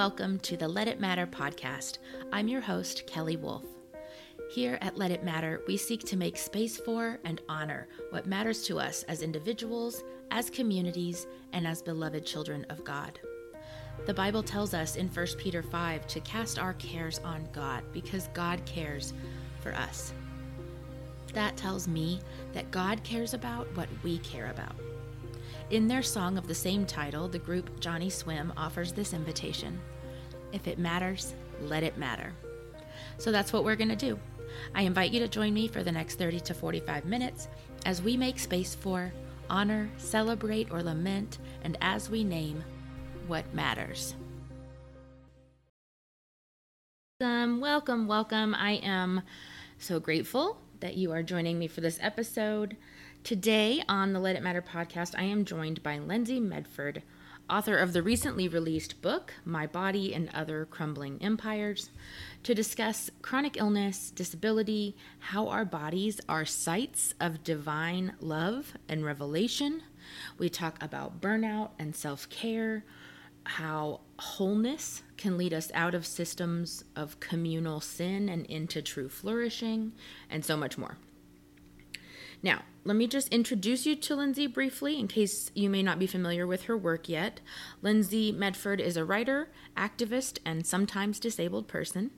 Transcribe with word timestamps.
welcome 0.00 0.38
to 0.38 0.56
the 0.56 0.66
Let 0.66 0.88
It 0.88 0.98
Matter 0.98 1.26
podcast. 1.26 1.98
I'm 2.32 2.48
your 2.48 2.62
host, 2.62 3.06
Kelly 3.06 3.36
Wolfe. 3.36 3.66
Here 4.50 4.78
at 4.80 4.96
Let 4.96 5.10
It 5.10 5.24
Matter, 5.24 5.60
we 5.66 5.76
seek 5.76 6.04
to 6.04 6.16
make 6.16 6.38
space 6.38 6.78
for 6.78 7.18
and 7.22 7.42
honor 7.50 7.86
what 8.08 8.24
matters 8.24 8.62
to 8.62 8.80
us 8.80 9.02
as 9.08 9.20
individuals, 9.20 10.02
as 10.30 10.48
communities, 10.48 11.26
and 11.52 11.66
as 11.66 11.82
beloved 11.82 12.24
children 12.24 12.64
of 12.70 12.82
God. 12.82 13.20
The 14.06 14.14
Bible 14.14 14.42
tells 14.42 14.72
us 14.72 14.96
in 14.96 15.06
1 15.06 15.26
Peter 15.36 15.62
5 15.62 16.06
to 16.06 16.20
cast 16.20 16.58
our 16.58 16.72
cares 16.72 17.18
on 17.18 17.46
God 17.52 17.84
because 17.92 18.30
God 18.32 18.64
cares 18.64 19.12
for 19.60 19.74
us. 19.74 20.14
That 21.34 21.58
tells 21.58 21.86
me 21.86 22.20
that 22.54 22.70
God 22.70 23.04
cares 23.04 23.34
about 23.34 23.66
what 23.76 23.88
we 24.02 24.16
care 24.20 24.48
about. 24.48 24.76
In 25.70 25.86
their 25.86 26.02
song 26.02 26.36
of 26.36 26.48
the 26.48 26.54
same 26.54 26.84
title, 26.84 27.28
the 27.28 27.38
group 27.38 27.78
Johnny 27.78 28.10
Swim 28.10 28.52
offers 28.56 28.92
this 28.92 29.12
invitation 29.12 29.80
If 30.52 30.66
it 30.66 30.80
matters, 30.80 31.32
let 31.60 31.84
it 31.84 31.96
matter. 31.96 32.32
So 33.18 33.30
that's 33.30 33.52
what 33.52 33.62
we're 33.62 33.76
going 33.76 33.90
to 33.90 33.94
do. 33.94 34.18
I 34.74 34.82
invite 34.82 35.12
you 35.12 35.20
to 35.20 35.28
join 35.28 35.54
me 35.54 35.68
for 35.68 35.84
the 35.84 35.92
next 35.92 36.16
30 36.16 36.40
to 36.40 36.54
45 36.54 37.04
minutes 37.04 37.46
as 37.86 38.02
we 38.02 38.16
make 38.16 38.40
space 38.40 38.74
for, 38.74 39.12
honor, 39.48 39.88
celebrate, 39.96 40.72
or 40.72 40.82
lament, 40.82 41.38
and 41.62 41.78
as 41.80 42.10
we 42.10 42.24
name 42.24 42.64
what 43.28 43.54
matters. 43.54 44.16
Welcome, 47.20 47.60
welcome, 47.60 48.08
welcome. 48.08 48.54
I 48.56 48.72
am 48.82 49.22
so 49.78 50.00
grateful 50.00 50.58
that 50.80 50.96
you 50.96 51.12
are 51.12 51.22
joining 51.22 51.60
me 51.60 51.68
for 51.68 51.80
this 51.80 52.00
episode. 52.02 52.76
Today 53.22 53.82
on 53.86 54.12
the 54.12 54.18
Let 54.18 54.34
It 54.34 54.42
Matter 54.42 54.62
podcast, 54.62 55.14
I 55.16 55.24
am 55.24 55.44
joined 55.44 55.82
by 55.82 55.98
Lyndsey 55.98 56.40
Medford, 56.40 57.02
author 57.50 57.76
of 57.76 57.92
the 57.92 58.02
recently 58.02 58.48
released 58.48 59.02
book, 59.02 59.34
My 59.44 59.66
Body 59.66 60.14
and 60.14 60.30
Other 60.34 60.64
Crumbling 60.64 61.22
Empires, 61.22 61.90
to 62.42 62.54
discuss 62.54 63.10
chronic 63.20 63.56
illness, 63.58 64.10
disability, 64.10 64.96
how 65.18 65.48
our 65.48 65.66
bodies 65.66 66.20
are 66.28 66.46
sites 66.46 67.14
of 67.20 67.44
divine 67.44 68.14
love 68.20 68.72
and 68.88 69.04
revelation. 69.04 69.82
We 70.38 70.48
talk 70.48 70.82
about 70.82 71.20
burnout 71.20 71.70
and 71.78 71.94
self 71.94 72.28
care, 72.30 72.84
how 73.44 74.00
wholeness 74.18 75.02
can 75.18 75.36
lead 75.36 75.52
us 75.52 75.70
out 75.74 75.94
of 75.94 76.06
systems 76.06 76.84
of 76.96 77.20
communal 77.20 77.80
sin 77.80 78.28
and 78.28 78.46
into 78.46 78.82
true 78.82 79.10
flourishing, 79.10 79.92
and 80.30 80.44
so 80.44 80.56
much 80.56 80.78
more. 80.78 80.96
Now, 82.42 82.62
let 82.84 82.96
me 82.96 83.06
just 83.06 83.28
introduce 83.28 83.84
you 83.84 83.94
to 83.94 84.16
Lyndsey 84.16 84.52
briefly 84.52 84.98
in 84.98 85.06
case 85.06 85.50
you 85.54 85.68
may 85.68 85.82
not 85.82 85.98
be 85.98 86.06
familiar 86.06 86.46
with 86.46 86.62
her 86.62 86.76
work 86.76 87.08
yet. 87.08 87.40
Lyndsey 87.82 88.34
Medford 88.34 88.80
is 88.80 88.96
a 88.96 89.04
writer, 89.04 89.50
activist, 89.76 90.38
and 90.46 90.66
sometimes 90.66 91.20
disabled 91.20 91.68
person. 91.68 92.10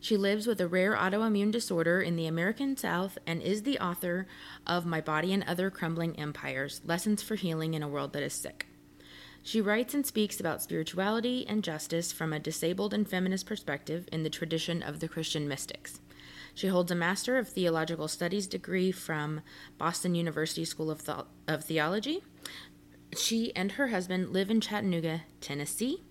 She 0.00 0.16
lives 0.16 0.46
with 0.46 0.60
a 0.60 0.68
rare 0.68 0.94
autoimmune 0.94 1.52
disorder 1.52 2.00
in 2.00 2.16
the 2.16 2.26
American 2.26 2.76
South 2.76 3.18
and 3.26 3.42
is 3.42 3.62
the 3.62 3.78
author 3.78 4.26
of 4.66 4.86
My 4.86 5.02
Body 5.02 5.34
and 5.34 5.44
Other 5.44 5.70
Crumbling 5.70 6.18
Empires 6.18 6.80
Lessons 6.84 7.22
for 7.22 7.34
Healing 7.34 7.74
in 7.74 7.82
a 7.82 7.88
World 7.88 8.14
That 8.14 8.22
is 8.22 8.32
Sick. 8.32 8.66
She 9.42 9.60
writes 9.60 9.94
and 9.94 10.06
speaks 10.06 10.40
about 10.40 10.62
spirituality 10.62 11.46
and 11.46 11.62
justice 11.62 12.10
from 12.10 12.32
a 12.32 12.40
disabled 12.40 12.94
and 12.94 13.08
feminist 13.08 13.46
perspective 13.46 14.08
in 14.10 14.22
the 14.22 14.30
tradition 14.30 14.82
of 14.82 15.00
the 15.00 15.08
Christian 15.08 15.46
mystics. 15.46 16.00
She 16.56 16.68
holds 16.68 16.90
a 16.90 16.94
Master 16.94 17.36
of 17.36 17.50
Theological 17.50 18.08
Studies 18.08 18.46
degree 18.46 18.90
from 18.90 19.42
Boston 19.76 20.14
University 20.14 20.64
School 20.64 20.90
of, 20.90 21.04
the- 21.04 21.26
of 21.46 21.64
Theology. 21.64 22.24
She 23.14 23.54
and 23.54 23.72
her 23.72 23.88
husband 23.88 24.30
live 24.32 24.50
in 24.50 24.62
Chattanooga, 24.62 25.24
Tennessee. 25.42 26.02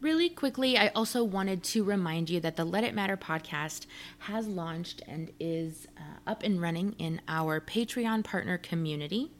Really 0.00 0.28
quickly, 0.28 0.76
I 0.76 0.88
also 0.88 1.22
wanted 1.22 1.62
to 1.62 1.84
remind 1.84 2.28
you 2.28 2.40
that 2.40 2.56
the 2.56 2.64
Let 2.64 2.82
It 2.82 2.92
Matter 2.92 3.16
podcast 3.16 3.86
has 4.18 4.48
launched 4.48 5.00
and 5.06 5.30
is 5.38 5.86
uh, 5.96 6.18
up 6.26 6.42
and 6.42 6.60
running 6.60 6.96
in 6.98 7.20
our 7.28 7.60
Patreon 7.60 8.24
partner 8.24 8.58
community. 8.58 9.30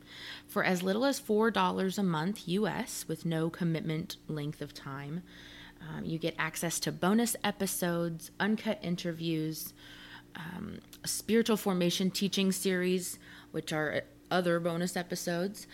For 0.47 0.63
as 0.63 0.85
little 0.85 1.05
as 1.05 1.21
$4 1.21 1.99
a 1.99 2.03
month 2.05 2.47
US 2.47 3.07
with 3.09 3.27
no 3.27 3.51
commitment 3.51 4.19
length 4.29 4.61
of 4.61 4.73
time, 4.73 5.25
um, 5.83 6.05
you 6.05 6.17
get 6.17 6.37
access 6.39 6.79
to 6.81 6.93
bonus 6.93 7.35
episodes, 7.43 8.31
uncut 8.39 8.79
interviews, 8.83 9.75
um, 10.37 10.79
spiritual 11.05 11.57
formation 11.57 12.11
teaching 12.11 12.53
series, 12.53 13.19
which 13.53 13.73
are 13.73 14.03
other 14.31 14.59
bonus 14.59 14.97
episodes, 14.97 15.67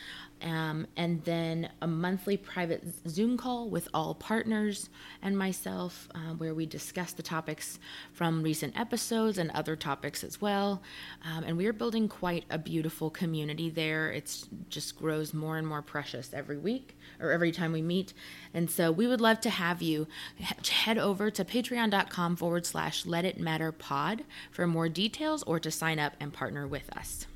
um, 0.42 0.86
and 0.96 1.22
then 1.24 1.68
a 1.82 1.86
monthly 1.86 2.36
private 2.36 2.84
Zoom 3.08 3.36
call 3.36 3.68
with 3.68 3.88
all 3.92 4.14
partners 4.14 4.88
and 5.22 5.36
myself, 5.36 6.08
uh, 6.14 6.34
where 6.34 6.54
we 6.54 6.66
discuss 6.66 7.12
the 7.12 7.22
topics 7.22 7.78
from 8.12 8.42
recent 8.42 8.78
episodes 8.78 9.38
and 9.38 9.50
other 9.50 9.76
topics 9.76 10.24
as 10.24 10.40
well. 10.40 10.82
Um, 11.24 11.44
and 11.44 11.56
we 11.56 11.66
are 11.66 11.72
building 11.72 12.08
quite 12.08 12.44
a 12.50 12.58
beautiful 12.58 13.10
community 13.10 13.70
there. 13.70 14.10
It 14.10 14.44
just 14.68 14.98
grows 14.98 15.34
more 15.34 15.58
and 15.58 15.66
more 15.66 15.82
precious 15.82 16.32
every 16.32 16.58
week 16.58 16.96
or 17.20 17.30
every 17.30 17.52
time 17.52 17.72
we 17.72 17.82
meet. 17.82 18.14
And 18.54 18.70
so 18.70 18.90
we 18.90 19.06
would 19.06 19.20
love 19.20 19.40
to 19.42 19.50
have 19.50 19.82
you 19.82 20.06
head 20.40 20.98
over 20.98 21.30
to 21.30 21.44
patreon.com 21.44 22.36
forward 22.36 22.64
slash 22.64 23.04
let 23.04 23.24
it 23.24 23.38
matter 23.38 23.72
pod 23.72 24.24
for 24.50 24.66
more 24.66 24.88
details 24.88 25.42
or 25.42 25.60
to 25.60 25.70
sign 25.70 25.98
up 25.98 26.14
and 26.18 26.32
partner 26.32 26.66
with 26.66 26.90
us. 26.96 27.26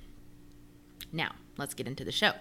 Now, 1.13 1.33
let's 1.57 1.75
get 1.75 1.87
into 1.87 2.05
the 2.05 2.13
show. 2.13 2.33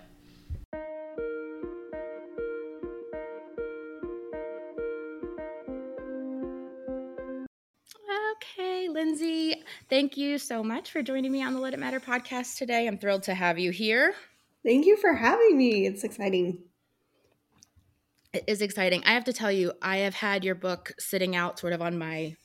Lyndsey, 9.04 9.56
thank 9.90 10.16
you 10.16 10.38
so 10.38 10.64
much 10.64 10.92
for 10.92 11.02
joining 11.02 11.30
me 11.30 11.44
on 11.44 11.54
the 11.54 11.60
Let 11.60 11.74
It 11.74 11.80
Matter 11.80 12.00
podcast 12.00 12.58
today. 12.58 12.88
I'm 12.88 12.98
thrilled 12.98 13.24
to 13.24 13.34
have 13.34 13.60
you 13.60 13.70
here. 13.70 14.14
Thank 14.64 14.86
you 14.86 14.96
for 14.96 15.14
having 15.14 15.58
me. 15.58 15.86
It's 15.86 16.06
exciting. 16.06 16.60
It 18.32 18.46
is 18.48 18.62
exciting. 18.62 19.04
I 19.06 19.12
have 19.12 19.26
to 19.26 19.34
tell 19.34 19.52
you, 19.52 19.74
I 19.82 19.98
have 19.98 20.14
had 20.14 20.46
your 20.46 20.56
book 20.56 20.94
sitting 21.00 21.36
out 21.36 21.60
sort 21.60 21.74
of 21.74 21.82
on 21.82 21.98
my 21.98 22.38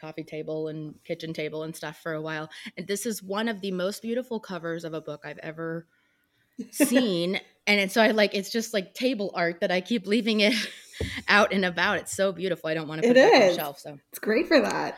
coffee 0.00 0.24
table 0.24 0.66
and 0.66 0.96
kitchen 1.04 1.32
table 1.32 1.62
and 1.62 1.76
stuff 1.76 2.00
for 2.02 2.12
a 2.12 2.20
while. 2.20 2.50
And 2.76 2.88
this 2.88 3.06
is 3.06 3.22
one 3.22 3.46
of 3.48 3.60
the 3.60 3.70
most 3.70 4.02
beautiful 4.02 4.40
covers 4.40 4.82
of 4.84 4.94
a 4.94 5.00
book 5.00 5.22
I've 5.24 5.38
ever 5.38 5.86
seen. 6.72 7.38
and 7.68 7.92
so 7.92 8.02
I 8.02 8.10
like 8.10 8.34
it's 8.34 8.50
just 8.50 8.74
like 8.74 8.94
table 8.94 9.30
art 9.32 9.60
that 9.60 9.70
I 9.70 9.80
keep 9.80 10.08
leaving 10.08 10.40
it 10.40 10.54
out 11.28 11.52
and 11.52 11.64
about. 11.64 11.98
It's 11.98 12.16
so 12.16 12.32
beautiful. 12.32 12.68
I 12.68 12.74
don't 12.74 12.88
want 12.88 13.02
to 13.02 13.06
put 13.08 13.16
it, 13.16 13.32
it 13.32 13.42
on 13.42 13.48
the 13.50 13.54
shelf. 13.54 13.78
So 13.78 13.96
it's 14.10 14.18
great 14.18 14.48
for 14.48 14.60
that. 14.60 14.96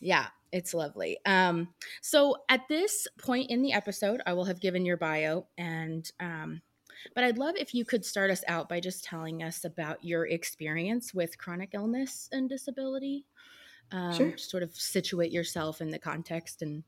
Yeah, 0.00 0.28
it's 0.52 0.74
lovely. 0.74 1.18
Um, 1.26 1.68
so 2.00 2.36
at 2.48 2.68
this 2.68 3.06
point 3.18 3.50
in 3.50 3.62
the 3.62 3.72
episode, 3.72 4.20
I 4.26 4.32
will 4.32 4.44
have 4.44 4.60
given 4.60 4.84
your 4.84 4.96
bio 4.96 5.46
and 5.56 6.10
um, 6.20 6.62
but 7.14 7.24
I'd 7.24 7.38
love 7.38 7.54
if 7.56 7.74
you 7.74 7.84
could 7.84 8.04
start 8.04 8.30
us 8.30 8.42
out 8.48 8.68
by 8.68 8.80
just 8.80 9.04
telling 9.04 9.42
us 9.42 9.64
about 9.64 10.02
your 10.04 10.26
experience 10.26 11.14
with 11.14 11.38
chronic 11.38 11.70
illness 11.72 12.28
and 12.32 12.48
disability. 12.48 13.24
Um, 13.92 14.12
sure. 14.12 14.36
Sort 14.36 14.62
of 14.62 14.74
situate 14.74 15.32
yourself 15.32 15.80
in 15.80 15.90
the 15.90 15.98
context 15.98 16.62
and 16.62 16.82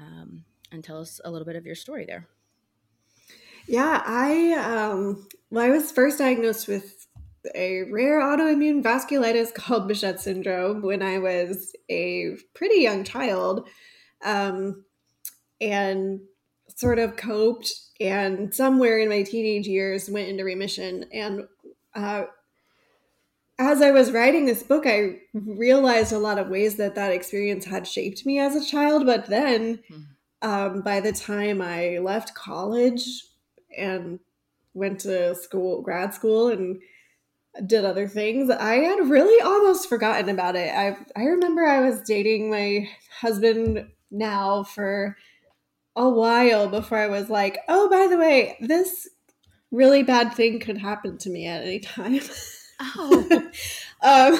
um, 0.00 0.44
and 0.70 0.84
tell 0.84 1.00
us 1.00 1.20
a 1.24 1.30
little 1.30 1.46
bit 1.46 1.56
of 1.56 1.66
your 1.66 1.74
story 1.74 2.06
there. 2.06 2.28
Yeah, 3.66 4.02
I 4.04 4.52
um, 4.54 5.28
well, 5.50 5.64
I 5.64 5.70
was 5.70 5.92
first 5.92 6.18
diagnosed 6.18 6.68
with 6.68 6.97
a 7.54 7.82
rare 7.84 8.20
autoimmune 8.20 8.82
vasculitis 8.82 9.52
called 9.54 9.90
Behçet 9.90 10.18
syndrome 10.18 10.82
when 10.82 11.02
I 11.02 11.18
was 11.18 11.74
a 11.90 12.36
pretty 12.54 12.82
young 12.82 13.04
child, 13.04 13.68
um, 14.24 14.84
and 15.60 16.20
sort 16.74 16.98
of 16.98 17.16
coped. 17.16 17.72
And 18.00 18.54
somewhere 18.54 18.98
in 18.98 19.08
my 19.08 19.22
teenage 19.22 19.66
years, 19.66 20.08
went 20.08 20.28
into 20.28 20.44
remission. 20.44 21.06
And 21.12 21.44
uh, 21.94 22.24
as 23.58 23.82
I 23.82 23.90
was 23.90 24.12
writing 24.12 24.46
this 24.46 24.62
book, 24.62 24.86
I 24.86 25.16
realized 25.34 26.12
a 26.12 26.18
lot 26.18 26.38
of 26.38 26.48
ways 26.48 26.76
that 26.76 26.94
that 26.94 27.12
experience 27.12 27.64
had 27.64 27.86
shaped 27.86 28.24
me 28.24 28.38
as 28.38 28.54
a 28.54 28.64
child. 28.64 29.04
But 29.04 29.26
then, 29.26 29.80
hmm. 29.88 30.00
um, 30.42 30.82
by 30.82 31.00
the 31.00 31.12
time 31.12 31.60
I 31.60 31.98
left 31.98 32.34
college 32.34 33.04
and 33.76 34.20
went 34.74 35.00
to 35.00 35.34
school, 35.34 35.82
grad 35.82 36.14
school, 36.14 36.48
and 36.48 36.80
did 37.66 37.84
other 37.84 38.08
things, 38.08 38.50
I 38.50 38.76
had 38.76 39.08
really 39.08 39.40
almost 39.42 39.88
forgotten 39.88 40.28
about 40.28 40.56
it. 40.56 40.72
I 40.74 40.96
I 41.16 41.24
remember 41.24 41.66
I 41.66 41.80
was 41.80 42.00
dating 42.02 42.50
my 42.50 42.88
husband 43.20 43.88
now 44.10 44.62
for 44.64 45.16
a 45.96 46.08
while 46.08 46.68
before 46.68 46.98
I 46.98 47.08
was 47.08 47.28
like, 47.28 47.58
oh, 47.68 47.88
by 47.90 48.06
the 48.08 48.18
way, 48.18 48.56
this 48.60 49.08
really 49.70 50.02
bad 50.02 50.32
thing 50.34 50.60
could 50.60 50.78
happen 50.78 51.18
to 51.18 51.30
me 51.30 51.46
at 51.46 51.62
any 51.62 51.80
time. 51.80 52.20
Oh, 52.80 53.50
um, 54.02 54.38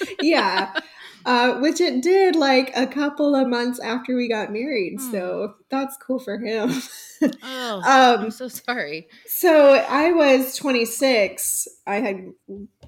yeah 0.20 0.80
uh, 1.24 1.54
which 1.60 1.80
it 1.80 2.02
did 2.02 2.36
like 2.36 2.72
a 2.76 2.86
couple 2.86 3.34
of 3.34 3.48
months 3.48 3.78
after 3.80 4.16
we 4.16 4.28
got 4.28 4.52
married. 4.52 4.98
Mm. 4.98 5.10
So 5.10 5.54
that's 5.70 5.96
cool 5.96 6.18
for 6.18 6.38
him. 6.38 6.72
oh, 7.42 7.82
um, 7.84 8.24
I'm 8.24 8.30
so 8.30 8.48
sorry. 8.48 9.08
So 9.26 9.74
I 9.74 10.12
was 10.12 10.56
26. 10.56 11.68
I 11.86 11.96
had 11.96 12.32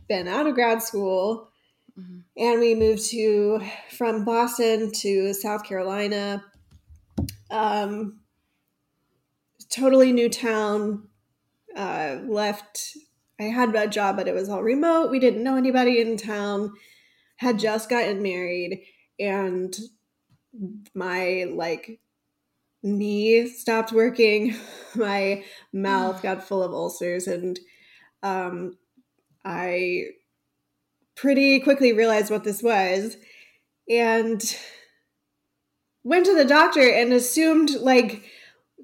been 0.09 0.29
out 0.29 0.47
of 0.47 0.55
grad 0.55 0.83
school 0.83 1.49
mm-hmm. 1.99 2.21
and 2.37 2.61
we 2.61 2.75
moved 2.75 3.11
to 3.11 3.61
from 3.91 4.25
Boston 4.25 4.91
to 4.93 5.35
South 5.35 5.65
Carolina. 5.65 6.45
Um, 7.51 8.21
totally 9.69 10.13
new 10.13 10.29
town. 10.29 11.09
Uh, 11.77 12.19
left. 12.25 12.97
I 13.41 13.45
had 13.45 13.75
a 13.75 13.89
job, 13.89 14.17
but 14.17 14.29
it 14.29 14.35
was 14.35 14.49
all 14.49 14.63
remote. 14.63 15.11
We 15.11 15.19
didn't 15.19 15.43
know 15.43 15.57
anybody 15.57 16.01
in 16.01 16.17
town. 16.17 16.73
Had 17.43 17.59
just 17.59 17.91
gotten 17.91 18.23
married, 18.23 18.83
and 19.19 19.75
my 20.95 21.47
like 21.53 21.99
knee 22.85 23.49
stopped 23.49 23.93
working. 23.93 24.55
My 24.95 25.43
mouth 25.73 26.23
got 26.23 26.47
full 26.47 26.63
of 26.63 26.73
ulcers, 26.73 27.27
and 27.27 27.59
um, 28.23 28.79
I 29.45 30.05
pretty 31.17 31.59
quickly 31.59 31.93
realized 31.93 32.31
what 32.31 32.45
this 32.45 32.63
was 32.63 33.17
and 33.89 34.57
went 36.05 36.27
to 36.27 36.37
the 36.37 36.45
doctor 36.45 36.89
and 36.89 37.13
assumed 37.13 37.71
like 37.71 38.23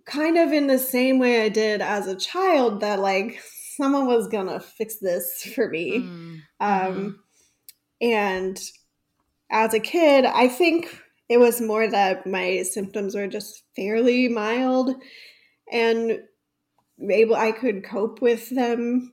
kind 0.04 0.36
of 0.36 0.52
in 0.52 0.66
the 0.66 0.78
same 0.78 1.20
way 1.20 1.42
I 1.42 1.48
did 1.48 1.80
as 1.80 2.06
a 2.08 2.16
child 2.16 2.80
that 2.80 2.98
like 2.98 3.40
someone 3.76 4.06
was 4.06 4.26
gonna 4.26 4.58
fix 4.58 4.96
this 4.96 5.44
for 5.54 5.68
me. 5.68 5.98
Mm. 5.98 6.40
Um, 6.60 6.94
mm-hmm. 6.94 7.08
And 8.00 8.60
as 9.50 9.74
a 9.74 9.80
kid, 9.80 10.24
I 10.24 10.48
think 10.48 11.00
it 11.28 11.38
was 11.38 11.60
more 11.60 11.88
that 11.88 12.26
my 12.26 12.62
symptoms 12.62 13.14
were 13.14 13.26
just 13.26 13.64
fairly 13.76 14.28
mild 14.28 14.94
and 15.70 16.20
able 17.10 17.36
I 17.36 17.52
could 17.52 17.84
cope 17.84 18.20
with 18.20 18.50
them 18.50 19.12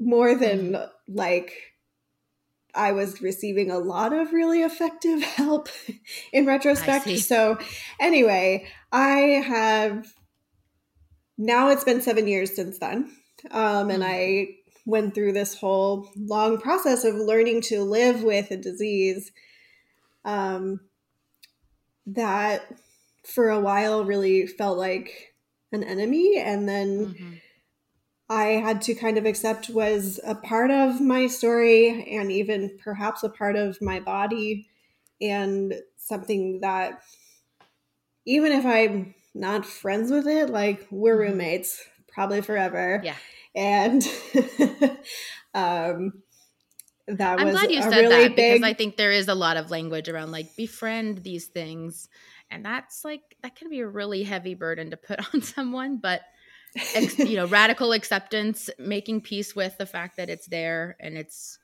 more 0.00 0.34
than 0.34 0.72
mm. 0.72 0.88
like 1.08 1.52
I 2.74 2.92
was 2.92 3.20
receiving 3.20 3.70
a 3.70 3.78
lot 3.78 4.12
of 4.12 4.32
really 4.32 4.62
effective 4.62 5.22
help 5.36 5.68
in 6.32 6.46
retrospect. 6.46 7.08
So, 7.18 7.58
anyway, 7.98 8.66
I 8.92 9.42
have 9.46 10.12
now 11.36 11.70
it's 11.70 11.84
been 11.84 12.00
seven 12.00 12.26
years 12.26 12.54
since 12.54 12.78
then. 12.78 13.10
Um, 13.50 13.90
and 13.90 14.02
mm. 14.02 14.06
I 14.06 14.59
went 14.86 15.14
through 15.14 15.32
this 15.32 15.54
whole 15.54 16.10
long 16.16 16.58
process 16.58 17.04
of 17.04 17.14
learning 17.14 17.60
to 17.62 17.82
live 17.82 18.22
with 18.22 18.50
a 18.50 18.56
disease 18.56 19.32
um, 20.24 20.80
that 22.06 22.72
for 23.24 23.50
a 23.50 23.60
while 23.60 24.04
really 24.04 24.46
felt 24.46 24.78
like 24.78 25.34
an 25.72 25.84
enemy. 25.84 26.38
And 26.38 26.68
then 26.68 27.06
mm-hmm. 27.06 27.32
I 28.28 28.44
had 28.44 28.82
to 28.82 28.94
kind 28.94 29.18
of 29.18 29.26
accept 29.26 29.70
was 29.70 30.20
a 30.24 30.34
part 30.34 30.70
of 30.70 31.00
my 31.00 31.26
story 31.26 32.16
and 32.16 32.30
even 32.30 32.78
perhaps 32.82 33.22
a 33.22 33.28
part 33.28 33.56
of 33.56 33.80
my 33.80 34.00
body 34.00 34.68
and 35.20 35.74
something 35.96 36.60
that 36.60 37.02
even 38.24 38.52
if 38.52 38.64
I'm 38.64 39.14
not 39.34 39.66
friends 39.66 40.10
with 40.10 40.26
it, 40.26 40.50
like 40.50 40.86
we're 40.90 41.14
mm-hmm. 41.14 41.32
roommates 41.32 41.84
probably 42.12 42.40
forever. 42.40 43.00
Yeah. 43.04 43.16
And 43.54 44.02
um 45.54 46.12
that 47.16 47.40
I'm 47.40 47.46
was 47.46 47.54
glad 47.54 47.70
you 47.70 47.82
said 47.82 47.92
really 47.92 48.28
that 48.28 48.36
big... 48.36 48.60
because 48.60 48.68
I 48.68 48.74
think 48.74 48.96
there 48.96 49.12
is 49.12 49.28
a 49.28 49.34
lot 49.34 49.56
of 49.56 49.70
language 49.70 50.08
around 50.08 50.30
like 50.30 50.54
befriend 50.56 51.18
these 51.18 51.46
things. 51.46 52.08
And 52.50 52.64
that's 52.64 53.04
like 53.04 53.36
that 53.42 53.56
can 53.56 53.68
be 53.68 53.80
a 53.80 53.86
really 53.86 54.22
heavy 54.22 54.54
burden 54.54 54.90
to 54.90 54.96
put 54.96 55.20
on 55.34 55.42
someone, 55.42 55.98
but 55.98 56.22
ex- 56.94 57.18
you 57.18 57.36
know, 57.36 57.46
radical 57.48 57.92
acceptance, 57.92 58.70
making 58.78 59.22
peace 59.22 59.54
with 59.54 59.76
the 59.78 59.86
fact 59.86 60.16
that 60.16 60.30
it's 60.30 60.46
there 60.46 60.96
and 61.00 61.16
it's 61.16 61.58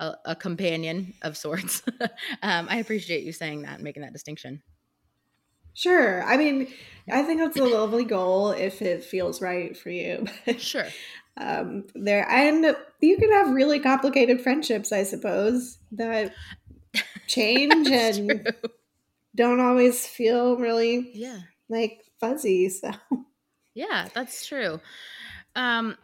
a, 0.00 0.14
a 0.24 0.36
companion 0.36 1.14
of 1.22 1.36
sorts. 1.36 1.82
um, 2.42 2.66
I 2.68 2.76
appreciate 2.76 3.24
you 3.24 3.32
saying 3.32 3.62
that 3.62 3.74
and 3.74 3.84
making 3.84 4.02
that 4.02 4.12
distinction. 4.12 4.62
Sure. 5.74 6.22
I 6.24 6.36
mean, 6.36 6.68
I 7.10 7.22
think 7.22 7.40
that's 7.40 7.56
a 7.56 7.64
lovely 7.64 8.04
goal 8.04 8.50
if 8.50 8.82
it 8.82 9.04
feels 9.04 9.40
right 9.40 9.76
for 9.76 9.90
you. 9.90 10.26
sure. 10.58 10.86
Um, 11.36 11.84
there 11.94 12.28
and 12.28 12.76
you 13.00 13.16
can 13.16 13.32
have 13.32 13.54
really 13.54 13.80
complicated 13.80 14.42
friendships, 14.42 14.92
I 14.92 15.02
suppose, 15.02 15.78
that 15.92 16.34
change 17.26 17.88
and 17.88 18.28
true. 18.28 18.70
don't 19.34 19.60
always 19.60 20.06
feel 20.06 20.58
really 20.58 21.10
yeah 21.14 21.38
like 21.70 22.04
fuzzy. 22.20 22.68
So 22.68 22.92
yeah, 23.74 24.08
that's 24.14 24.46
true. 24.46 24.80
Um, 25.56 25.96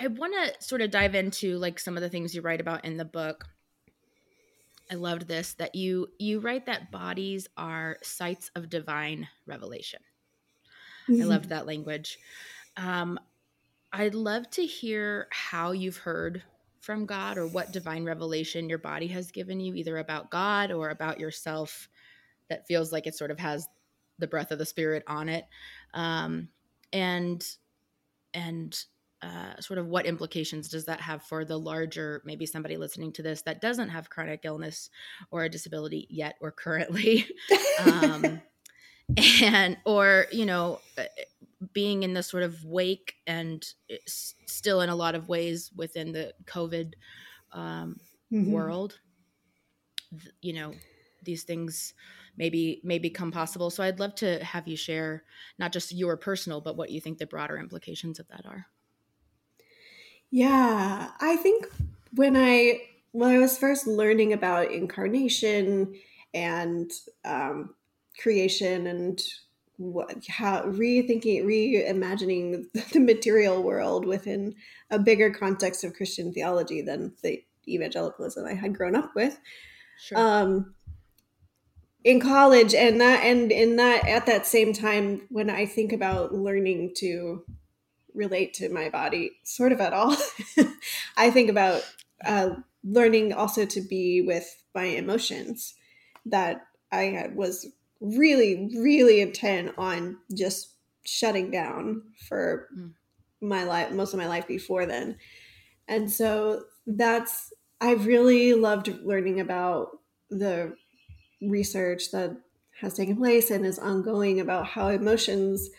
I 0.00 0.06
want 0.06 0.34
to 0.34 0.64
sort 0.64 0.80
of 0.80 0.90
dive 0.90 1.14
into 1.14 1.58
like 1.58 1.78
some 1.78 1.96
of 1.96 2.02
the 2.02 2.08
things 2.08 2.34
you 2.34 2.40
write 2.40 2.60
about 2.60 2.84
in 2.84 2.96
the 2.96 3.04
book. 3.04 3.44
I 4.90 4.94
loved 4.94 5.28
this 5.28 5.54
that 5.54 5.74
you 5.74 6.08
you 6.18 6.40
write 6.40 6.66
that 6.66 6.90
bodies 6.90 7.48
are 7.56 7.98
sites 8.02 8.50
of 8.54 8.70
divine 8.70 9.28
revelation. 9.46 10.00
Mm-hmm. 11.08 11.22
I 11.22 11.24
loved 11.26 11.48
that 11.50 11.66
language. 11.66 12.18
Um, 12.76 13.18
I'd 13.92 14.14
love 14.14 14.48
to 14.50 14.64
hear 14.64 15.28
how 15.30 15.72
you've 15.72 15.96
heard 15.96 16.42
from 16.80 17.06
God 17.06 17.38
or 17.38 17.46
what 17.46 17.72
divine 17.72 18.04
revelation 18.04 18.68
your 18.68 18.78
body 18.78 19.08
has 19.08 19.30
given 19.30 19.60
you, 19.60 19.74
either 19.74 19.98
about 19.98 20.30
God 20.30 20.70
or 20.70 20.90
about 20.90 21.18
yourself, 21.18 21.88
that 22.48 22.66
feels 22.66 22.92
like 22.92 23.06
it 23.06 23.14
sort 23.14 23.30
of 23.30 23.38
has 23.38 23.68
the 24.18 24.26
breath 24.26 24.50
of 24.50 24.58
the 24.58 24.66
Spirit 24.66 25.02
on 25.06 25.28
it. 25.28 25.44
Um, 25.94 26.48
and 26.92 27.44
and 28.34 28.84
uh, 29.22 29.60
sort 29.60 29.78
of 29.78 29.86
what 29.86 30.06
implications 30.06 30.68
does 30.68 30.84
that 30.84 31.00
have 31.00 31.22
for 31.22 31.44
the 31.44 31.58
larger 31.58 32.22
maybe 32.24 32.46
somebody 32.46 32.76
listening 32.76 33.12
to 33.12 33.22
this 33.22 33.42
that 33.42 33.60
doesn't 33.60 33.88
have 33.88 34.10
chronic 34.10 34.40
illness 34.44 34.90
or 35.30 35.44
a 35.44 35.48
disability 35.48 36.06
yet 36.08 36.36
or 36.40 36.52
currently 36.52 37.26
um, 37.84 38.40
and 39.42 39.76
or 39.84 40.26
you 40.30 40.46
know 40.46 40.80
uh, 40.96 41.04
being 41.72 42.04
in 42.04 42.14
the 42.14 42.22
sort 42.22 42.44
of 42.44 42.64
wake 42.64 43.14
and 43.26 43.74
still 44.06 44.80
in 44.80 44.88
a 44.88 44.96
lot 44.96 45.14
of 45.14 45.28
ways 45.28 45.70
within 45.74 46.12
the 46.12 46.32
covid 46.44 46.92
um, 47.52 47.98
mm-hmm. 48.32 48.52
world 48.52 49.00
you 50.40 50.52
know 50.52 50.72
these 51.24 51.42
things 51.42 51.94
maybe 52.38 52.80
may 52.84 52.98
become 52.98 53.32
possible. 53.32 53.68
So 53.68 53.82
I'd 53.82 54.00
love 54.00 54.14
to 54.16 54.42
have 54.42 54.68
you 54.68 54.76
share 54.76 55.24
not 55.58 55.72
just 55.72 55.92
your 55.92 56.16
personal, 56.16 56.60
but 56.60 56.76
what 56.76 56.90
you 56.90 57.00
think 57.00 57.18
the 57.18 57.26
broader 57.26 57.58
implications 57.58 58.18
of 58.20 58.28
that 58.28 58.46
are. 58.46 58.66
Yeah, 60.30 61.10
I 61.20 61.36
think 61.36 61.68
when 62.14 62.36
I 62.36 62.82
when 63.12 63.34
I 63.34 63.38
was 63.38 63.58
first 63.58 63.86
learning 63.86 64.32
about 64.32 64.70
incarnation 64.70 65.94
and 66.34 66.90
um, 67.24 67.74
creation 68.18 68.86
and 68.86 69.22
what 69.76 70.14
how 70.28 70.62
rethinking 70.64 71.44
reimagining 71.44 72.64
the 72.92 73.00
material 73.00 73.62
world 73.62 74.04
within 74.04 74.54
a 74.90 74.98
bigger 74.98 75.30
context 75.30 75.84
of 75.84 75.94
Christian 75.94 76.32
theology 76.32 76.82
than 76.82 77.14
the 77.22 77.42
evangelicalism 77.66 78.44
I 78.44 78.54
had 78.54 78.76
grown 78.76 78.96
up 78.96 79.14
with. 79.14 79.38
Sure. 79.98 80.18
Um, 80.18 80.74
in 82.04 82.20
college 82.20 82.74
and 82.74 83.00
that 83.00 83.24
and 83.24 83.50
in 83.50 83.76
that 83.76 84.06
at 84.06 84.24
that 84.26 84.46
same 84.46 84.72
time 84.72 85.20
when 85.30 85.50
i 85.50 85.66
think 85.66 85.92
about 85.92 86.32
learning 86.32 86.92
to 86.96 87.44
relate 88.18 88.52
to 88.52 88.68
my 88.68 88.88
body 88.90 89.30
sort 89.44 89.70
of 89.70 89.80
at 89.80 89.92
all 89.92 90.14
i 91.16 91.30
think 91.30 91.48
about 91.48 91.82
uh, 92.26 92.50
learning 92.82 93.32
also 93.32 93.64
to 93.64 93.80
be 93.80 94.20
with 94.20 94.60
my 94.74 94.84
emotions 94.84 95.74
that 96.26 96.66
i 96.90 97.02
had 97.02 97.36
was 97.36 97.66
really 98.00 98.68
really 98.76 99.20
intent 99.20 99.72
on 99.78 100.18
just 100.34 100.74
shutting 101.04 101.50
down 101.50 102.02
for 102.28 102.68
mm. 102.76 102.92
my 103.40 103.62
life 103.62 103.90
most 103.92 104.12
of 104.12 104.18
my 104.18 104.26
life 104.26 104.46
before 104.48 104.84
then 104.84 105.16
and 105.86 106.10
so 106.10 106.64
that's 106.86 107.52
i 107.80 107.92
really 107.92 108.52
loved 108.52 108.88
learning 109.04 109.38
about 109.38 109.90
the 110.28 110.74
research 111.40 112.10
that 112.10 112.36
has 112.80 112.94
taken 112.94 113.16
place 113.16 113.50
and 113.50 113.64
is 113.64 113.78
ongoing 113.78 114.40
about 114.40 114.66
how 114.66 114.88
emotions 114.88 115.70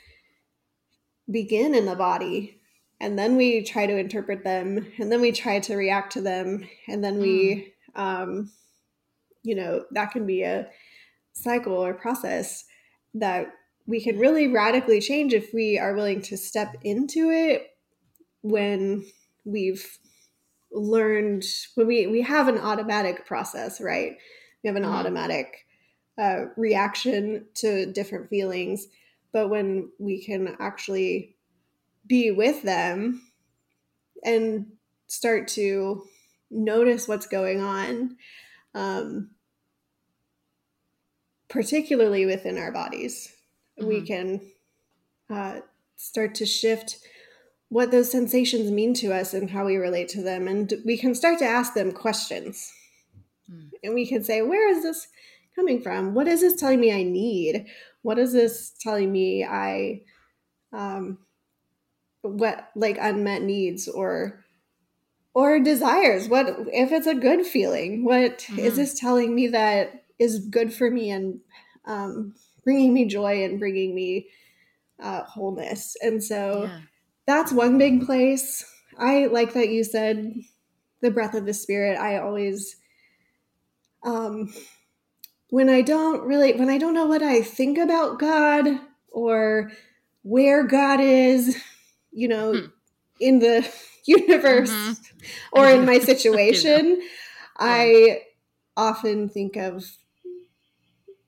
begin 1.29 1.75
in 1.75 1.85
the 1.85 1.95
body 1.95 2.59
and 3.01 3.17
then 3.17 3.37
we 3.37 3.63
try 3.63 3.85
to 3.85 3.97
interpret 3.97 4.43
them 4.43 4.85
and 4.97 5.11
then 5.11 5.21
we 5.21 5.31
try 5.31 5.59
to 5.59 5.75
react 5.75 6.13
to 6.13 6.21
them 6.21 6.67
and 6.87 7.03
then 7.03 7.19
we 7.19 7.73
mm. 7.95 8.01
um, 8.01 8.51
you 9.43 9.55
know 9.55 9.85
that 9.91 10.11
can 10.11 10.25
be 10.25 10.43
a 10.43 10.67
cycle 11.33 11.73
or 11.73 11.93
process 11.93 12.65
that 13.13 13.53
we 13.87 14.01
can 14.01 14.19
really 14.19 14.47
radically 14.47 14.99
change 14.99 15.33
if 15.33 15.53
we 15.53 15.79
are 15.79 15.95
willing 15.95 16.21
to 16.21 16.37
step 16.37 16.75
into 16.83 17.29
it 17.31 17.71
when 18.41 19.05
we've 19.45 19.97
learned 20.71 21.43
when 21.75 21.87
we 21.87 22.07
we 22.07 22.21
have 22.21 22.47
an 22.47 22.57
automatic 22.57 23.25
process 23.25 23.81
right 23.81 24.17
we 24.63 24.67
have 24.67 24.75
an 24.75 24.83
mm-hmm. 24.83 24.93
automatic 24.93 25.65
uh, 26.21 26.45
reaction 26.57 27.45
to 27.55 27.91
different 27.93 28.29
feelings 28.29 28.87
but 29.31 29.49
when 29.49 29.89
we 29.99 30.23
can 30.23 30.55
actually 30.59 31.35
be 32.05 32.31
with 32.31 32.63
them 32.63 33.21
and 34.23 34.67
start 35.07 35.47
to 35.49 36.03
notice 36.49 37.07
what's 37.07 37.27
going 37.27 37.61
on, 37.61 38.17
um, 38.73 39.31
particularly 41.49 42.25
within 42.25 42.57
our 42.57 42.71
bodies. 42.71 43.33
Mm-hmm. 43.79 43.87
We 43.87 44.01
can 44.01 44.41
uh, 45.29 45.59
start 45.95 46.35
to 46.35 46.45
shift 46.45 46.99
what 47.69 47.91
those 47.91 48.11
sensations 48.11 48.71
mean 48.71 48.93
to 48.95 49.13
us 49.13 49.33
and 49.33 49.49
how 49.49 49.65
we 49.65 49.77
relate 49.77 50.09
to 50.09 50.23
them. 50.23 50.47
And 50.47 50.73
we 50.85 50.97
can 50.97 51.13
start 51.13 51.39
to 51.39 51.45
ask 51.45 51.73
them 51.73 51.91
questions. 51.91 52.71
Mm. 53.51 53.69
And 53.83 53.93
we 53.93 54.07
can 54.07 54.23
say, 54.23 54.41
where 54.41 54.69
is 54.69 54.83
this 54.83 55.07
coming 55.55 55.81
from? 55.81 56.15
What 56.15 56.27
is 56.27 56.41
this 56.41 56.59
telling 56.59 56.79
me 56.79 56.91
I 56.91 57.03
need? 57.03 57.67
What 58.01 58.19
is 58.19 58.33
this 58.33 58.73
telling 58.79 59.11
me 59.11 59.43
I, 59.43 60.01
um, 60.73 61.19
what 62.21 62.69
like 62.75 62.97
unmet 62.99 63.43
needs 63.43 63.87
or 63.87 64.43
or 65.33 65.59
desires 65.59 66.27
what 66.27 66.47
if 66.73 66.91
it's 66.91 67.07
a 67.07 67.15
good 67.15 67.45
feeling 67.45 68.03
What 68.03 68.39
mm-hmm. 68.39 68.59
is 68.59 68.75
this 68.75 68.99
telling 68.99 69.33
me 69.33 69.47
that 69.47 70.03
is 70.17 70.39
good 70.39 70.73
for 70.73 70.89
me 70.91 71.11
and 71.11 71.39
um, 71.85 72.35
bringing 72.63 72.93
me 72.93 73.05
joy 73.05 73.43
and 73.45 73.59
bringing 73.59 73.95
me 73.95 74.27
uh, 75.01 75.23
wholeness 75.23 75.95
and 76.01 76.21
so 76.21 76.63
yeah. 76.63 76.79
that's 77.25 77.53
one 77.53 77.77
big 77.77 78.05
place 78.05 78.65
i 78.97 79.27
like 79.27 79.53
that 79.53 79.69
you 79.69 79.83
said 79.83 80.33
the 81.01 81.09
breath 81.09 81.35
of 81.35 81.45
the 81.45 81.53
spirit 81.53 81.97
i 81.97 82.17
always 82.17 82.75
um 84.03 84.53
when 85.49 85.69
i 85.69 85.81
don't 85.81 86.21
really 86.23 86.53
when 86.53 86.69
i 86.69 86.77
don't 86.77 86.93
know 86.93 87.05
what 87.05 87.23
i 87.23 87.41
think 87.41 87.77
about 87.77 88.19
god 88.19 88.79
or 89.09 89.71
where 90.23 90.63
god 90.63 90.99
is 90.99 91.57
you 92.11 92.27
know 92.27 92.53
hmm. 92.53 92.65
in 93.19 93.39
the 93.39 93.67
universe 94.09 94.71
mm-hmm. 94.71 94.93
or 95.53 95.69
in 95.69 95.85
my 95.85 95.99
situation, 96.11 97.01
I 97.57 98.21
often 98.75 99.29
think 99.29 99.55
of, 99.55 99.85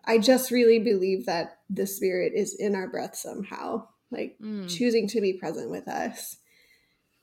I 0.06 0.18
just 0.18 0.52
really 0.52 0.80
believe 0.80 1.26
that 1.26 1.60
the 1.70 1.86
spirit 1.86 2.34
is 2.36 2.56
in 2.56 2.76
our 2.76 2.88
breath 2.88 3.16
somehow, 3.16 3.88
like 4.10 4.38
mm. 4.42 4.70
choosing 4.70 5.08
to 5.10 5.22
be 5.22 5.34
present 5.34 5.70
with 5.70 5.88
us. 5.88 6.38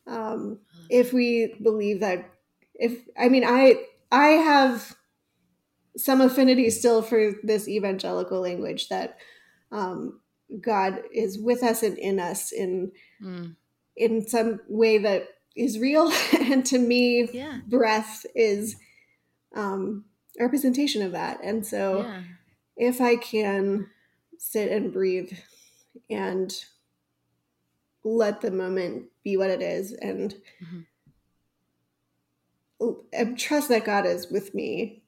Um, 0.06 0.60
if 0.88 1.12
we 1.12 1.54
believe 1.62 2.00
that, 2.00 2.30
if, 2.74 2.98
I 3.18 3.28
mean, 3.28 3.44
I, 3.44 3.82
I 4.10 4.28
have 4.28 4.96
some 5.98 6.20
affinity 6.20 6.70
still 6.70 7.02
for 7.02 7.32
this 7.42 7.68
evangelical 7.68 8.40
language 8.40 8.88
that 8.88 9.18
um, 9.72 10.20
God 10.60 11.02
is 11.12 11.38
with 11.38 11.62
us 11.62 11.82
and 11.82 11.98
in 11.98 12.18
us 12.18 12.52
in 12.52 12.92
mm. 13.22 13.54
in 13.96 14.26
some 14.26 14.60
way 14.68 14.98
that 14.98 15.28
is 15.58 15.78
real 15.78 16.10
and 16.40 16.64
to 16.66 16.78
me 16.78 17.28
yeah. 17.32 17.58
breath 17.66 18.24
is 18.34 18.76
um, 19.54 20.04
a 20.38 20.44
representation 20.44 21.02
of 21.02 21.12
that 21.12 21.40
and 21.42 21.66
so 21.66 22.02
yeah. 22.02 22.22
if 22.76 23.00
i 23.00 23.16
can 23.16 23.88
sit 24.38 24.70
and 24.70 24.92
breathe 24.92 25.32
and 26.08 26.64
let 28.04 28.40
the 28.40 28.52
moment 28.52 29.06
be 29.24 29.36
what 29.36 29.50
it 29.50 29.60
is 29.60 29.92
and 29.92 30.36
mm-hmm. 32.80 33.34
trust 33.34 33.68
that 33.68 33.84
god 33.84 34.06
is 34.06 34.30
with 34.30 34.54
me 34.54 35.02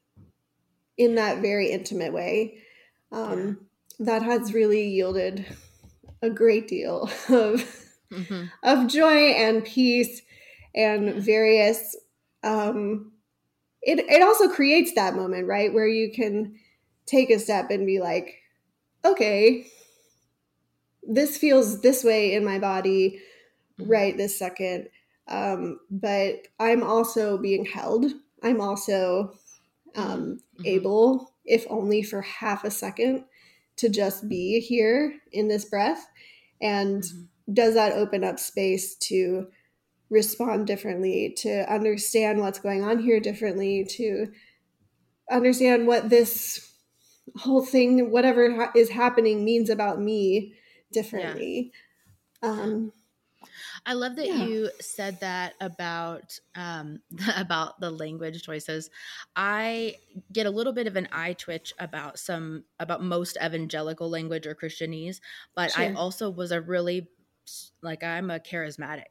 in 1.00 1.14
that 1.14 1.40
very 1.40 1.70
intimate 1.70 2.12
way 2.12 2.58
um, 3.10 3.58
that 3.98 4.22
has 4.22 4.52
really 4.52 4.86
yielded 4.86 5.46
a 6.20 6.28
great 6.28 6.68
deal 6.68 7.04
of 7.30 7.64
mm-hmm. 8.12 8.44
of 8.62 8.86
joy 8.86 9.30
and 9.30 9.64
peace 9.64 10.20
and 10.74 11.14
various 11.14 11.96
um 12.44 13.12
it 13.80 13.98
it 13.98 14.20
also 14.20 14.46
creates 14.46 14.92
that 14.94 15.16
moment 15.16 15.48
right 15.48 15.72
where 15.72 15.88
you 15.88 16.12
can 16.12 16.54
take 17.06 17.30
a 17.30 17.38
step 17.38 17.70
and 17.70 17.86
be 17.86 17.98
like 17.98 18.34
okay 19.02 19.66
this 21.02 21.38
feels 21.38 21.80
this 21.80 22.04
way 22.04 22.34
in 22.34 22.44
my 22.44 22.58
body 22.58 23.22
mm-hmm. 23.80 23.90
right 23.90 24.18
this 24.18 24.38
second 24.38 24.86
um, 25.28 25.80
but 25.90 26.46
i'm 26.58 26.82
also 26.82 27.38
being 27.38 27.64
held 27.64 28.04
i'm 28.42 28.60
also 28.60 29.32
um, 29.96 30.38
mm-hmm. 30.58 30.66
able 30.66 31.34
if 31.44 31.66
only 31.68 32.02
for 32.02 32.22
half 32.22 32.64
a 32.64 32.70
second 32.70 33.24
to 33.76 33.88
just 33.88 34.28
be 34.28 34.60
here 34.60 35.14
in 35.32 35.48
this 35.48 35.64
breath 35.64 36.06
and 36.60 37.02
mm-hmm. 37.02 37.54
does 37.54 37.74
that 37.74 37.92
open 37.92 38.24
up 38.24 38.38
space 38.38 38.96
to 38.96 39.48
respond 40.10 40.66
differently, 40.66 41.32
to 41.38 41.72
understand 41.72 42.40
what's 42.40 42.58
going 42.58 42.82
on 42.84 42.98
here 42.98 43.20
differently, 43.20 43.84
to 43.84 44.26
understand 45.30 45.86
what 45.86 46.10
this 46.10 46.72
whole 47.36 47.64
thing, 47.64 48.10
whatever 48.10 48.52
ha- 48.52 48.72
is 48.74 48.90
happening, 48.90 49.44
means 49.44 49.70
about 49.70 50.00
me 50.00 50.54
differently. 50.92 51.72
Yeah. 52.42 52.50
Um, 52.50 52.92
I 53.86 53.94
love 53.94 54.16
that 54.16 54.26
yeah. 54.26 54.44
you 54.44 54.70
said 54.80 55.20
that 55.20 55.54
about 55.60 56.38
um, 56.54 57.00
about 57.36 57.80
the 57.80 57.90
language 57.90 58.42
choices. 58.42 58.90
I 59.34 59.96
get 60.32 60.46
a 60.46 60.50
little 60.50 60.72
bit 60.72 60.86
of 60.86 60.96
an 60.96 61.08
eye 61.12 61.34
twitch 61.34 61.72
about 61.78 62.18
some 62.18 62.64
about 62.78 63.02
most 63.02 63.36
evangelical 63.42 64.10
language 64.10 64.46
or 64.46 64.54
Christianese, 64.54 65.20
but 65.54 65.72
sure. 65.72 65.84
I 65.84 65.94
also 65.94 66.30
was 66.30 66.52
a 66.52 66.60
really 66.60 67.08
like 67.82 68.04
I'm 68.04 68.30
a 68.30 68.38
charismatic 68.38 69.10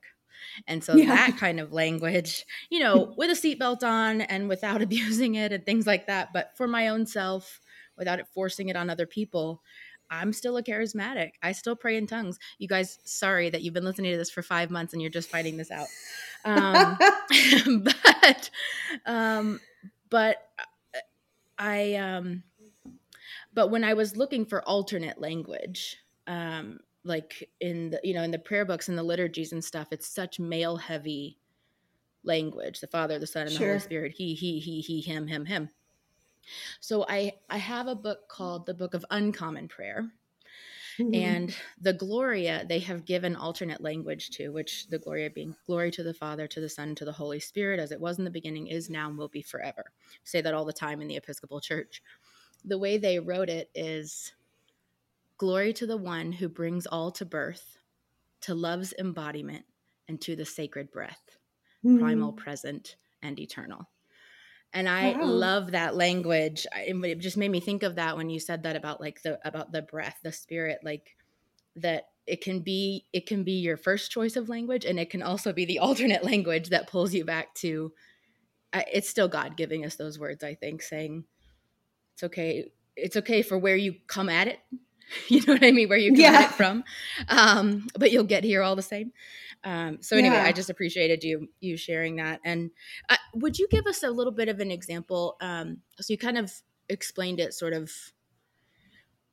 and 0.67 0.83
so 0.83 0.95
yeah. 0.95 1.07
that 1.07 1.37
kind 1.37 1.59
of 1.59 1.73
language, 1.73 2.45
you 2.69 2.79
know, 2.79 3.13
with 3.17 3.29
a 3.29 3.33
seatbelt 3.33 3.83
on 3.83 4.21
and 4.21 4.49
without 4.49 4.81
abusing 4.81 5.35
it 5.35 5.51
and 5.51 5.65
things 5.65 5.87
like 5.87 6.07
that. 6.07 6.33
But 6.33 6.51
for 6.55 6.67
my 6.67 6.89
own 6.89 7.05
self, 7.05 7.59
without 7.97 8.19
it 8.19 8.27
forcing 8.33 8.69
it 8.69 8.75
on 8.75 8.89
other 8.89 9.05
people, 9.05 9.61
I'm 10.09 10.33
still 10.33 10.57
a 10.57 10.63
charismatic. 10.63 11.31
I 11.41 11.51
still 11.51 11.75
pray 11.75 11.97
in 11.97 12.07
tongues. 12.07 12.39
You 12.57 12.67
guys, 12.67 12.99
sorry 13.03 13.49
that 13.49 13.61
you've 13.61 13.73
been 13.73 13.85
listening 13.85 14.11
to 14.11 14.17
this 14.17 14.31
for 14.31 14.41
five 14.41 14.69
months 14.69 14.93
and 14.93 15.01
you're 15.01 15.11
just 15.11 15.29
finding 15.29 15.57
this 15.57 15.71
out. 15.71 15.87
Um, 16.45 16.97
but, 17.83 18.49
um, 19.05 19.59
but 20.09 20.37
uh, 20.57 20.99
I, 21.57 21.95
um, 21.95 22.43
but 23.53 23.69
when 23.69 23.83
I 23.83 23.93
was 23.93 24.17
looking 24.17 24.45
for 24.45 24.63
alternate 24.63 25.19
language, 25.19 25.97
um, 26.27 26.79
like 27.03 27.49
in 27.61 27.91
the 27.91 27.99
you 28.03 28.13
know 28.13 28.23
in 28.23 28.31
the 28.31 28.39
prayer 28.39 28.65
books 28.65 28.89
and 28.89 28.97
the 28.97 29.03
liturgies 29.03 29.53
and 29.53 29.63
stuff 29.63 29.87
it's 29.91 30.07
such 30.07 30.39
male 30.39 30.77
heavy 30.77 31.37
language 32.23 32.79
the 32.79 32.87
father 32.87 33.17
the 33.17 33.27
son 33.27 33.43
and 33.43 33.51
sure. 33.51 33.59
the 33.59 33.73
holy 33.73 33.79
spirit 33.79 34.13
he 34.15 34.35
he 34.35 34.59
he 34.59 34.81
he 34.81 35.01
him 35.01 35.27
him 35.27 35.45
him 35.45 35.69
so 36.79 37.05
i 37.09 37.31
i 37.49 37.57
have 37.57 37.87
a 37.87 37.95
book 37.95 38.27
called 38.27 38.65
the 38.65 38.73
book 38.73 38.93
of 38.93 39.05
uncommon 39.11 39.67
prayer 39.67 40.11
mm-hmm. 40.99 41.13
and 41.13 41.55
the 41.81 41.93
gloria 41.93 42.65
they 42.67 42.79
have 42.79 43.05
given 43.05 43.35
alternate 43.35 43.81
language 43.81 44.29
to 44.29 44.49
which 44.49 44.87
the 44.87 44.99
gloria 44.99 45.29
being 45.29 45.55
glory 45.65 45.91
to 45.91 46.03
the 46.03 46.13
father 46.13 46.47
to 46.47 46.59
the 46.59 46.69
son 46.69 46.95
to 46.95 47.05
the 47.05 47.11
holy 47.11 47.39
spirit 47.39 47.79
as 47.79 47.91
it 47.91 47.99
was 47.99 48.17
in 48.17 48.23
the 48.23 48.31
beginning 48.31 48.67
is 48.67 48.89
now 48.89 49.07
and 49.07 49.17
will 49.17 49.27
be 49.27 49.41
forever 49.41 49.85
say 50.23 50.41
that 50.41 50.53
all 50.53 50.65
the 50.65 50.73
time 50.73 51.01
in 51.01 51.07
the 51.07 51.17
episcopal 51.17 51.59
church 51.59 52.01
the 52.65 52.77
way 52.77 52.97
they 52.97 53.19
wrote 53.19 53.49
it 53.49 53.69
is 53.73 54.33
Glory 55.39 55.71
to 55.71 55.87
the 55.87 55.95
one 55.95 56.33
who 56.33 56.49
brings 56.49 56.85
all 56.85 57.11
to 57.11 57.25
birth, 57.25 57.77
to 58.41 58.53
love's 58.53 58.93
embodiment, 58.99 59.63
and 60.09 60.19
to 60.19 60.35
the 60.35 60.43
sacred 60.43 60.91
breath, 60.91 61.37
mm. 61.83 61.97
primal, 61.97 62.33
present, 62.33 62.97
and 63.21 63.39
eternal. 63.39 63.89
And 64.73 64.87
oh, 64.87 64.91
I 64.91 65.11
wow. 65.13 65.25
love 65.25 65.71
that 65.71 65.95
language. 65.95 66.67
It 66.75 67.19
just 67.19 67.37
made 67.37 67.51
me 67.51 67.59
think 67.59 67.83
of 67.83 67.95
that 67.95 68.17
when 68.17 68.29
you 68.29 68.39
said 68.39 68.63
that 68.63 68.75
about 68.75 69.01
like 69.01 69.21
the 69.23 69.39
about 69.47 69.71
the 69.71 69.81
breath, 69.81 70.19
the 70.23 70.31
spirit, 70.31 70.79
like 70.83 71.15
that 71.75 72.09
it 72.27 72.41
can 72.41 72.59
be 72.59 73.05
it 73.11 73.25
can 73.25 73.43
be 73.43 73.53
your 73.53 73.77
first 73.77 74.11
choice 74.11 74.35
of 74.35 74.49
language 74.49 74.85
and 74.85 74.99
it 74.99 75.09
can 75.09 75.23
also 75.23 75.51
be 75.51 75.65
the 75.65 75.79
alternate 75.79 76.23
language 76.23 76.69
that 76.69 76.87
pulls 76.87 77.13
you 77.13 77.25
back 77.25 77.53
to 77.55 77.91
it's 78.71 79.09
still 79.09 79.27
God 79.27 79.57
giving 79.57 79.83
us 79.83 79.95
those 79.95 80.19
words, 80.19 80.43
I 80.43 80.53
think, 80.53 80.83
saying 80.83 81.23
it's 82.13 82.23
okay 82.23 82.71
it's 82.95 83.15
okay 83.15 83.41
for 83.41 83.57
where 83.57 83.77
you 83.77 83.95
come 84.07 84.29
at 84.29 84.47
it 84.47 84.59
you 85.27 85.41
know 85.45 85.53
what 85.53 85.63
I 85.63 85.71
mean, 85.71 85.89
where 85.89 85.97
you 85.97 86.15
get 86.15 86.33
yeah. 86.33 86.45
it 86.45 86.51
from. 86.51 86.83
Um, 87.27 87.87
but 87.97 88.11
you'll 88.11 88.23
get 88.23 88.43
here 88.43 88.61
all 88.61 88.75
the 88.75 88.81
same. 88.81 89.11
Um, 89.63 90.01
so 90.01 90.15
anyway, 90.15 90.35
yeah. 90.35 90.45
I 90.45 90.51
just 90.51 90.69
appreciated 90.69 91.23
you 91.23 91.49
you 91.59 91.75
sharing 91.77 92.15
that. 92.17 92.39
And 92.45 92.71
uh, 93.09 93.17
would 93.33 93.59
you 93.59 93.67
give 93.69 93.87
us 93.87 94.03
a 94.03 94.09
little 94.09 94.31
bit 94.31 94.49
of 94.49 94.59
an 94.59 94.71
example? 94.71 95.35
Um, 95.41 95.79
so 95.99 96.13
you 96.13 96.17
kind 96.17 96.37
of 96.37 96.51
explained 96.87 97.39
it 97.39 97.53
sort 97.53 97.73
of 97.73 97.91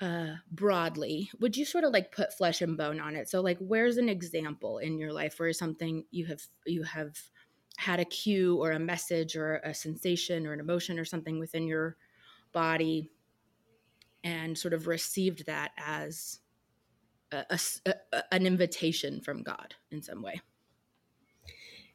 uh, 0.00 0.34
broadly. 0.50 1.30
Would 1.40 1.56
you 1.56 1.64
sort 1.64 1.84
of 1.84 1.92
like 1.92 2.12
put 2.12 2.36
flesh 2.36 2.60
and 2.60 2.76
bone 2.76 3.00
on 3.00 3.14
it? 3.14 3.28
So 3.28 3.40
like, 3.40 3.58
where's 3.60 3.98
an 3.98 4.08
example 4.08 4.78
in 4.78 4.98
your 4.98 5.12
life 5.12 5.38
where 5.38 5.52
something 5.52 6.04
you 6.10 6.26
have 6.26 6.42
you 6.66 6.82
have 6.82 7.16
had 7.78 8.00
a 8.00 8.04
cue 8.04 8.60
or 8.60 8.72
a 8.72 8.78
message 8.78 9.36
or 9.36 9.56
a 9.56 9.74
sensation 9.74 10.46
or 10.46 10.52
an 10.52 10.60
emotion 10.60 10.98
or 10.98 11.04
something 11.04 11.38
within 11.38 11.66
your 11.66 11.96
body 12.52 13.10
and 14.26 14.58
sort 14.58 14.74
of 14.74 14.88
received 14.88 15.46
that 15.46 15.70
as 15.78 16.40
a, 17.30 17.44
a, 17.48 17.94
a, 18.12 18.34
an 18.34 18.44
invitation 18.44 19.20
from 19.20 19.44
God 19.44 19.76
in 19.92 20.02
some 20.02 20.20
way. 20.20 20.40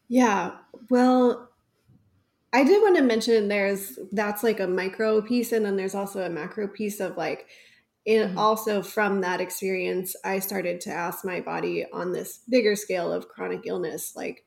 Yeah. 0.08 0.52
Well, 0.90 1.50
I 2.54 2.64
did 2.64 2.82
want 2.82 2.96
to 2.96 3.04
mention 3.04 3.50
there's 3.50 4.00
that's 4.14 4.44
like 4.44 4.62
a 4.62 4.68
micro 4.68 5.22
piece, 5.22 5.52
and 5.52 5.66
then 5.66 5.76
there's 5.76 5.96
also 5.96 6.22
a 6.22 6.30
macro 6.30 6.70
piece 6.70 7.02
of 7.02 7.18
like 7.18 7.48
it 8.06 8.28
mm-hmm. 8.28 8.38
also 8.38 8.82
from 8.82 9.22
that 9.22 9.42
experience, 9.42 10.16
I 10.24 10.40
started 10.40 10.80
to 10.82 10.90
ask 10.90 11.26
my 11.26 11.42
body 11.42 11.86
on 11.92 12.14
this 12.14 12.40
bigger 12.50 12.76
scale 12.76 13.12
of 13.12 13.28
chronic 13.28 13.62
illness, 13.66 14.14
like, 14.16 14.44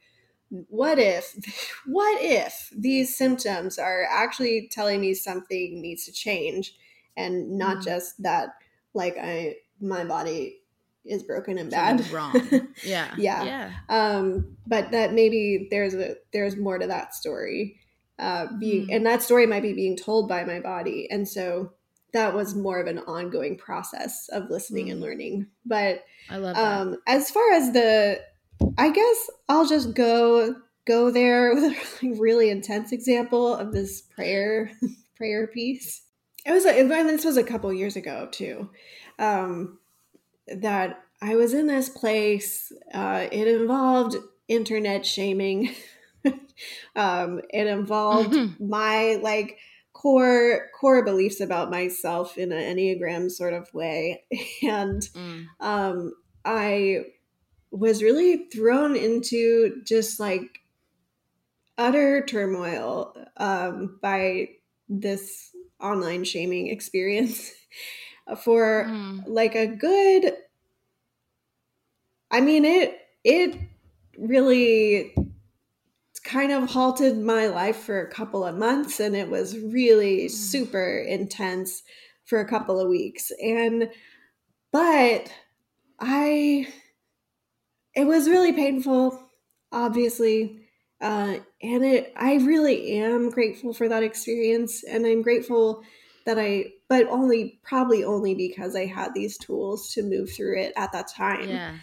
what 0.49 0.99
if, 0.99 1.35
what 1.87 2.21
if 2.23 2.71
these 2.77 3.17
symptoms 3.17 3.79
are 3.79 4.07
actually 4.11 4.69
telling 4.73 5.01
me 5.01 5.15
something 5.15 5.81
needs 5.81 6.07
to 6.07 6.13
change 6.13 6.75
and 7.17 7.59
not 7.59 7.77
mm-hmm. 7.79 7.85
just 7.85 8.23
that, 8.23 8.51
like, 8.93 9.17
I, 9.21 9.57
my 9.81 10.05
body 10.05 10.61
is 11.05 11.23
broken 11.23 11.59
and 11.59 11.71
bad. 11.71 12.11
wrong. 12.11 12.33
Yeah. 12.85 13.15
yeah. 13.17 13.45
Yeah. 13.45 13.71
Um, 13.89 14.57
but 14.67 14.91
that 14.93 15.13
maybe 15.13 15.69
there's 15.71 15.95
a, 15.95 16.17
there's 16.33 16.57
more 16.57 16.79
to 16.79 16.87
that 16.87 17.15
story. 17.15 17.81
Uh, 18.19 18.47
being, 18.61 18.87
mm. 18.87 18.95
and 18.95 19.05
that 19.07 19.23
story 19.23 19.45
might 19.45 19.63
be 19.63 19.73
being 19.73 19.97
told 19.97 20.29
by 20.29 20.45
my 20.45 20.61
body. 20.61 21.09
And 21.11 21.29
so 21.29 21.73
that 22.13 22.33
was 22.33 22.55
more 22.55 22.81
of 22.81 22.87
an 22.87 23.01
ongoing 23.01 23.59
process 23.59 24.29
of 24.33 24.49
listening 24.51 24.87
mm. 24.87 24.93
and 24.93 25.01
learning. 25.01 25.47
But 25.67 26.05
I 26.31 26.37
love 26.37 26.55
that. 26.55 26.81
Um, 26.81 26.97
as 27.07 27.31
far 27.31 27.53
as 27.53 27.73
the, 27.73 28.21
I 28.79 28.91
guess 28.91 29.31
I'll 29.49 29.67
just 29.67 29.95
go 29.95 30.55
go 30.87 31.11
there 31.11 31.55
with 31.55 32.03
a 32.03 32.13
really 32.19 32.51
intense 32.51 32.93
example 32.93 33.55
of 33.55 33.73
this 33.73 34.03
prayer 34.03 34.71
prayer 35.17 35.47
piece. 35.49 36.03
It 36.45 36.53
was, 36.53 36.67
a, 36.67 36.79
and 36.79 36.91
this 36.91 37.25
was 37.25 37.37
a 37.37 37.45
couple 37.45 37.73
years 37.73 37.97
ago 37.97 38.29
too. 38.31 38.71
Um, 39.19 39.79
that 40.47 41.03
I 41.23 41.37
was 41.37 41.55
in 41.55 41.67
this 41.67 41.89
place. 41.89 42.73
Uh, 42.93 43.27
it 43.33 43.49
involved 43.49 44.17
internet 44.49 45.07
shaming. 45.07 45.75
um, 46.97 47.41
it 47.51 47.67
involved 47.67 48.33
mm-hmm. 48.33 48.69
my 48.69 49.19
like 49.23 49.59
core 49.95 50.69
core 50.79 51.03
beliefs 51.03 51.41
about 51.41 51.71
myself 51.71 52.37
in 52.37 52.53
an 52.53 52.77
enneagram 52.77 53.31
sort 53.31 53.55
of 53.55 53.73
way 53.73 54.23
and 54.63 55.03
mm. 55.15 55.47
um, 55.61 56.13
i 56.45 56.99
was 57.71 58.03
really 58.03 58.45
thrown 58.53 58.97
into 58.97 59.83
just 59.85 60.21
like 60.21 60.61
utter 61.79 62.25
turmoil 62.27 63.17
um, 63.39 63.99
by 64.03 64.49
this 64.89 65.54
online 65.81 66.25
shaming 66.25 66.69
experience 66.69 67.51
for 68.43 68.87
mm. 68.89 69.23
like 69.27 69.55
a 69.55 69.67
good 69.67 70.33
i 72.31 72.41
mean 72.41 72.65
it 72.65 72.99
it 73.23 73.59
really 74.19 75.15
kind 76.23 76.53
of 76.53 76.71
halted 76.71 77.19
my 77.19 77.47
life 77.49 77.77
for 77.77 78.01
a 78.01 78.11
couple 78.11 78.45
of 78.45 78.57
months 78.57 78.99
and 78.99 79.15
it 79.15 79.29
was 79.29 79.59
really 79.59 80.27
mm. 80.27 80.31
super 80.31 80.99
intense 80.99 81.83
for 82.25 82.41
a 82.41 82.49
couple 82.49 82.81
of 82.81 82.89
weeks 82.89 83.31
and 83.43 83.91
but 84.73 85.31
i 86.01 86.67
it 87.95 88.07
was 88.07 88.29
really 88.29 88.53
painful 88.53 89.21
obviously 89.71 90.61
uh, 91.01 91.37
and 91.65 91.85
it 91.85 92.13
i 92.17 92.35
really 92.35 92.99
am 92.99 93.31
grateful 93.31 93.73
for 93.73 93.89
that 93.89 94.03
experience 94.03 94.85
and 94.85 95.07
i'm 95.07 95.23
grateful 95.23 95.83
that 96.27 96.39
i 96.39 96.65
but 96.89 97.07
only 97.09 97.59
probably 97.63 98.05
only 98.05 98.35
because 98.35 98.77
i 98.77 98.85
had 98.85 99.13
these 99.15 99.39
tools 99.39 99.93
to 99.93 100.03
move 100.03 100.31
through 100.31 100.59
it 100.59 100.73
at 100.77 100.93
that 100.93 101.09
time 101.09 101.49
yeah. 101.49 101.75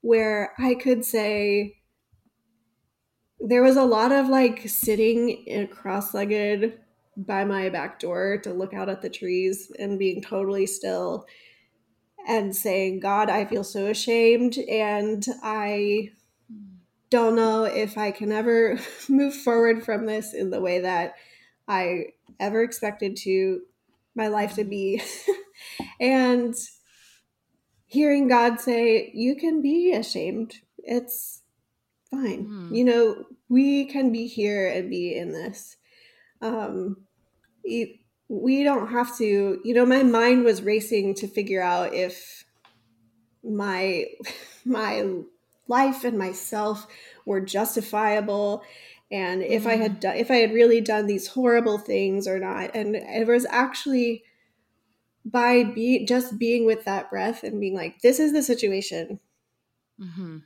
where 0.00 0.52
i 0.58 0.74
could 0.74 1.04
say 1.04 1.76
there 3.40 3.62
was 3.62 3.76
a 3.76 3.84
lot 3.84 4.12
of 4.12 4.28
like 4.28 4.66
sitting 4.66 5.68
cross-legged 5.70 6.78
by 7.18 7.44
my 7.44 7.68
back 7.68 7.98
door 7.98 8.38
to 8.38 8.52
look 8.52 8.72
out 8.72 8.88
at 8.88 9.02
the 9.02 9.10
trees 9.10 9.70
and 9.78 9.98
being 9.98 10.22
totally 10.22 10.66
still 10.66 11.26
and 12.26 12.56
saying 12.56 13.00
god 13.00 13.28
i 13.28 13.44
feel 13.44 13.64
so 13.64 13.86
ashamed 13.86 14.56
and 14.58 15.26
i 15.42 16.10
don't 17.10 17.36
know 17.36 17.64
if 17.64 17.96
i 17.96 18.10
can 18.10 18.32
ever 18.32 18.78
move 19.08 19.34
forward 19.34 19.84
from 19.84 20.06
this 20.06 20.34
in 20.34 20.50
the 20.50 20.60
way 20.60 20.80
that 20.80 21.14
i 21.68 22.04
ever 22.40 22.62
expected 22.62 23.16
to 23.16 23.60
my 24.14 24.28
life 24.28 24.54
to 24.54 24.64
be 24.64 25.02
and 26.00 26.54
hearing 27.86 28.28
god 28.28 28.60
say 28.60 29.10
you 29.14 29.36
can 29.36 29.62
be 29.62 29.92
ashamed 29.92 30.60
it's 30.78 31.42
fine. 32.10 32.46
Mm. 32.46 32.76
You 32.76 32.84
know, 32.84 33.24
we 33.48 33.86
can 33.86 34.12
be 34.12 34.26
here 34.26 34.68
and 34.68 34.90
be 34.90 35.16
in 35.16 35.32
this. 35.32 35.76
Um, 36.40 36.98
we 38.28 38.64
don't 38.64 38.88
have 38.88 39.16
to, 39.18 39.60
you 39.64 39.74
know, 39.74 39.86
my 39.86 40.02
mind 40.02 40.44
was 40.44 40.62
racing 40.62 41.14
to 41.16 41.28
figure 41.28 41.62
out 41.62 41.94
if 41.94 42.44
my 43.44 44.06
my 44.64 45.04
life 45.68 46.04
and 46.04 46.18
myself 46.18 46.86
were 47.24 47.40
justifiable 47.40 48.62
and 49.10 49.42
if 49.42 49.64
mm. 49.64 49.70
I 49.70 49.76
had 49.76 49.96
mm. 49.96 50.00
done 50.00 50.16
if 50.16 50.30
I 50.30 50.36
had 50.36 50.52
really 50.52 50.80
done 50.80 51.06
these 51.06 51.28
horrible 51.28 51.78
things 51.78 52.26
or 52.26 52.38
not. 52.38 52.74
And 52.74 52.96
it 52.96 53.26
was 53.26 53.46
actually 53.50 54.24
by 55.24 55.64
be 55.64 56.04
just 56.04 56.38
being 56.38 56.66
with 56.66 56.84
that 56.84 57.10
breath 57.10 57.42
and 57.42 57.60
being 57.60 57.74
like, 57.74 58.00
this 58.00 58.20
is 58.20 58.32
the 58.32 58.42
situation. 58.42 59.20
Mm-hmm. 60.00 60.38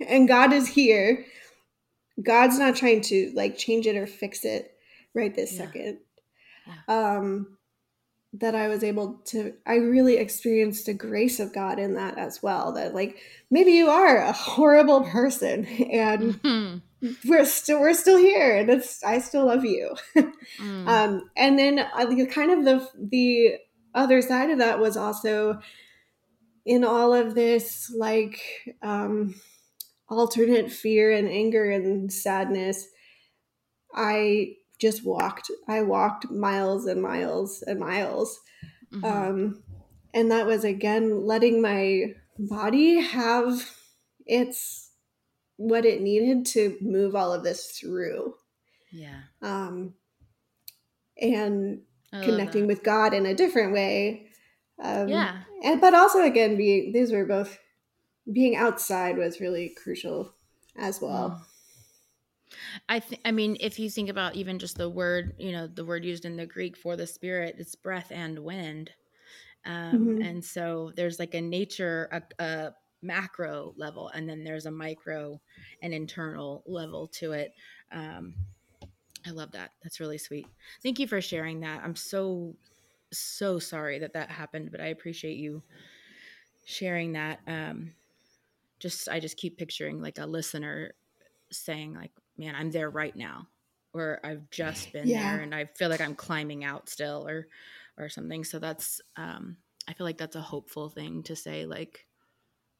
and 0.06 0.28
God 0.28 0.52
is 0.52 0.68
here. 0.68 1.24
God's 2.22 2.58
not 2.58 2.76
trying 2.76 3.00
to 3.02 3.32
like 3.34 3.56
change 3.56 3.86
it 3.86 3.96
or 3.96 4.06
fix 4.06 4.44
it 4.44 4.72
right 5.14 5.34
this 5.34 5.52
yeah. 5.52 5.64
second. 5.64 5.98
Yeah. 6.66 7.16
Um 7.16 7.56
that 8.32 8.54
I 8.54 8.68
was 8.68 8.84
able 8.84 9.14
to 9.26 9.54
I 9.66 9.76
really 9.76 10.16
experienced 10.16 10.86
the 10.86 10.94
grace 10.94 11.40
of 11.40 11.52
God 11.52 11.78
in 11.78 11.94
that 11.94 12.16
as 12.16 12.42
well. 12.42 12.72
That 12.72 12.94
like 12.94 13.18
maybe 13.50 13.72
you 13.72 13.88
are 13.88 14.18
a 14.18 14.32
horrible 14.32 15.02
person 15.04 15.66
and 15.66 16.40
mm-hmm. 16.42 17.28
we're 17.28 17.44
still 17.44 17.80
we're 17.80 17.94
still 17.94 18.18
here 18.18 18.56
and 18.56 18.70
it's 18.70 19.02
I 19.02 19.18
still 19.18 19.46
love 19.46 19.64
you. 19.64 19.94
mm. 20.16 20.32
Um 20.86 21.30
and 21.36 21.58
then 21.58 21.78
uh, 21.78 22.26
kind 22.26 22.52
of 22.52 22.64
the 22.64 22.88
the 22.98 23.54
other 23.94 24.22
side 24.22 24.50
of 24.50 24.58
that 24.58 24.78
was 24.78 24.96
also 24.96 25.60
in 26.64 26.84
all 26.84 27.12
of 27.12 27.34
this 27.34 27.92
like 27.96 28.40
um 28.82 29.34
alternate 30.10 30.70
fear 30.70 31.12
and 31.12 31.28
anger 31.28 31.70
and 31.70 32.12
sadness, 32.12 32.88
I 33.94 34.56
just 34.80 35.04
walked. 35.04 35.50
I 35.68 35.82
walked 35.82 36.30
miles 36.30 36.86
and 36.86 37.02
miles 37.02 37.62
and 37.66 37.78
miles. 37.78 38.40
Mm-hmm. 38.92 39.04
Um, 39.04 39.62
and 40.12 40.30
that 40.30 40.46
was 40.46 40.64
again 40.64 41.24
letting 41.24 41.62
my 41.62 42.14
body 42.38 43.00
have 43.00 43.70
its 44.26 44.90
what 45.56 45.84
it 45.84 46.00
needed 46.00 46.46
to 46.46 46.76
move 46.80 47.14
all 47.14 47.32
of 47.32 47.44
this 47.44 47.78
through. 47.78 48.34
Yeah. 48.90 49.20
Um, 49.42 49.94
and 51.20 51.82
connecting 52.12 52.66
with 52.66 52.82
God 52.82 53.14
in 53.14 53.26
a 53.26 53.34
different 53.34 53.72
way. 53.72 54.26
Um, 54.82 55.08
yeah. 55.08 55.42
And 55.62 55.80
but 55.80 55.94
also 55.94 56.22
again, 56.22 56.56
being 56.56 56.92
these 56.92 57.12
were 57.12 57.26
both 57.26 57.58
being 58.32 58.56
outside 58.56 59.16
was 59.16 59.40
really 59.40 59.68
crucial 59.68 60.32
as 60.76 61.00
well. 61.00 61.46
I 62.88 63.00
think 63.00 63.20
I 63.24 63.30
mean 63.30 63.56
if 63.60 63.78
you 63.78 63.90
think 63.90 64.08
about 64.08 64.34
even 64.34 64.58
just 64.58 64.76
the 64.76 64.88
word, 64.88 65.34
you 65.38 65.52
know, 65.52 65.66
the 65.66 65.84
word 65.84 66.04
used 66.04 66.24
in 66.24 66.36
the 66.36 66.46
Greek 66.46 66.76
for 66.76 66.96
the 66.96 67.06
spirit, 67.06 67.56
it's 67.58 67.74
breath 67.74 68.10
and 68.10 68.38
wind. 68.38 68.90
Um, 69.66 69.92
mm-hmm. 69.92 70.22
and 70.22 70.44
so 70.44 70.92
there's 70.96 71.18
like 71.18 71.34
a 71.34 71.40
nature 71.40 72.08
a, 72.12 72.44
a 72.44 72.74
macro 73.02 73.74
level 73.76 74.08
and 74.08 74.28
then 74.28 74.42
there's 74.42 74.66
a 74.66 74.70
micro 74.70 75.40
and 75.82 75.92
internal 75.92 76.62
level 76.66 77.08
to 77.08 77.32
it. 77.32 77.52
Um, 77.92 78.34
I 79.26 79.30
love 79.30 79.52
that. 79.52 79.72
That's 79.82 80.00
really 80.00 80.18
sweet. 80.18 80.46
Thank 80.82 80.98
you 80.98 81.06
for 81.06 81.20
sharing 81.20 81.60
that. 81.60 81.82
I'm 81.84 81.96
so 81.96 82.54
so 83.12 83.58
sorry 83.58 83.98
that 83.98 84.12
that 84.14 84.30
happened, 84.30 84.70
but 84.70 84.80
I 84.80 84.86
appreciate 84.86 85.36
you 85.36 85.62
sharing 86.64 87.12
that. 87.12 87.40
Um, 87.46 87.92
just 88.78 89.08
I 89.08 89.20
just 89.20 89.36
keep 89.36 89.58
picturing 89.58 90.00
like 90.00 90.18
a 90.18 90.26
listener 90.26 90.92
saying 91.50 91.94
like, 91.94 92.12
"Man, 92.40 92.54
I'm 92.54 92.70
there 92.70 92.90
right 92.90 93.14
now." 93.14 93.46
Or 93.92 94.20
I've 94.24 94.48
just 94.50 94.92
been 94.92 95.08
yeah. 95.08 95.34
there 95.34 95.42
and 95.42 95.54
I 95.54 95.66
feel 95.76 95.88
like 95.88 96.00
I'm 96.00 96.14
climbing 96.14 96.64
out 96.64 96.88
still 96.88 97.26
or 97.28 97.46
or 97.98 98.08
something. 98.08 98.44
So 98.44 98.58
that's 98.58 99.00
um 99.16 99.56
I 99.88 99.92
feel 99.92 100.06
like 100.06 100.18
that's 100.18 100.36
a 100.36 100.40
hopeful 100.40 100.88
thing 100.88 101.22
to 101.24 101.36
say 101.36 101.66
like 101.66 102.06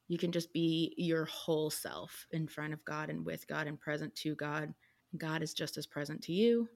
you 0.09 0.19
can 0.19 0.33
just 0.33 0.53
be 0.53 0.95
your 0.97 1.25
whole 1.27 1.71
self 1.71 2.27
in 2.33 2.49
front 2.49 2.73
of 2.73 2.85
God 2.85 3.11
and 3.11 3.25
with 3.25 3.47
God 3.47 3.67
and 3.67 3.79
present 3.79 4.15
to 4.17 4.35
God. 4.35 4.75
God 5.17 5.43
is 5.43 5.55
just 5.55 5.77
as 5.77 5.87
present 5.87 6.23
to 6.23 6.33
you 6.33 6.69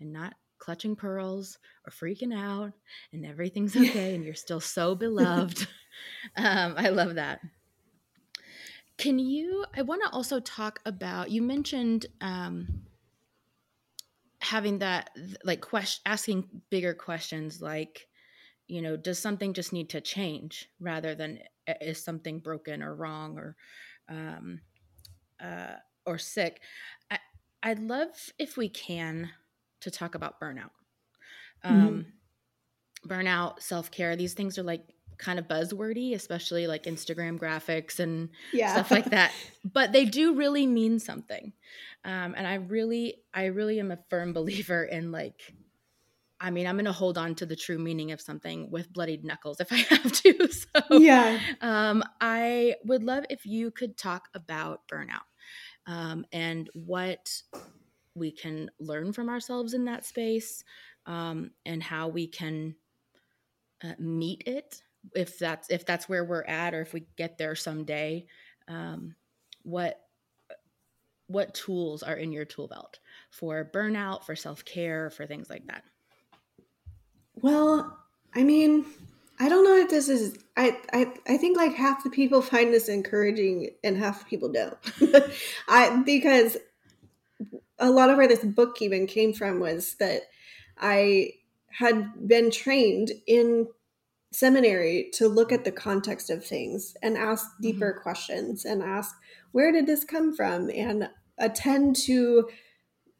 and 0.00 0.12
not 0.12 0.34
clutching 0.58 0.96
pearls 0.96 1.58
or 1.86 1.90
freaking 1.90 2.34
out 2.34 2.72
and 3.12 3.26
everything's 3.26 3.76
okay 3.76 4.14
and 4.14 4.24
you're 4.24 4.34
still 4.34 4.60
so 4.60 4.94
beloved. 4.94 5.66
um, 6.36 6.74
I 6.76 6.88
love 6.90 7.16
that. 7.16 7.40
Can 8.96 9.18
you? 9.18 9.64
I 9.76 9.82
want 9.82 10.02
to 10.04 10.10
also 10.10 10.40
talk 10.40 10.80
about. 10.84 11.30
You 11.30 11.42
mentioned 11.42 12.06
um, 12.20 12.84
having 14.44 14.78
that 14.78 15.08
like 15.42 15.62
question 15.62 16.02
asking 16.04 16.46
bigger 16.68 16.92
questions 16.92 17.62
like 17.62 18.06
you 18.66 18.82
know 18.82 18.94
does 18.94 19.18
something 19.18 19.54
just 19.54 19.72
need 19.72 19.88
to 19.88 20.02
change 20.02 20.68
rather 20.78 21.14
than 21.14 21.38
is 21.80 22.04
something 22.04 22.40
broken 22.40 22.82
or 22.82 22.94
wrong 22.94 23.38
or 23.38 23.56
um 24.10 24.60
uh 25.42 25.76
or 26.04 26.18
sick 26.18 26.60
I, 27.10 27.18
i'd 27.62 27.78
love 27.78 28.10
if 28.38 28.58
we 28.58 28.68
can 28.68 29.30
to 29.80 29.90
talk 29.90 30.14
about 30.14 30.38
burnout 30.38 30.70
um 31.62 32.04
mm-hmm. 32.04 33.08
burnout 33.08 33.62
self-care 33.62 34.14
these 34.14 34.34
things 34.34 34.58
are 34.58 34.62
like 34.62 34.82
kind 35.18 35.38
of 35.38 35.46
buzzwordy 35.46 36.14
especially 36.14 36.66
like 36.66 36.84
instagram 36.84 37.38
graphics 37.38 37.98
and 37.98 38.28
yeah. 38.52 38.72
stuff 38.72 38.90
like 38.90 39.06
that 39.06 39.32
but 39.64 39.92
they 39.92 40.04
do 40.04 40.34
really 40.34 40.66
mean 40.66 40.98
something 40.98 41.52
um, 42.04 42.34
and 42.36 42.46
i 42.46 42.54
really 42.54 43.16
i 43.32 43.46
really 43.46 43.78
am 43.80 43.90
a 43.90 43.98
firm 44.08 44.32
believer 44.32 44.84
in 44.84 45.12
like 45.12 45.54
I 46.40 46.50
mean, 46.50 46.66
I'm 46.66 46.74
going 46.74 46.84
to 46.84 46.92
hold 46.92 47.16
on 47.16 47.36
to 47.36 47.46
the 47.46 47.56
true 47.56 47.78
meaning 47.78 48.12
of 48.12 48.20
something 48.20 48.70
with 48.70 48.92
bloodied 48.92 49.24
knuckles 49.24 49.60
if 49.60 49.72
I 49.72 49.76
have 49.94 50.12
to. 50.12 50.48
So, 50.52 50.98
yeah. 50.98 51.38
Um, 51.62 52.02
I 52.20 52.74
would 52.84 53.02
love 53.02 53.24
if 53.30 53.46
you 53.46 53.70
could 53.70 53.96
talk 53.96 54.28
about 54.34 54.86
burnout 54.86 55.24
um, 55.86 56.26
and 56.32 56.68
what 56.74 57.30
we 58.14 58.30
can 58.30 58.70
learn 58.78 59.12
from 59.12 59.28
ourselves 59.28 59.74
in 59.74 59.86
that 59.86 60.04
space 60.04 60.64
um, 61.06 61.50
and 61.64 61.82
how 61.82 62.08
we 62.08 62.26
can 62.26 62.74
uh, 63.82 63.94
meet 63.98 64.42
it 64.46 64.82
if 65.14 65.38
that's 65.38 65.70
if 65.70 65.84
that's 65.84 66.08
where 66.08 66.24
we're 66.24 66.44
at 66.44 66.74
or 66.74 66.80
if 66.80 66.92
we 66.92 67.06
get 67.16 67.38
there 67.38 67.54
someday 67.54 68.26
um, 68.68 69.14
what 69.62 70.00
what 71.26 71.54
tools 71.54 72.02
are 72.02 72.16
in 72.16 72.32
your 72.32 72.44
tool 72.44 72.68
belt 72.68 72.98
for 73.30 73.68
burnout 73.72 74.24
for 74.24 74.36
self-care 74.36 75.10
for 75.10 75.26
things 75.26 75.48
like 75.48 75.66
that 75.66 75.84
well, 77.36 77.98
I 78.34 78.44
mean, 78.44 78.86
I 79.38 79.48
don't 79.48 79.64
know 79.64 79.76
if 79.76 79.90
this 79.90 80.08
is 80.08 80.38
I, 80.56 80.78
I 80.92 81.12
I 81.26 81.36
think 81.36 81.56
like 81.56 81.74
half 81.74 82.04
the 82.04 82.10
people 82.10 82.42
find 82.42 82.72
this 82.72 82.88
encouraging 82.88 83.70
and 83.82 83.96
half 83.96 84.20
the 84.20 84.26
people 84.26 84.52
don't. 84.52 84.78
I 85.68 86.02
because 86.04 86.56
a 87.78 87.90
lot 87.90 88.10
of 88.10 88.16
where 88.16 88.28
this 88.28 88.44
book 88.44 88.80
even 88.80 89.06
came 89.06 89.32
from 89.32 89.60
was 89.60 89.94
that 89.96 90.22
I 90.78 91.32
had 91.68 92.26
been 92.28 92.50
trained 92.50 93.10
in 93.26 93.66
seminary 94.34 95.10
to 95.12 95.28
look 95.28 95.52
at 95.52 95.64
the 95.64 95.72
context 95.72 96.28
of 96.28 96.44
things 96.44 96.96
and 97.02 97.16
ask 97.16 97.46
deeper 97.60 97.92
mm-hmm. 97.92 98.02
questions 98.02 98.64
and 98.64 98.82
ask 98.82 99.14
where 99.52 99.70
did 99.70 99.86
this 99.86 100.02
come 100.02 100.34
from 100.34 100.68
and 100.74 101.08
attend 101.38 101.94
to 101.94 102.48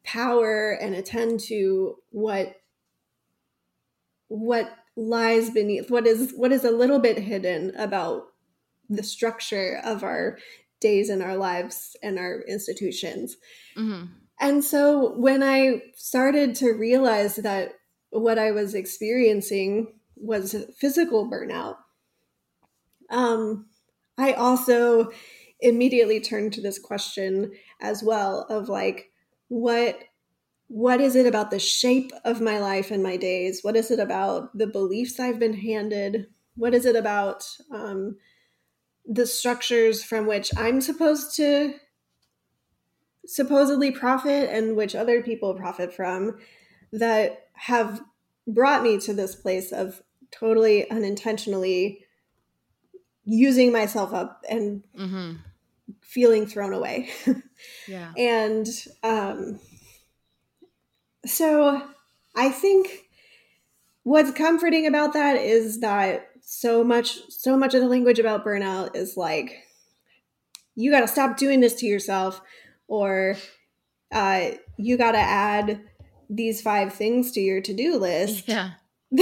power 0.03 0.71
and 0.71 0.93
attend 0.93 1.39
to 1.39 1.95
what 2.09 2.55
what 4.27 4.69
lies 4.97 5.49
beneath 5.49 5.89
what 5.89 6.05
is 6.05 6.33
what 6.35 6.51
is 6.51 6.65
a 6.65 6.71
little 6.71 6.99
bit 6.99 7.17
hidden 7.17 7.73
about 7.77 8.23
the 8.89 9.03
structure 9.03 9.79
of 9.85 10.03
our 10.03 10.37
days 10.81 11.09
and 11.09 11.23
our 11.23 11.37
lives 11.37 11.95
and 12.03 12.19
our 12.19 12.41
institutions 12.41 13.37
mm-hmm. 13.77 14.05
and 14.39 14.63
so 14.63 15.17
when 15.17 15.41
i 15.41 15.81
started 15.95 16.53
to 16.55 16.71
realize 16.71 17.37
that 17.37 17.73
what 18.09 18.37
i 18.37 18.51
was 18.51 18.73
experiencing 18.73 19.87
was 20.15 20.55
physical 20.77 21.29
burnout 21.29 21.77
um, 23.09 23.65
i 24.17 24.33
also 24.33 25.11
immediately 25.59 26.19
turned 26.19 26.53
to 26.53 26.61
this 26.61 26.79
question 26.79 27.51
as 27.81 28.03
well 28.03 28.45
of 28.49 28.69
like 28.69 29.11
what 29.47 29.99
what 30.67 30.99
is 30.99 31.15
it 31.15 31.27
about 31.27 31.51
the 31.51 31.59
shape 31.59 32.11
of 32.23 32.41
my 32.41 32.59
life 32.59 32.89
and 32.89 33.03
my 33.03 33.17
days? 33.17 33.59
What 33.61 33.75
is 33.75 33.91
it 33.91 33.99
about 33.99 34.57
the 34.57 34.67
beliefs 34.67 35.19
I've 35.19 35.39
been 35.39 35.53
handed? 35.53 36.27
What 36.55 36.73
is 36.73 36.85
it 36.85 36.95
about 36.95 37.45
um, 37.71 38.17
the 39.05 39.27
structures 39.27 40.03
from 40.03 40.25
which 40.25 40.51
I'm 40.57 40.81
supposed 40.81 41.35
to 41.35 41.75
supposedly 43.27 43.91
profit 43.91 44.49
and 44.49 44.75
which 44.75 44.95
other 44.95 45.21
people 45.21 45.53
profit 45.53 45.93
from 45.93 46.37
that 46.91 47.47
have 47.53 48.01
brought 48.47 48.83
me 48.83 48.99
to 48.99 49.13
this 49.13 49.35
place 49.35 49.71
of 49.71 50.01
totally 50.31 50.89
unintentionally 50.89 52.05
using 53.25 53.71
myself 53.71 54.13
up 54.13 54.43
and 54.49 54.83
mm-hmm. 54.97 55.33
feeling 56.01 56.45
thrown 56.45 56.73
away. 56.73 57.09
yeah. 57.87 58.11
And 58.17 58.67
um, 59.03 59.59
so 61.25 61.81
I 62.35 62.49
think 62.49 63.05
what's 64.03 64.31
comforting 64.31 64.85
about 64.85 65.13
that 65.13 65.37
is 65.37 65.79
that 65.79 66.29
so 66.41 66.83
much 66.83 67.19
so 67.29 67.57
much 67.57 67.73
of 67.73 67.81
the 67.81 67.87
language 67.87 68.19
about 68.19 68.45
burnout 68.45 68.95
is 68.95 69.17
like 69.17 69.63
you 70.75 70.91
got 70.91 71.01
to 71.01 71.07
stop 71.07 71.37
doing 71.37 71.59
this 71.59 71.73
to 71.73 71.87
yourself 71.87 72.39
or 72.87 73.35
uh, 74.13 74.51
you 74.77 74.95
got 74.95 75.13
to 75.13 75.17
add 75.17 75.81
these 76.29 76.61
five 76.61 76.93
things 76.93 77.31
to 77.31 77.41
your 77.41 77.61
to-do 77.61 77.97
list 77.97 78.47
yeah 78.47 78.71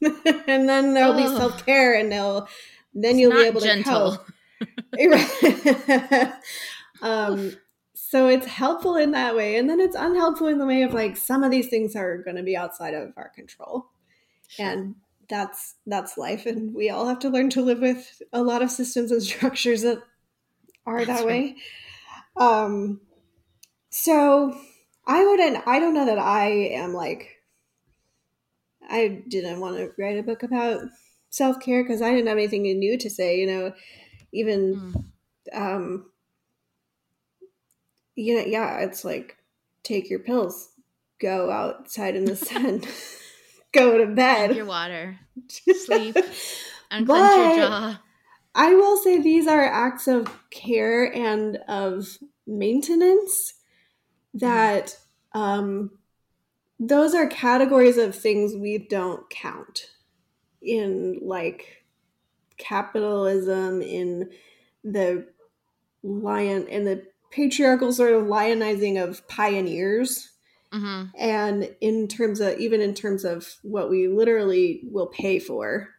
and 0.46 0.68
then 0.68 0.94
there'll 0.94 1.12
oh. 1.12 1.16
be 1.16 1.26
self-care 1.26 1.94
and 1.94 2.10
they'll 2.10 2.48
then 2.94 3.12
it's 3.12 3.20
you'll 3.20 3.32
be 3.32 3.44
able 3.44 3.60
gentle. 3.60 4.12
to 4.12 4.18
cope 4.18 4.26
um 7.02 7.56
so 7.94 8.28
it's 8.28 8.46
helpful 8.46 8.96
in 8.96 9.12
that 9.12 9.36
way 9.36 9.56
and 9.56 9.68
then 9.68 9.80
it's 9.80 9.96
unhelpful 9.96 10.48
in 10.48 10.58
the 10.58 10.66
way 10.66 10.82
of 10.82 10.92
like 10.92 11.16
some 11.16 11.44
of 11.44 11.50
these 11.50 11.68
things 11.68 11.94
are 11.94 12.18
going 12.18 12.36
to 12.36 12.42
be 12.42 12.56
outside 12.56 12.94
of 12.94 13.12
our 13.16 13.28
control 13.28 13.86
sure. 14.48 14.66
and 14.66 14.94
that's 15.28 15.76
that's 15.86 16.18
life 16.18 16.44
and 16.44 16.74
we 16.74 16.90
all 16.90 17.06
have 17.06 17.20
to 17.20 17.28
learn 17.28 17.48
to 17.48 17.62
live 17.62 17.80
with 17.80 18.20
a 18.32 18.42
lot 18.42 18.62
of 18.62 18.70
systems 18.70 19.12
and 19.12 19.22
structures 19.22 19.82
that 19.82 19.98
are 20.86 21.04
that's 21.04 21.20
that 21.20 21.26
right. 21.26 21.54
way 21.54 21.56
um 22.36 23.00
so 23.90 24.56
i 25.06 25.24
wouldn't 25.24 25.66
i 25.66 25.78
don't 25.78 25.94
know 25.94 26.06
that 26.06 26.18
i 26.18 26.48
am 26.48 26.92
like 26.92 27.39
i 28.90 29.22
didn't 29.28 29.60
want 29.60 29.76
to 29.76 29.90
write 29.98 30.18
a 30.18 30.22
book 30.22 30.42
about 30.42 30.82
self-care 31.30 31.82
because 31.82 32.02
i 32.02 32.10
didn't 32.10 32.26
have 32.26 32.36
anything 32.36 32.62
new 32.62 32.98
to 32.98 33.08
say 33.08 33.38
you 33.38 33.46
know 33.46 33.72
even 34.32 34.74
mm. 35.52 35.58
um 35.58 36.10
you 38.20 38.36
know, 38.36 38.44
yeah, 38.46 38.78
it's 38.80 39.04
like 39.04 39.36
take 39.82 40.10
your 40.10 40.18
pills, 40.18 40.70
go 41.20 41.50
outside 41.50 42.16
in 42.16 42.24
the 42.24 42.36
sun, 42.50 42.82
go 43.72 43.98
to 43.98 44.06
bed, 44.06 44.48
Drink 44.48 44.56
your 44.58 44.66
water, 44.66 45.18
sleep, 45.48 46.16
unclench 46.90 47.58
your 47.58 47.68
jaw. 47.68 48.00
I 48.54 48.74
will 48.74 48.96
say 48.96 49.20
these 49.20 49.46
are 49.46 49.64
acts 49.64 50.08
of 50.08 50.28
care 50.50 51.04
and 51.14 51.56
of 51.68 52.18
maintenance 52.48 53.54
that 54.34 54.96
um, 55.32 55.92
those 56.80 57.14
are 57.14 57.26
categories 57.26 57.98
of 57.98 58.16
things 58.16 58.56
we 58.56 58.78
don't 58.78 59.28
count 59.28 59.90
in 60.62 61.18
like 61.22 61.84
capitalism 62.56 63.82
in 63.82 64.30
the 64.82 65.26
lion 66.02 66.66
in 66.68 66.84
the 66.84 67.02
patriarchal 67.30 67.92
sort 67.92 68.14
of 68.14 68.24
lionizing 68.24 69.02
of 69.02 69.26
pioneers 69.28 70.30
mm-hmm. 70.72 71.04
and 71.18 71.74
in 71.82 72.08
terms 72.08 72.40
of 72.40 72.58
even 72.58 72.80
in 72.80 72.94
terms 72.94 73.24
of 73.24 73.56
what 73.62 73.90
we 73.90 74.08
literally 74.08 74.80
will 74.90 75.06
pay 75.06 75.38
for 75.38 75.90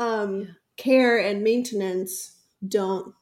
um, 0.00 0.40
yeah. 0.40 0.46
care 0.76 1.18
and 1.18 1.44
maintenance 1.44 2.36
don't 2.66 3.14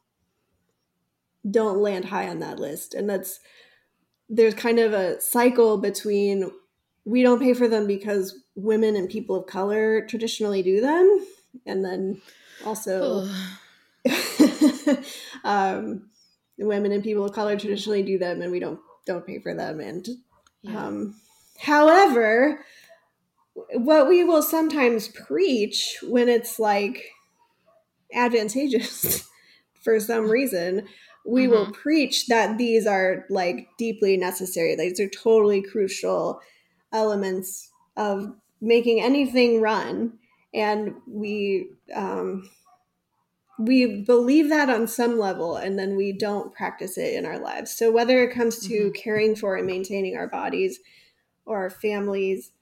don't 1.50 1.78
land 1.78 2.06
high 2.06 2.28
on 2.28 2.38
that 2.38 2.58
list 2.58 2.94
and 2.94 3.08
that's 3.08 3.40
there's 4.28 4.54
kind 4.54 4.78
of 4.78 4.92
a 4.92 5.20
cycle 5.20 5.76
between 5.78 6.50
we 7.06 7.22
don't 7.22 7.40
pay 7.40 7.54
for 7.54 7.68
them 7.68 7.86
because 7.86 8.36
women 8.56 8.96
and 8.96 9.08
people 9.08 9.36
of 9.36 9.46
color 9.46 10.04
traditionally 10.06 10.62
do 10.62 10.80
them. 10.80 11.26
And 11.64 11.84
then 11.84 12.20
also 12.64 13.28
um, 15.44 16.10
women 16.58 16.92
and 16.92 17.04
people 17.04 17.24
of 17.24 17.32
color 17.32 17.56
traditionally 17.56 18.02
do 18.02 18.18
them 18.18 18.42
and 18.42 18.50
we 18.50 18.58
don't 18.58 18.80
don't 19.06 19.26
pay 19.26 19.38
for 19.38 19.54
them. 19.54 19.78
And 19.78 20.06
yeah. 20.62 20.86
um, 20.86 21.14
however 21.58 22.64
what 23.72 24.08
we 24.08 24.22
will 24.22 24.42
sometimes 24.42 25.08
preach 25.08 25.98
when 26.02 26.28
it's 26.28 26.58
like 26.58 27.02
advantageous 28.12 29.26
for 29.82 29.98
some 29.98 30.28
reason 30.28 30.86
we 31.24 31.44
mm-hmm. 31.44 31.52
will 31.52 31.72
preach 31.72 32.26
that 32.26 32.58
these 32.58 32.86
are 32.86 33.24
like 33.30 33.68
deeply 33.78 34.16
necessary. 34.16 34.74
These 34.74 35.00
are 35.00 35.08
totally 35.08 35.62
crucial 35.62 36.40
elements 36.92 37.70
of 37.96 38.34
making 38.60 39.00
anything 39.00 39.60
run 39.60 40.12
and 40.54 40.94
we 41.06 41.68
um, 41.94 42.48
we 43.58 44.02
believe 44.02 44.48
that 44.50 44.68
on 44.68 44.86
some 44.86 45.18
level 45.18 45.56
and 45.56 45.78
then 45.78 45.96
we 45.96 46.12
don't 46.12 46.54
practice 46.54 46.98
it 46.98 47.14
in 47.14 47.24
our 47.24 47.38
lives 47.38 47.70
so 47.70 47.90
whether 47.90 48.22
it 48.22 48.34
comes 48.34 48.58
to 48.58 48.74
mm-hmm. 48.74 48.92
caring 48.92 49.36
for 49.36 49.56
and 49.56 49.66
maintaining 49.66 50.16
our 50.16 50.28
bodies 50.28 50.80
or 51.44 51.58
our 51.58 51.70
families 51.70 52.52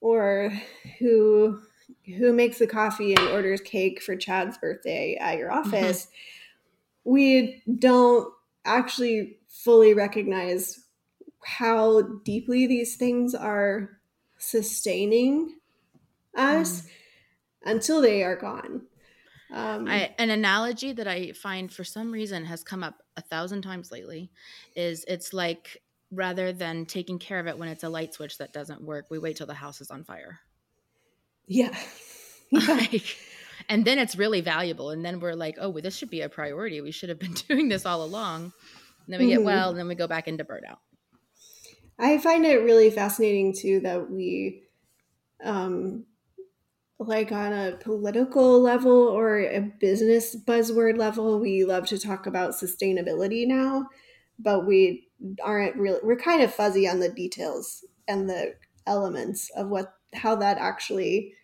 or 0.00 0.52
who 0.98 1.60
who 2.18 2.32
makes 2.32 2.58
the 2.58 2.66
coffee 2.66 3.14
and 3.14 3.28
orders 3.28 3.60
cake 3.60 4.02
for 4.02 4.16
Chad's 4.16 4.58
birthday 4.58 5.16
at 5.20 5.38
your 5.38 5.50
mm-hmm. 5.50 5.68
office, 5.68 6.06
mm-hmm. 6.06 7.10
we 7.12 7.62
don't 7.78 8.32
actually 8.64 9.38
fully 9.48 9.94
recognize 9.94 10.81
how 11.44 12.02
deeply 12.24 12.66
these 12.66 12.96
things 12.96 13.34
are 13.34 13.90
sustaining 14.38 15.56
us 16.36 16.82
mm. 16.82 16.88
until 17.64 18.00
they 18.00 18.22
are 18.22 18.36
gone. 18.36 18.82
Um, 19.52 19.86
I, 19.86 20.14
an 20.18 20.30
analogy 20.30 20.92
that 20.92 21.06
I 21.06 21.32
find 21.32 21.70
for 21.70 21.84
some 21.84 22.10
reason 22.10 22.46
has 22.46 22.64
come 22.64 22.82
up 22.82 23.02
a 23.16 23.20
thousand 23.20 23.62
times 23.62 23.92
lately 23.92 24.30
is 24.74 25.04
it's 25.06 25.34
like 25.34 25.82
rather 26.10 26.52
than 26.52 26.86
taking 26.86 27.18
care 27.18 27.38
of 27.38 27.46
it 27.46 27.58
when 27.58 27.68
it's 27.68 27.84
a 27.84 27.88
light 27.88 28.14
switch 28.14 28.38
that 28.38 28.52
doesn't 28.52 28.82
work, 28.82 29.06
we 29.10 29.18
wait 29.18 29.36
till 29.36 29.46
the 29.46 29.54
house 29.54 29.80
is 29.80 29.90
on 29.90 30.04
fire. 30.04 30.40
Yeah. 31.46 31.76
like, 32.52 33.16
and 33.68 33.84
then 33.84 33.98
it's 33.98 34.16
really 34.16 34.40
valuable. 34.40 34.90
And 34.90 35.04
then 35.04 35.20
we're 35.20 35.34
like, 35.34 35.56
oh, 35.60 35.68
well, 35.68 35.82
this 35.82 35.96
should 35.96 36.10
be 36.10 36.22
a 36.22 36.28
priority. 36.28 36.80
We 36.80 36.90
should 36.90 37.10
have 37.10 37.18
been 37.18 37.34
doing 37.48 37.68
this 37.68 37.84
all 37.84 38.02
along. 38.02 38.52
And 39.06 39.12
then 39.12 39.20
we 39.20 39.26
mm-hmm. 39.26 39.38
get 39.38 39.44
well, 39.44 39.70
and 39.70 39.78
then 39.78 39.88
we 39.88 39.94
go 39.94 40.06
back 40.06 40.28
into 40.28 40.44
burnout. 40.44 40.78
I 42.02 42.18
find 42.18 42.44
it 42.44 42.64
really 42.64 42.90
fascinating 42.90 43.54
too 43.54 43.80
that 43.80 44.10
we, 44.10 44.64
um, 45.44 46.04
like 46.98 47.30
on 47.30 47.52
a 47.52 47.76
political 47.76 48.60
level 48.60 48.92
or 48.92 49.38
a 49.38 49.60
business 49.80 50.36
buzzword 50.36 50.98
level, 50.98 51.38
we 51.38 51.64
love 51.64 51.86
to 51.86 51.98
talk 51.98 52.26
about 52.26 52.54
sustainability 52.54 53.46
now, 53.46 53.86
but 54.38 54.66
we 54.66 55.08
aren't 55.42 55.76
really, 55.76 56.00
we're 56.02 56.16
kind 56.16 56.42
of 56.42 56.52
fuzzy 56.52 56.88
on 56.88 56.98
the 56.98 57.08
details 57.08 57.84
and 58.08 58.28
the 58.28 58.54
elements 58.86 59.50
of 59.56 59.68
what, 59.68 59.94
how 60.12 60.34
that 60.34 60.58
actually 60.58 61.34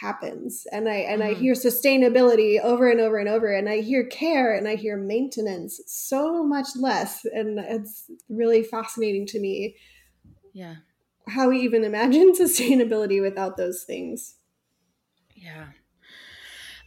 happens. 0.00 0.66
And 0.72 0.88
i 0.88 0.94
and 0.94 1.22
mm-hmm. 1.22 1.30
i 1.30 1.34
hear 1.34 1.54
sustainability 1.54 2.60
over 2.60 2.90
and 2.90 3.00
over 3.00 3.18
and 3.18 3.28
over 3.28 3.52
and 3.52 3.68
i 3.68 3.80
hear 3.80 4.04
care 4.04 4.54
and 4.54 4.68
i 4.68 4.74
hear 4.74 4.96
maintenance 4.96 5.80
so 5.86 6.44
much 6.44 6.68
less. 6.76 7.24
And 7.24 7.58
it's 7.58 8.10
really 8.28 8.62
fascinating 8.62 9.26
to 9.26 9.40
me 9.40 9.76
yeah. 10.52 10.76
how 11.28 11.48
we 11.48 11.60
even 11.60 11.84
imagine 11.84 12.32
sustainability 12.38 13.20
without 13.22 13.56
those 13.56 13.84
things. 13.84 14.36
Yeah. 15.34 15.66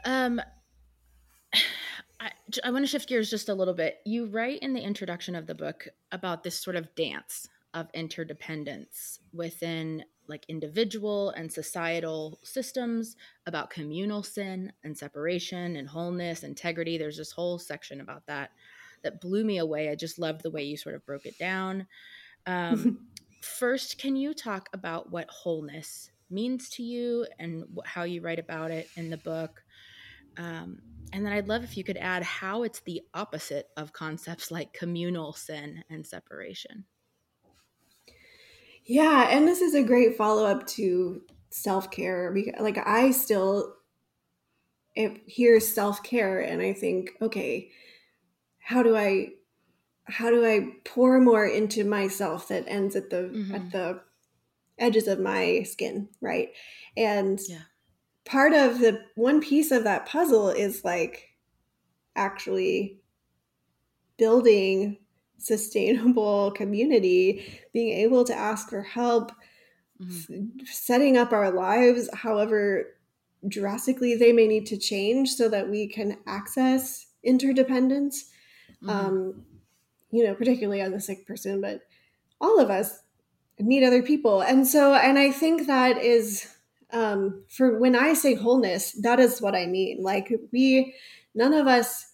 Um 0.05 0.41
I, 2.19 2.29
I 2.63 2.69
want 2.69 2.83
to 2.83 2.87
shift 2.87 3.09
gears 3.09 3.31
just 3.31 3.49
a 3.49 3.53
little 3.55 3.73
bit. 3.73 3.97
You 4.05 4.27
write 4.27 4.59
in 4.59 4.73
the 4.73 4.81
introduction 4.81 5.35
of 5.35 5.47
the 5.47 5.55
book 5.55 5.87
about 6.11 6.43
this 6.43 6.55
sort 6.55 6.75
of 6.75 6.93
dance 6.93 7.47
of 7.73 7.87
interdependence 7.93 9.19
within 9.33 10.03
like 10.31 10.45
individual 10.47 11.29
and 11.31 11.51
societal 11.51 12.39
systems, 12.41 13.15
about 13.45 13.69
communal 13.69 14.23
sin 14.23 14.73
and 14.83 14.97
separation 14.97 15.75
and 15.75 15.87
wholeness, 15.87 16.43
integrity. 16.43 16.97
There's 16.97 17.17
this 17.17 17.31
whole 17.31 17.59
section 17.59 18.01
about 18.01 18.25
that 18.25 18.49
that 19.03 19.21
blew 19.21 19.43
me 19.43 19.59
away. 19.59 19.89
I 19.89 19.95
just 19.95 20.17
loved 20.17 20.41
the 20.41 20.49
way 20.49 20.63
you 20.63 20.77
sort 20.77 20.95
of 20.95 21.05
broke 21.05 21.25
it 21.25 21.37
down. 21.37 21.85
Um, 22.47 22.99
first, 23.41 23.99
can 23.99 24.15
you 24.15 24.33
talk 24.33 24.69
about 24.73 25.11
what 25.11 25.29
wholeness 25.29 26.09
means 26.29 26.69
to 26.69 26.83
you 26.83 27.27
and 27.37 27.65
how 27.85 28.03
you 28.03 28.21
write 28.21 28.39
about 28.39 28.71
it 28.71 28.89
in 28.95 29.09
the 29.09 29.17
book? 29.17 29.63
Um, 30.37 30.79
and 31.13 31.25
then 31.25 31.33
I'd 31.33 31.49
love 31.49 31.63
if 31.63 31.75
you 31.75 31.83
could 31.83 31.97
add 31.97 32.23
how 32.23 32.63
it's 32.63 32.79
the 32.81 33.01
opposite 33.13 33.67
of 33.75 33.91
concepts 33.91 34.49
like 34.49 34.73
communal 34.73 35.33
sin 35.33 35.83
and 35.89 36.05
separation. 36.07 36.85
Yeah, 38.91 39.29
and 39.29 39.47
this 39.47 39.61
is 39.61 39.73
a 39.73 39.83
great 39.83 40.17
follow 40.17 40.45
up 40.45 40.67
to 40.67 41.21
self 41.49 41.89
care 41.91 42.29
because, 42.29 42.59
like, 42.59 42.77
I 42.77 43.11
still 43.11 43.77
hear 44.93 45.61
self 45.61 46.03
care, 46.03 46.41
and 46.41 46.61
I 46.61 46.73
think, 46.73 47.11
okay, 47.21 47.71
how 48.59 48.83
do 48.83 48.97
I, 48.97 49.29
how 50.03 50.29
do 50.29 50.45
I 50.45 50.73
pour 50.83 51.21
more 51.21 51.45
into 51.45 51.85
myself 51.85 52.49
that 52.49 52.65
ends 52.67 52.97
at 52.97 53.09
the 53.09 53.31
mm-hmm. 53.33 53.55
at 53.55 53.71
the 53.71 54.01
edges 54.77 55.07
of 55.07 55.21
my 55.21 55.63
skin, 55.63 56.09
right? 56.19 56.49
And 56.97 57.39
yeah. 57.47 57.59
part 58.25 58.51
of 58.51 58.79
the 58.79 59.05
one 59.15 59.39
piece 59.39 59.71
of 59.71 59.85
that 59.85 60.05
puzzle 60.05 60.49
is 60.49 60.83
like 60.83 61.29
actually 62.17 62.99
building 64.17 64.97
sustainable 65.41 66.51
community, 66.51 67.61
being 67.73 67.97
able 67.97 68.23
to 68.25 68.33
ask 68.33 68.69
for 68.69 68.81
help, 68.81 69.31
mm-hmm. 70.01 70.65
setting 70.65 71.17
up 71.17 71.31
our 71.31 71.51
lives 71.51 72.09
however 72.13 72.95
drastically 73.47 74.15
they 74.15 74.31
may 74.31 74.47
need 74.47 74.67
to 74.67 74.77
change 74.77 75.31
so 75.31 75.49
that 75.49 75.69
we 75.69 75.87
can 75.87 76.17
access 76.27 77.07
interdependence. 77.23 78.29
Mm-hmm. 78.83 78.89
Um, 78.89 79.45
you 80.11 80.25
know, 80.25 80.35
particularly 80.35 80.81
as 80.81 80.91
a 80.91 80.99
sick 80.99 81.25
person, 81.25 81.61
but 81.61 81.81
all 82.41 82.59
of 82.59 82.69
us 82.69 82.99
need 83.59 83.83
other 83.83 84.03
people. 84.03 84.41
And 84.41 84.67
so, 84.67 84.93
and 84.93 85.17
I 85.17 85.31
think 85.31 85.67
that 85.67 85.97
is 85.97 86.53
um, 86.91 87.43
for 87.47 87.79
when 87.79 87.95
I 87.95 88.13
say 88.13 88.33
wholeness, 88.33 88.91
that 89.01 89.19
is 89.19 89.41
what 89.41 89.55
I 89.55 89.65
mean. 89.65 90.01
Like, 90.01 90.31
we, 90.51 90.93
none 91.33 91.53
of 91.53 91.67
us 91.67 92.10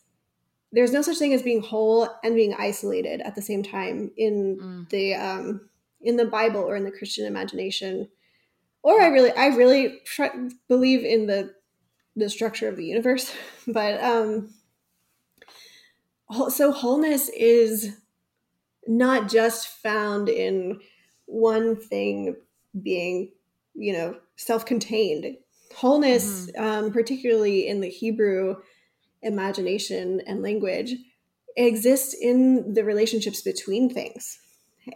there's 0.71 0.91
no 0.91 1.01
such 1.01 1.17
thing 1.17 1.33
as 1.33 1.41
being 1.41 1.61
whole 1.61 2.09
and 2.23 2.35
being 2.35 2.53
isolated 2.57 3.21
at 3.21 3.35
the 3.35 3.41
same 3.41 3.63
time 3.63 4.11
in 4.17 4.57
mm. 4.61 4.89
the 4.89 5.15
um, 5.15 5.69
in 6.01 6.17
the 6.17 6.25
Bible 6.25 6.61
or 6.61 6.75
in 6.75 6.83
the 6.83 6.91
Christian 6.91 7.25
imagination. 7.25 8.09
Or 8.83 9.01
I 9.01 9.07
really, 9.07 9.31
I 9.31 9.47
really 9.47 9.99
tr- 10.05 10.49
believe 10.67 11.03
in 11.03 11.27
the 11.27 11.53
the 12.15 12.29
structure 12.29 12.67
of 12.67 12.77
the 12.77 12.85
universe, 12.85 13.33
but 13.67 14.03
um, 14.03 14.53
so 16.49 16.71
wholeness 16.71 17.29
is 17.29 17.95
not 18.87 19.29
just 19.29 19.67
found 19.67 20.29
in 20.29 20.79
one 21.25 21.75
thing 21.75 22.35
being, 22.81 23.31
you 23.75 23.93
know, 23.93 24.15
self-contained. 24.37 25.37
Wholeness, 25.75 26.49
mm-hmm. 26.51 26.63
um, 26.63 26.91
particularly 26.91 27.67
in 27.67 27.81
the 27.81 27.89
Hebrew 27.89 28.55
imagination 29.27 30.21
and 30.25 30.41
language 30.41 30.95
exist 31.55 32.15
in 32.19 32.73
the 32.73 32.83
relationships 32.83 33.41
between 33.41 33.89
things 33.89 34.39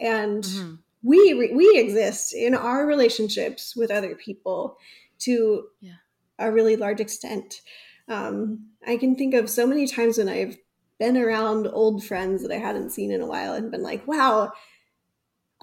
and 0.00 0.44
mm-hmm. 0.44 0.74
we 1.02 1.52
we 1.54 1.78
exist 1.78 2.32
in 2.34 2.54
our 2.54 2.86
relationships 2.86 3.74
with 3.76 3.90
other 3.90 4.14
people 4.14 4.76
to 5.18 5.66
yeah. 5.80 5.94
a 6.38 6.50
really 6.50 6.76
large 6.76 7.00
extent 7.00 7.60
um, 8.08 8.66
i 8.86 8.96
can 8.96 9.14
think 9.16 9.34
of 9.34 9.50
so 9.50 9.66
many 9.66 9.86
times 9.86 10.18
when 10.18 10.28
i've 10.28 10.56
been 10.98 11.16
around 11.16 11.66
old 11.72 12.04
friends 12.04 12.42
that 12.42 12.52
i 12.52 12.58
hadn't 12.58 12.90
seen 12.90 13.10
in 13.10 13.20
a 13.20 13.26
while 13.26 13.54
and 13.54 13.70
been 13.70 13.82
like 13.82 14.06
wow 14.06 14.52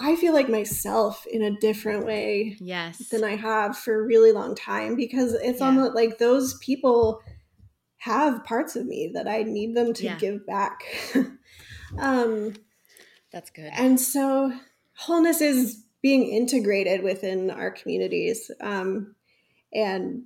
I 0.02 0.16
feel 0.16 0.32
like 0.32 0.48
myself 0.48 1.26
in 1.30 1.42
a 1.42 1.60
different 1.60 2.06
way 2.06 2.56
yes 2.62 3.10
than 3.10 3.24
I 3.24 3.36
have 3.36 3.78
for 3.78 4.00
a 4.00 4.06
really 4.06 4.32
long 4.32 4.56
time 4.56 4.96
because 4.96 5.34
it's 5.34 5.60
yeah. 5.60 5.66
almost 5.66 5.94
like 5.94 6.18
those 6.18 6.58
people 6.60 7.22
have 8.00 8.44
parts 8.46 8.76
of 8.76 8.86
me 8.86 9.12
that 9.14 9.28
I 9.28 9.44
need 9.44 9.76
them 9.76 9.94
to 9.94 10.04
yeah. 10.04 10.18
give 10.18 10.46
back. 10.46 10.84
um, 12.00 12.54
That's 13.32 13.50
good. 13.50 13.72
And 13.74 14.00
so 14.00 14.54
wholeness 14.96 15.42
is 15.42 15.84
being 16.02 16.28
integrated 16.28 17.04
within 17.04 17.52
our 17.52 17.72
communities. 17.72 18.50
Um, 18.62 19.16
and 19.74 20.24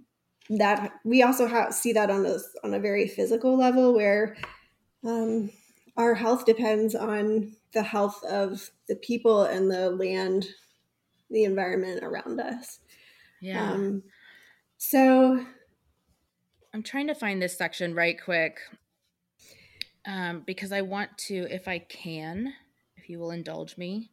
that 0.49 0.93
we 1.03 1.23
also 1.23 1.47
have, 1.47 1.73
see 1.73 1.93
that 1.93 2.11
on 2.11 2.25
a, 2.25 2.37
on 2.63 2.73
a 2.73 2.79
very 2.79 3.07
physical 3.07 3.57
level 3.57 3.93
where 3.93 4.37
um, 5.03 5.49
our 5.97 6.13
health 6.13 6.45
depends 6.45 6.93
on 6.95 7.55
the 7.73 7.83
health 7.83 8.23
of 8.25 8.69
the 8.87 8.95
people 8.97 9.43
and 9.43 9.69
the 9.69 9.89
land, 9.89 10.47
the 11.31 11.43
environment 11.43 12.03
around 12.03 12.39
us. 12.39 12.79
Yeah. 13.41 13.71
Um, 13.71 14.03
so 14.77 15.45
I'm 16.73 16.81
trying 16.81 17.05
to 17.07 17.15
find 17.15 17.39
this 17.39 17.55
section 17.55 17.93
right 17.93 18.19
quick 18.19 18.57
um, 20.07 20.41
because 20.43 20.71
I 20.71 20.81
want 20.81 21.15
to, 21.27 21.47
if 21.51 21.67
I 21.67 21.77
can, 21.77 22.51
if 22.97 23.09
you 23.09 23.19
will 23.19 23.29
indulge 23.29 23.77
me. 23.77 24.09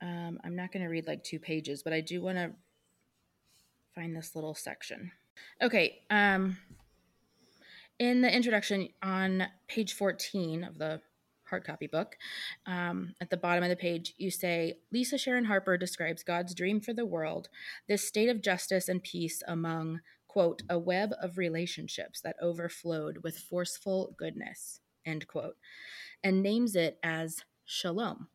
Um, 0.00 0.40
I'm 0.42 0.56
not 0.56 0.72
going 0.72 0.82
to 0.82 0.88
read 0.88 1.06
like 1.06 1.24
two 1.24 1.38
pages, 1.38 1.82
but 1.82 1.92
I 1.92 2.00
do 2.00 2.22
want 2.22 2.38
to 2.38 2.52
find 3.94 4.16
this 4.16 4.34
little 4.34 4.54
section. 4.54 5.12
Okay. 5.60 5.98
Um, 6.08 6.56
in 7.98 8.22
the 8.22 8.34
introduction 8.34 8.88
on 9.02 9.48
page 9.66 9.92
14 9.92 10.64
of 10.64 10.78
the 10.78 11.02
hard 11.50 11.64
copy 11.64 11.86
book, 11.86 12.16
um, 12.64 13.14
at 13.20 13.28
the 13.28 13.36
bottom 13.36 13.62
of 13.62 13.68
the 13.68 13.76
page, 13.76 14.14
you 14.16 14.30
say 14.30 14.78
Lisa 14.90 15.18
Sharon 15.18 15.44
Harper 15.44 15.76
describes 15.76 16.22
God's 16.22 16.54
dream 16.54 16.80
for 16.80 16.94
the 16.94 17.04
world, 17.04 17.48
this 17.88 18.08
state 18.08 18.30
of 18.30 18.40
justice 18.40 18.88
and 18.88 19.02
peace 19.02 19.42
among 19.46 20.00
quote, 20.28 20.62
a 20.68 20.78
web 20.78 21.12
of 21.20 21.38
relationships 21.38 22.20
that 22.20 22.36
overflowed 22.40 23.18
with 23.22 23.38
forceful 23.38 24.14
goodness, 24.16 24.80
end 25.04 25.26
quote, 25.26 25.56
and 26.22 26.42
names 26.42 26.76
it 26.76 26.98
as 27.02 27.44
shalom, 27.64 28.28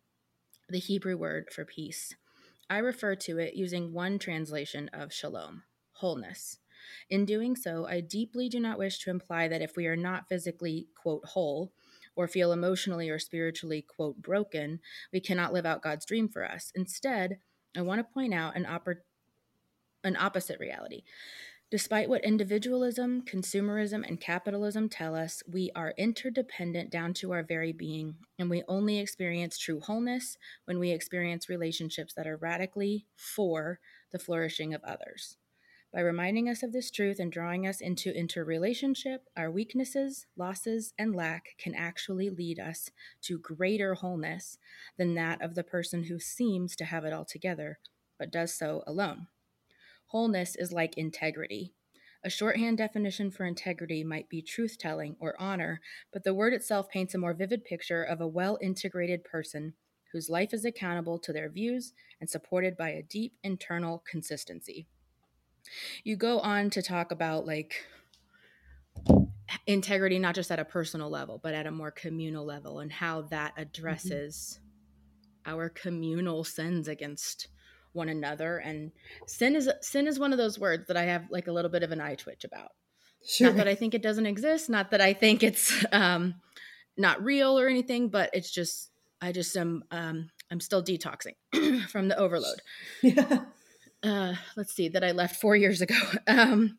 the 0.68 0.80
Hebrew 0.80 1.16
word 1.18 1.50
for 1.52 1.64
peace. 1.64 2.16
I 2.70 2.80
refer 2.80 3.16
to 3.16 3.38
it 3.38 3.56
using 3.56 3.94
one 3.94 4.20
translation 4.20 4.90
of 4.94 5.14
shalom, 5.14 5.64
wholeness. 5.94 6.60
In 7.10 7.26
doing 7.26 7.56
so, 7.56 7.86
I 7.86 8.02
deeply 8.02 8.50
do 8.50 8.60
not 8.60 8.78
wish 8.78 9.00
to 9.00 9.10
imply 9.10 9.48
that 9.48 9.62
if 9.62 9.76
we 9.76 9.88
are 9.88 9.96
not 9.96 10.28
physically, 10.28 10.88
quote, 10.96 11.24
whole, 11.26 11.72
or 12.16 12.28
feel 12.28 12.52
emotionally 12.52 13.10
or 13.10 13.20
spiritually, 13.20 13.86
quote, 13.88 14.22
broken, 14.22 14.80
we 15.12 15.20
cannot 15.20 15.54
live 15.54 15.66
out 15.66 15.82
God's 15.82 16.06
dream 16.06 16.28
for 16.28 16.44
us. 16.44 16.72
Instead, 16.76 17.38
I 17.76 17.82
want 17.82 18.00
to 18.00 18.14
point 18.14 18.34
out 18.34 18.56
an, 18.56 18.66
oppor- 18.66 19.02
an 20.04 20.16
opposite 20.18 20.60
reality. 20.60 21.04
Despite 21.74 22.08
what 22.08 22.24
individualism, 22.24 23.24
consumerism, 23.24 24.08
and 24.08 24.22
capitalism 24.22 24.90
tell 24.90 25.16
us, 25.16 25.42
we 25.52 25.72
are 25.76 25.96
interdependent 25.98 26.92
down 26.92 27.16
to 27.16 27.32
our 27.32 27.42
very 27.42 27.72
being, 27.72 28.18
and 28.38 28.48
we 28.48 28.62
only 28.68 29.00
experience 29.00 29.58
true 29.58 29.80
wholeness 29.80 30.38
when 30.66 30.78
we 30.78 30.92
experience 30.92 31.50
relationships 31.50 32.14
that 32.14 32.28
are 32.28 32.38
radically 32.38 33.08
for 33.16 33.80
the 34.12 34.20
flourishing 34.20 34.76
of 34.76 34.84
others. 34.84 35.38
By 35.92 36.02
reminding 36.02 36.48
us 36.48 36.62
of 36.62 36.74
this 36.74 36.92
truth 36.92 37.18
and 37.18 37.32
drawing 37.32 37.66
us 37.66 37.82
into 37.82 38.16
interrelationship, 38.16 39.28
our 39.36 39.50
weaknesses, 39.50 40.28
losses, 40.38 40.94
and 41.00 41.16
lack 41.16 41.56
can 41.58 41.74
actually 41.74 42.30
lead 42.30 42.60
us 42.60 42.92
to 43.24 43.40
greater 43.40 43.96
wholeness 43.96 44.60
than 45.00 45.16
that 45.16 45.42
of 45.42 45.56
the 45.56 45.64
person 45.64 46.04
who 46.04 46.20
seems 46.20 46.76
to 46.76 46.86
have 46.86 47.04
it 47.04 47.14
all 47.14 47.26
together, 47.26 47.80
but 48.20 48.30
does 48.30 48.54
so 48.54 48.84
alone. 48.86 49.26
Wholeness 50.13 50.56
is 50.56 50.71
like 50.71 50.97
integrity. 50.97 51.73
A 52.23 52.30
shorthand 52.30 52.78
definition 52.78 53.32
for 53.32 53.45
integrity 53.45 54.06
might 54.06 54.30
be 54.30 54.41
truth 54.41 54.78
telling 54.80 55.17
or 55.19 55.36
honor, 55.41 55.82
but 56.13 56.23
the 56.23 56.34
word 56.34 56.54
itself 56.54 56.88
paints 56.88 57.13
a 57.13 57.17
more 57.17 57.34
vivid 57.34 57.65
picture 57.65 58.02
of 58.02 58.21
a 58.21 58.28
well 58.28 58.58
integrated 58.62 59.26
person 59.26 59.73
whose 60.13 60.30
life 60.30 60.54
is 60.54 60.63
accountable 60.63 61.19
to 61.19 61.34
their 61.34 61.49
views 61.49 61.91
and 62.21 62.30
supported 62.30 62.78
by 62.78 62.91
a 62.91 63.04
deep 63.04 63.34
internal 63.43 64.02
consistency 64.10 64.88
you 66.04 66.15
go 66.15 66.39
on 66.39 66.69
to 66.69 66.82
talk 66.82 67.12
about 67.12 67.45
like 67.45 67.86
integrity 69.67 70.19
not 70.19 70.36
just 70.36 70.52
at 70.52 70.60
a 70.60 70.65
personal 70.65 71.10
level 71.10 71.39
but 71.41 71.54
at 71.54 71.67
a 71.67 71.71
more 71.71 71.91
communal 71.91 72.45
level 72.45 72.80
and 72.80 72.91
how 72.91 73.21
that 73.21 73.52
mm-hmm. 73.52 73.62
addresses 73.62 74.60
mm-hmm. 75.45 75.54
our 75.54 75.69
communal 75.69 76.43
sins 76.43 76.88
against 76.88 77.47
one 77.94 78.10
another 78.10 78.58
and 78.58 78.92
sin 79.28 79.56
is 79.56 79.70
sin 79.82 80.08
is 80.08 80.20
one 80.20 80.32
of 80.32 80.38
those 80.38 80.60
words 80.60 80.88
that 80.88 80.98
i 80.98 81.04
have 81.04 81.26
like 81.30 81.48
a 81.48 81.52
little 81.52 81.72
bit 81.72 81.84
of 81.84 81.92
an 81.92 82.02
eye 82.02 82.16
twitch 82.16 82.44
about 82.44 82.72
sure. 83.26 83.48
not 83.48 83.58
that 83.58 83.68
i 83.68 83.76
think 83.76 83.94
it 83.94 84.02
doesn't 84.02 84.26
exist 84.26 84.70
not 84.70 84.92
that 84.92 85.02
i 85.02 85.14
think 85.14 85.44
it's 85.44 85.86
um 85.92 86.36
not 86.98 87.24
real 87.24 87.58
or 87.60 87.68
anything 87.68 88.10
but 88.10 88.30
it's 88.34 88.52
just 88.52 88.90
i 89.22 89.32
just 89.32 89.56
am 89.56 89.84
um 89.92 90.30
i'm 90.52 90.60
still 90.60 90.84
detoxing 90.84 91.36
from 91.88 92.08
the 92.08 92.18
overload 92.18 92.60
yeah 93.02 93.46
uh, 94.04 94.34
let's 94.58 94.74
see, 94.74 94.90
that 94.90 95.04
I 95.04 95.12
left 95.12 95.38
four 95.40 95.56
years 95.56 95.82
ago. 95.82 95.96
Um, 96.28 96.78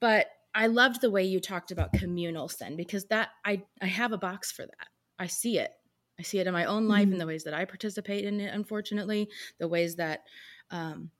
but 0.00 0.26
I 0.54 0.66
loved 0.66 1.00
the 1.00 1.10
way 1.10 1.24
you 1.24 1.40
talked 1.40 1.70
about 1.70 1.92
communal 1.92 2.48
sin 2.48 2.76
because 2.76 3.06
that 3.06 3.30
I 3.44 3.62
I 3.80 3.86
have 3.86 4.12
a 4.12 4.18
box 4.18 4.52
for 4.52 4.66
that. 4.66 4.88
I 5.18 5.26
see 5.26 5.58
it. 5.58 5.70
I 6.18 6.22
see 6.22 6.38
it 6.38 6.46
in 6.46 6.52
my 6.52 6.64
own 6.64 6.88
life 6.88 7.04
mm-hmm. 7.04 7.14
in 7.14 7.18
the 7.18 7.26
ways 7.26 7.44
that 7.44 7.54
I 7.54 7.64
participate 7.64 8.24
in 8.24 8.40
it. 8.40 8.54
Unfortunately, 8.54 9.28
the 9.58 9.68
ways 9.68 9.96
that 9.96 10.24
um, 10.70 11.10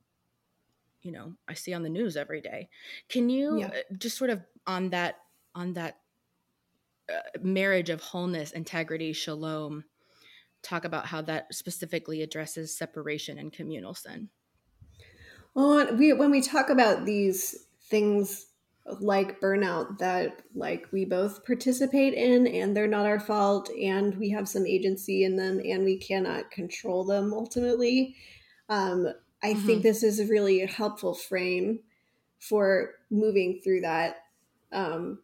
you 1.03 1.13
know 1.13 1.35
I 1.49 1.55
see 1.55 1.75
on 1.75 1.83
the 1.83 1.89
news 1.89 2.17
every 2.17 2.41
day. 2.41 2.69
Can 3.09 3.29
you 3.29 3.61
yeah. 3.61 3.67
Uh, 3.69 3.95
just 3.99 4.17
sort 4.17 4.31
of 4.31 4.43
on 4.67 4.91
that 4.91 5.17
on 5.55 5.75
that 5.75 5.99
uh, 7.11 7.39
marriage 7.41 7.91
of 7.91 8.01
wholeness, 8.01 8.53
integrity, 8.53 9.13
shalom, 9.13 9.85
talk 10.63 10.85
about 10.85 11.07
how 11.07 11.23
that 11.23 11.55
specifically 11.55 12.23
addresses 12.23 12.77
separation 12.77 13.39
and 13.39 13.53
communal 13.53 13.95
sin? 13.95 14.29
Well, 15.55 15.95
we 15.95 16.13
when 16.13 16.31
we 16.31 16.43
talk 16.43 16.69
about 16.71 17.05
these 17.05 17.67
things 17.83 18.47
like 19.01 19.41
burnout 19.41 19.99
that 19.99 20.43
like 20.55 20.87
we 20.93 21.05
both 21.05 21.45
participate 21.45 22.15
in 22.15 22.47
and 22.47 22.77
they're 22.77 22.87
not 22.87 23.07
our 23.07 23.19
fault 23.19 23.69
and 23.71 24.17
we 24.17 24.31
have 24.31 24.49
some 24.49 24.65
agency 24.67 25.25
in 25.25 25.37
them 25.37 25.61
and 25.65 25.85
we 25.85 25.99
cannot 25.99 26.51
control 26.51 27.05
them 27.05 27.33
ultimately 27.35 28.15
um, 28.69 29.09
i 29.43 29.53
mm-hmm. 29.53 29.67
think 29.67 29.83
this 29.83 30.03
is 30.03 30.21
a 30.21 30.27
really 30.27 30.65
helpful 30.67 31.15
frame 31.15 31.81
for 32.39 32.93
moving 33.11 33.61
through 33.63 33.81
that 33.81 34.19
um, 34.73 35.19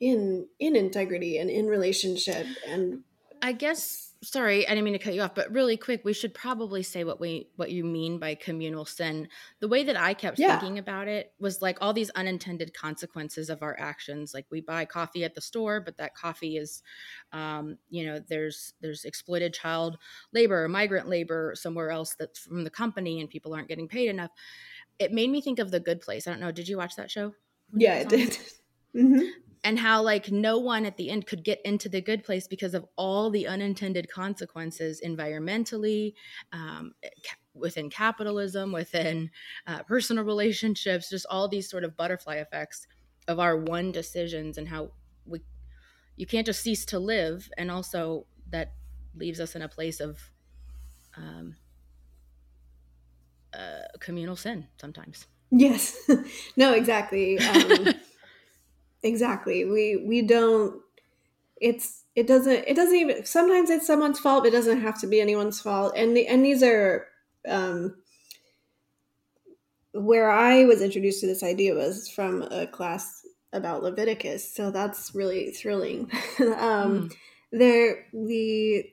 in 0.00 0.46
in 0.58 0.74
integrity 0.74 1.38
and 1.38 1.50
in 1.50 1.66
relationship 1.66 2.46
and 2.66 3.02
i 3.42 3.52
guess 3.52 4.11
sorry, 4.22 4.66
I 4.66 4.70
didn't 4.70 4.84
mean 4.84 4.92
to 4.92 4.98
cut 4.98 5.14
you 5.14 5.22
off, 5.22 5.34
but 5.34 5.50
really 5.52 5.76
quick, 5.76 6.02
we 6.04 6.12
should 6.12 6.32
probably 6.32 6.82
say 6.82 7.04
what 7.04 7.20
we 7.20 7.48
what 7.56 7.70
you 7.70 7.84
mean 7.84 8.18
by 8.18 8.34
communal 8.34 8.84
sin. 8.84 9.28
The 9.60 9.68
way 9.68 9.82
that 9.84 9.96
I 9.96 10.14
kept 10.14 10.38
yeah. 10.38 10.58
thinking 10.58 10.78
about 10.78 11.08
it 11.08 11.32
was 11.40 11.60
like 11.60 11.78
all 11.80 11.92
these 11.92 12.10
unintended 12.10 12.72
consequences 12.72 13.50
of 13.50 13.62
our 13.62 13.76
actions. 13.78 14.32
Like 14.32 14.46
we 14.50 14.60
buy 14.60 14.84
coffee 14.84 15.24
at 15.24 15.34
the 15.34 15.40
store, 15.40 15.80
but 15.80 15.96
that 15.98 16.14
coffee 16.14 16.56
is, 16.56 16.82
um, 17.32 17.78
you 17.90 18.06
know, 18.06 18.20
there's 18.28 18.74
there's 18.80 19.04
exploited 19.04 19.52
child 19.52 19.98
labor, 20.32 20.68
migrant 20.68 21.08
labor 21.08 21.54
somewhere 21.56 21.90
else 21.90 22.14
that's 22.18 22.38
from 22.38 22.64
the 22.64 22.70
company, 22.70 23.20
and 23.20 23.28
people 23.28 23.54
aren't 23.54 23.68
getting 23.68 23.88
paid 23.88 24.08
enough. 24.08 24.30
It 24.98 25.12
made 25.12 25.30
me 25.30 25.40
think 25.40 25.58
of 25.58 25.70
the 25.70 25.80
Good 25.80 26.00
Place. 26.00 26.26
I 26.26 26.30
don't 26.30 26.40
know. 26.40 26.52
Did 26.52 26.68
you 26.68 26.76
watch 26.76 26.96
that 26.96 27.10
show? 27.10 27.34
Yeah, 27.74 27.96
it 27.96 28.08
did. 28.08 28.38
Mm-hmm 28.94 29.51
and 29.64 29.78
how 29.78 30.02
like 30.02 30.30
no 30.30 30.58
one 30.58 30.84
at 30.84 30.96
the 30.96 31.10
end 31.10 31.26
could 31.26 31.44
get 31.44 31.60
into 31.64 31.88
the 31.88 32.00
good 32.00 32.24
place 32.24 32.48
because 32.48 32.74
of 32.74 32.84
all 32.96 33.30
the 33.30 33.46
unintended 33.46 34.10
consequences 34.10 35.00
environmentally 35.04 36.14
um, 36.52 36.92
within 37.54 37.88
capitalism 37.90 38.72
within 38.72 39.30
uh, 39.66 39.82
personal 39.84 40.24
relationships 40.24 41.10
just 41.10 41.26
all 41.30 41.48
these 41.48 41.68
sort 41.68 41.84
of 41.84 41.96
butterfly 41.96 42.36
effects 42.36 42.86
of 43.28 43.38
our 43.38 43.56
one 43.56 43.92
decisions 43.92 44.58
and 44.58 44.68
how 44.68 44.90
we 45.26 45.40
you 46.16 46.26
can't 46.26 46.46
just 46.46 46.62
cease 46.62 46.84
to 46.84 46.98
live 46.98 47.48
and 47.56 47.70
also 47.70 48.26
that 48.50 48.72
leaves 49.14 49.40
us 49.40 49.54
in 49.54 49.62
a 49.62 49.68
place 49.68 50.00
of 50.00 50.18
um, 51.16 51.56
uh, 53.52 53.82
communal 54.00 54.36
sin 54.36 54.66
sometimes. 54.80 55.26
Yes. 55.50 55.96
No 56.56 56.72
exactly. 56.74 57.38
Um, 57.38 57.88
exactly. 59.02 59.64
We 59.64 59.96
we 59.96 60.22
don't 60.22 60.80
it's 61.60 62.04
it 62.16 62.26
doesn't 62.26 62.64
it 62.66 62.74
doesn't 62.74 62.96
even 62.96 63.24
sometimes 63.24 63.70
it's 63.70 63.86
someone's 63.86 64.18
fault 64.18 64.44
it 64.44 64.50
doesn't 64.50 64.80
have 64.80 65.00
to 65.00 65.06
be 65.06 65.20
anyone's 65.20 65.60
fault. 65.60 65.92
And 65.96 66.16
the, 66.16 66.26
and 66.26 66.44
these 66.44 66.62
are 66.62 67.06
um 67.48 67.96
where 69.94 70.30
i 70.30 70.64
was 70.64 70.80
introduced 70.80 71.20
to 71.20 71.26
this 71.26 71.42
idea 71.42 71.74
was 71.74 72.08
from 72.08 72.42
a 72.50 72.66
class 72.66 73.26
about 73.52 73.82
leviticus. 73.82 74.50
So 74.50 74.70
that's 74.70 75.14
really 75.14 75.50
thrilling. 75.50 76.10
Um 76.40 77.10
mm. 77.10 77.14
there 77.52 78.06
the 78.12 78.84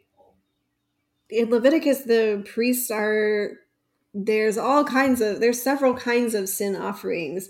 in 1.29 1.49
leviticus 1.49 2.01
the 2.01 2.43
priests 2.53 2.91
are 2.91 3.51
there's 4.13 4.57
all 4.57 4.83
kinds 4.83 5.21
of 5.21 5.39
there's 5.39 5.61
several 5.61 5.93
kinds 5.93 6.33
of 6.33 6.49
sin 6.49 6.75
offerings 6.75 7.49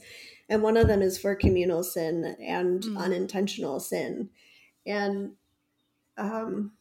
and 0.50 0.64
one 0.64 0.78
of 0.78 0.88
them 0.88 1.02
is 1.02 1.18
for 1.18 1.36
communal 1.36 1.84
sin 1.84 2.36
and 2.42 2.84
mm. 2.84 2.98
unintentional 2.98 3.80
sin 3.80 4.30
and 4.86 5.34
um 6.18 6.72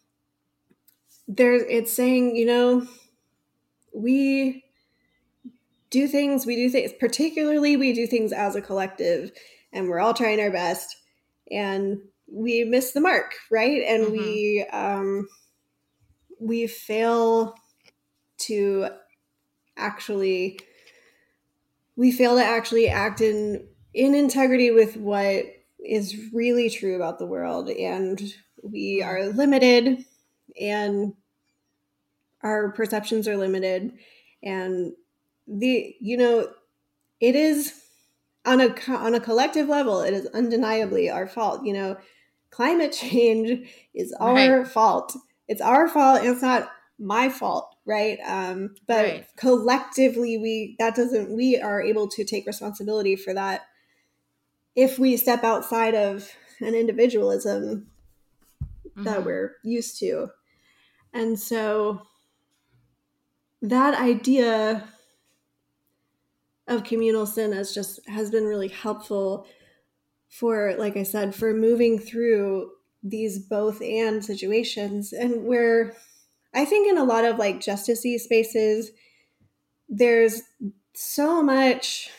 there's 1.29 1.63
it's 1.69 1.93
saying 1.93 2.35
you 2.35 2.47
know 2.47 2.87
we 3.93 4.65
do 5.91 6.09
things 6.09 6.47
we 6.47 6.57
do 6.57 6.69
things 6.71 6.93
particularly 6.99 7.77
we 7.77 7.93
do 7.93 8.07
things 8.07 8.33
as 8.33 8.57
a 8.57 8.63
collective 8.63 9.31
and 9.73 9.89
we're 9.89 10.01
all 10.01 10.15
trying 10.15 10.41
our 10.41 10.51
best 10.51 10.97
and 11.51 11.99
we 12.31 12.65
miss 12.65 12.93
the 12.93 13.01
mark 13.01 13.35
right 13.51 13.83
and 13.87 14.05
mm-hmm. 14.05 14.13
we 14.13 14.67
um 14.73 15.29
we 16.41 16.67
fail 16.67 17.55
to 18.39 18.89
actually 19.77 20.59
we 21.99 22.13
fail 22.13 22.37
to 22.37 22.45
actually 22.45 22.89
act 22.89 23.21
in 23.21 23.67
in 23.93 24.15
integrity 24.15 24.71
with 24.71 24.97
what 24.97 25.45
is 25.85 26.17
really 26.33 26.71
true 26.71 26.95
about 26.95 27.19
the 27.19 27.27
world 27.27 27.69
and 27.69 28.23
we 28.63 29.03
are 29.03 29.27
limited 29.27 30.05
and 30.61 31.13
our 32.43 32.71
perceptions 32.71 33.27
are 33.27 33.37
limited 33.37 33.93
and 34.43 34.93
the 35.49 35.95
you 36.01 36.17
know 36.17 36.49
it 37.21 37.35
is 37.35 37.83
on 38.47 38.61
a 38.61 38.75
on 38.89 39.15
a 39.15 39.21
collective 39.21 39.69
level 39.69 40.01
it 40.01 40.15
is 40.15 40.27
undeniably 40.29 41.11
our 41.11 41.27
fault 41.27 41.65
you 41.65 41.73
know 41.73 41.97
climate 42.51 42.93
change 43.01 43.69
is 43.93 44.13
our 44.21 44.61
right. 44.61 44.69
fault 44.69 45.17
it's 45.49 45.61
our 45.61 45.89
fault 45.89 46.23
it's 46.23 46.43
not 46.43 46.71
my 46.99 47.29
fault 47.29 47.77
right 47.85 48.19
um 48.27 48.75
but 48.87 49.05
right. 49.05 49.27
collectively 49.37 50.37
we 50.37 50.75
that 50.79 50.97
doesn't 50.97 51.31
we 51.31 51.57
are 51.57 51.81
able 51.81 52.09
to 52.09 52.25
take 52.25 52.47
responsibility 52.47 53.15
for 53.15 53.33
that 53.33 53.63
if 54.75 54.99
we 54.99 55.17
step 55.17 55.45
outside 55.45 55.95
of 55.95 56.29
an 56.61 56.75
individualism 56.75 57.87
mm-hmm. 58.61 59.05
that 59.05 59.25
we're 59.25 59.55
used 59.63 59.99
to 59.99 60.29
and 61.13 61.39
so 61.39 62.03
that 63.63 63.95
idea 63.95 64.89
of 66.67 66.85
communal 66.85 67.27
sin 67.27 67.53
has 67.53 67.73
just 67.73 68.01
has 68.09 68.31
been 68.31 68.45
really 68.45 68.69
helpful 68.69 69.47
for 70.29 70.75
like 70.79 70.97
i 70.97 71.05
said 71.05 71.33
for 71.33 71.55
moving 71.55 71.97
through 71.97 72.71
these 73.05 73.39
both 73.39 73.81
and 73.81 74.25
situations 74.25 75.13
and 75.13 75.45
where 75.45 75.95
i 76.59 76.65
think 76.65 76.89
in 76.89 76.99
a 76.99 77.05
lot 77.05 77.25
of 77.25 77.39
like 77.39 77.61
justicey 77.61 78.19
spaces 78.19 78.91
there's 79.89 80.43
so 80.95 81.43
much 81.43 82.11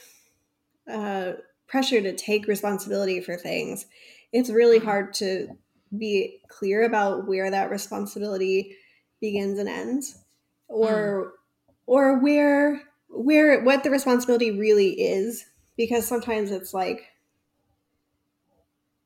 uh, 0.91 1.33
pressure 1.67 2.01
to 2.01 2.15
take 2.15 2.47
responsibility 2.47 3.19
for 3.19 3.35
things 3.35 3.85
it's 4.31 4.49
really 4.49 4.79
hard 4.79 5.13
to 5.13 5.49
be 5.97 6.39
clear 6.47 6.83
about 6.83 7.27
where 7.27 7.51
that 7.51 7.69
responsibility 7.69 8.75
begins 9.19 9.59
and 9.59 9.67
ends 9.67 10.19
or 10.67 11.33
mm. 11.67 11.73
or 11.85 12.19
where 12.19 12.81
where 13.09 13.63
what 13.63 13.83
the 13.83 13.89
responsibility 13.89 14.51
really 14.51 14.91
is 14.91 15.45
because 15.75 16.07
sometimes 16.07 16.51
it's 16.51 16.73
like 16.73 17.07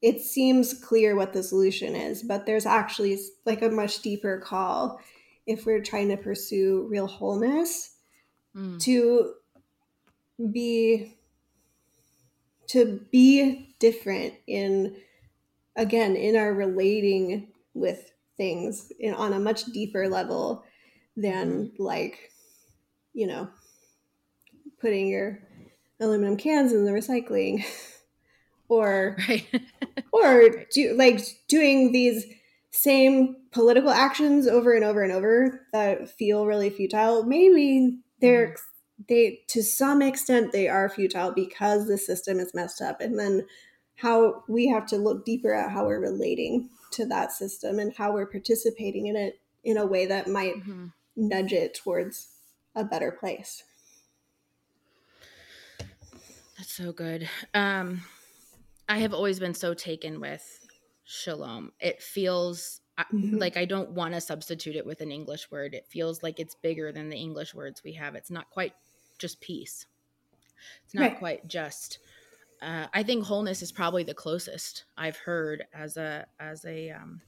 it 0.02 0.20
seems 0.20 0.74
clear 0.74 1.16
what 1.16 1.34
the 1.34 1.42
solution 1.42 1.96
is 1.96 2.22
but 2.22 2.46
there's 2.46 2.66
actually 2.66 3.18
like 3.46 3.62
a 3.62 3.70
much 3.70 4.02
deeper 4.02 4.40
call 4.40 5.00
if 5.46 5.66
we're 5.66 5.82
trying 5.82 6.10
to 6.10 6.18
pursue 6.18 6.88
real 6.90 7.08
wholeness 7.08 7.96
mm. 8.56 8.80
to 8.82 9.34
be 10.52 11.18
to 12.68 13.00
be 13.12 13.76
different 13.80 14.34
in 14.48 14.96
again 15.76 16.16
in 16.16 16.36
our 16.36 16.54
relating 16.54 17.48
with 17.74 18.12
things 18.38 18.92
in, 19.00 19.14
on 19.14 19.34
a 19.34 19.40
much 19.40 19.66
deeper 19.66 20.08
level 20.08 20.64
than 21.16 21.68
mm-hmm. 21.68 21.84
like 21.84 22.32
you 23.14 23.28
know 23.28 23.48
putting 24.80 25.08
your 25.08 25.40
aluminum 26.00 26.38
cans 26.38 26.74
in 26.74 26.86
the 26.86 26.92
recycling 26.92 27.64
or 28.68 29.18
right. 29.28 29.48
or 30.12 30.66
do 30.72 30.96
like 30.96 31.22
doing 31.48 31.92
these 31.92 32.26
same 32.76 33.36
political 33.52 33.92
actions 33.92 34.48
over 34.48 34.74
and 34.74 34.84
over 34.84 35.04
and 35.04 35.14
over 35.14 35.68
that 35.72 36.10
feel 36.10 36.46
really 36.46 36.70
futile 36.70 37.24
maybe 37.24 38.00
they're 38.20 38.48
mm-hmm. 38.48 39.04
they 39.08 39.40
to 39.48 39.62
some 39.62 40.02
extent 40.02 40.52
they 40.52 40.68
are 40.68 40.90
futile 40.90 41.32
because 41.32 41.88
the 41.88 41.98
system 41.98 42.40
is 42.40 42.54
messed 42.54 42.82
up 42.82 43.00
and 43.00 43.18
then 43.20 43.46
how 43.98 44.44
we 44.50 44.68
have 44.68 44.88
to 44.88 44.98
look 44.98 45.24
deeper 45.24 45.54
at 45.54 45.72
how 45.72 45.86
we're 45.86 46.00
relating 46.00 46.68
to 46.92 47.06
that 47.06 47.32
system 47.32 47.78
and 47.78 47.94
how 47.96 48.12
we're 48.12 48.26
participating 48.26 49.06
in 49.06 49.16
it 49.16 49.40
in 49.64 49.78
a 49.78 49.86
way 49.86 50.08
that 50.08 50.28
might 50.28 50.56
mm-hmm. 50.56 50.88
nudge 51.16 51.54
it 51.54 51.76
towards 51.76 52.30
a 52.76 52.84
better 52.84 53.12
place 53.12 53.64
that's 56.64 56.76
so 56.76 56.94
good. 56.94 57.28
Um, 57.54 58.04
I 58.88 59.00
have 59.00 59.14
always 59.14 59.38
been 59.38 59.54
so 59.54 59.74
taken 59.74 60.22
with 60.22 60.63
shalom. 61.04 61.72
It 61.80 62.02
feels 62.02 62.82
mm-hmm. 63.00 63.38
like 63.38 63.58
I 63.58 63.66
don't 63.66 63.92
want 63.92 64.14
to 64.14 64.22
substitute 64.22 64.76
it 64.76 64.86
with 64.86 65.02
an 65.02 65.12
English 65.12 65.52
word. 65.52 65.74
It 65.74 65.88
feels 65.88 66.24
like 66.24 66.40
it's 66.40 66.56
bigger 66.56 66.92
than 66.92 67.10
the 67.10 67.18
English 67.18 67.54
words 67.54 67.84
we 67.84 67.94
have. 67.94 68.16
It's 68.16 68.32
not 68.32 68.50
quite 68.50 68.74
just 69.18 69.42
peace. 69.42 69.86
It's 70.86 70.94
not 70.94 71.02
right. 71.02 71.20
quite 71.20 71.48
just. 71.48 72.00
Uh, 72.62 72.88
I 72.94 73.04
think 73.04 73.26
wholeness 73.26 73.62
is 73.62 73.72
probably 73.72 74.04
the 74.04 74.14
closest 74.14 74.86
I've 74.98 75.18
heard 75.18 75.66
as 75.74 75.98
a 75.98 76.26
as 76.40 76.64
a 76.66 76.92
um, 76.92 77.22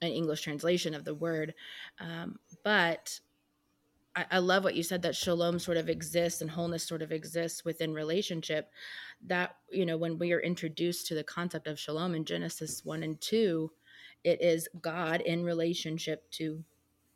an 0.00 0.08
English 0.08 0.42
translation 0.42 0.94
of 0.94 1.04
the 1.04 1.14
word, 1.14 1.54
um, 2.00 2.38
but 2.64 3.20
I, 4.18 4.26
I 4.32 4.38
love 4.38 4.64
what 4.64 4.74
you 4.74 4.82
said 4.82 5.02
that 5.02 5.14
shalom 5.14 5.60
sort 5.60 5.76
of 5.76 5.88
exists 5.88 6.40
and 6.40 6.50
wholeness 6.50 6.82
sort 6.82 7.02
of 7.02 7.12
exists 7.12 7.64
within 7.64 7.94
relationship. 7.94 8.70
That, 9.26 9.56
you 9.70 9.86
know, 9.86 9.96
when 9.96 10.18
we 10.18 10.32
are 10.32 10.40
introduced 10.40 11.06
to 11.06 11.14
the 11.14 11.22
concept 11.22 11.68
of 11.68 11.78
shalom 11.78 12.16
in 12.16 12.24
Genesis 12.24 12.84
1 12.84 13.04
and 13.04 13.20
2, 13.20 13.70
it 14.24 14.42
is 14.42 14.68
God 14.80 15.20
in 15.20 15.44
relationship 15.44 16.28
to 16.32 16.64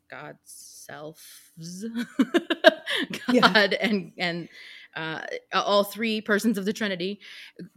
God's 0.09 0.39
selves, 0.45 1.57
God 3.27 3.33
yeah. 3.33 3.67
and 3.81 4.11
and 4.17 4.49
uh, 4.95 5.21
all 5.51 5.83
three 5.83 6.21
persons 6.21 6.57
of 6.57 6.65
the 6.65 6.73
Trinity, 6.73 7.19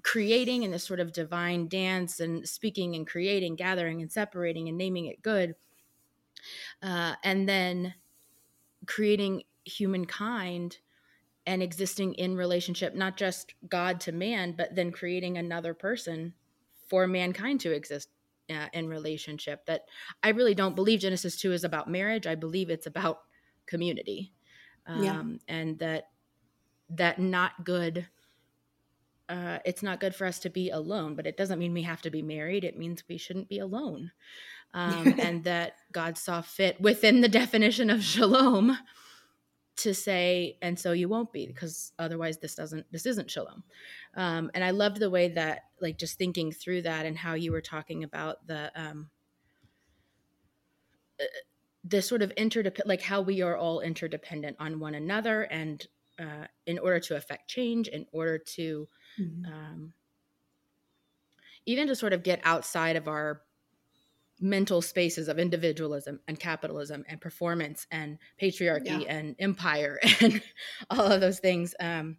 creating 0.03 0.62
in 0.62 0.70
this 0.70 0.85
sort 0.85 1.01
of 1.01 1.12
divine 1.12 1.66
dance 1.66 2.20
and 2.20 2.47
speaking 2.47 2.95
and 2.95 3.07
creating, 3.07 3.57
gathering 3.57 4.03
and 4.03 4.12
separating 4.12 4.68
and 4.68 4.77
naming 4.77 5.07
it 5.07 5.22
good, 5.22 5.55
uh, 6.83 7.14
and 7.24 7.49
then 7.49 7.95
creating 8.87 9.43
humankind 9.64 10.78
and 11.47 11.62
existing 11.62 12.14
in 12.14 12.37
relationship, 12.37 12.95
not 12.95 13.16
just 13.16 13.55
God 13.68 14.01
to 14.01 14.12
man, 14.12 14.55
but 14.57 14.74
then 14.74 14.91
creating 14.91 15.39
another 15.39 15.74
person 15.74 16.34
for 16.89 17.07
mankind 17.07 17.61
to 17.61 17.72
exist 17.72 18.09
uh, 18.51 18.66
in 18.72 18.89
relationship. 18.89 19.64
That 19.66 19.84
I 20.22 20.30
really 20.30 20.55
don't 20.55 20.76
believe 20.76 21.01
Genesis 21.01 21.37
2 21.37 21.53
is 21.53 21.64
about 21.64 21.91
marriage. 21.91 22.26
I 22.26 22.34
believe 22.34 22.68
it's 22.68 22.87
about 22.87 23.20
community. 23.66 24.32
Um, 24.87 25.03
yeah. 25.03 25.22
And 25.49 25.78
that, 25.78 26.09
that 26.91 27.18
not 27.18 27.64
good, 27.64 28.07
uh, 29.28 29.59
it's 29.64 29.82
not 29.82 30.01
good 30.01 30.14
for 30.14 30.26
us 30.26 30.41
to 30.41 30.51
be 30.51 30.70
alone, 30.70 31.14
but 31.14 31.26
it 31.26 31.37
doesn't 31.37 31.59
mean 31.59 31.72
we 31.72 31.82
have 31.82 32.03
to 32.03 32.11
be 32.11 32.22
married. 32.22 32.64
It 32.64 32.78
means 32.78 33.03
we 33.09 33.18
shouldn't 33.18 33.49
be 33.49 33.59
alone 33.59 34.12
um, 34.77 35.14
and 35.18 35.43
that 35.45 35.72
God 35.91 36.16
saw 36.16 36.43
fit 36.43 36.81
within 36.81 37.22
the 37.22 37.29
definition 37.29 37.91
of 37.91 38.05
shalom 38.05 38.79
to 39.79 39.95
say, 39.95 40.57
and 40.62 40.79
so 40.79 40.93
you 40.93 41.09
won't 41.09 41.33
be, 41.33 41.47
because 41.47 41.93
otherwise 41.99 42.39
this 42.39 42.55
doesn't, 42.55 42.87
this 42.93 43.05
isn't 43.07 43.31
shalom. 43.31 43.64
Um, 44.14 44.51
and 44.55 44.62
I 44.62 44.70
loved 44.70 44.99
the 44.99 45.11
way 45.11 45.29
that, 45.31 45.64
like, 45.81 45.99
just 45.99 46.16
thinking 46.16 46.53
through 46.53 46.83
that 46.83 47.05
and 47.05 47.16
how 47.16 47.35
you 47.35 47.53
were 47.53 47.61
talking 47.61 48.05
about 48.05 48.47
the, 48.47 48.70
um, 48.74 49.11
uh, 51.20 51.24
the 51.85 52.01
sort 52.01 52.22
of 52.22 52.31
interdependent, 52.33 52.89
like 52.89 53.03
how 53.03 53.20
we 53.20 53.43
are 53.43 53.57
all 53.57 53.81
interdependent 53.81 54.57
on 54.59 54.81
one 54.81 54.95
another, 54.95 55.43
and 55.43 55.87
uh, 56.18 56.47
in 56.66 56.79
order 56.79 56.99
to 57.01 57.16
affect 57.16 57.49
change, 57.49 57.89
in 57.89 58.07
order 58.12 58.39
to, 58.39 58.89
mm-hmm. 59.20 59.53
um, 59.53 59.93
even 61.66 61.87
to 61.87 61.95
sort 61.95 62.14
of 62.14 62.22
get 62.22 62.41
outside 62.45 62.97
of 62.97 63.09
our 63.09 63.43
mental 64.41 64.82
spaces 64.82 65.28
of 65.28 65.39
individualism 65.39 66.20
and 66.28 66.39
capitalism 66.39 67.05
and 67.09 67.20
performance 67.20 67.87
and 67.91 68.18
patriarchy 68.41 69.03
yeah. 69.03 69.09
and 69.09 69.37
empire 69.39 69.99
and 70.20 70.43
all 70.91 71.07
of 71.07 71.20
those 71.20 71.39
things. 71.39 71.74
Um, 71.80 72.18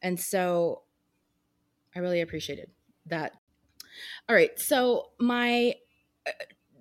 and 0.00 0.18
so 0.18 0.82
i 1.94 1.98
really 1.98 2.20
appreciated 2.20 2.70
that. 3.06 3.32
All 4.28 4.34
right. 4.34 4.58
So 4.58 5.10
my 5.20 5.74
uh, 6.26 6.30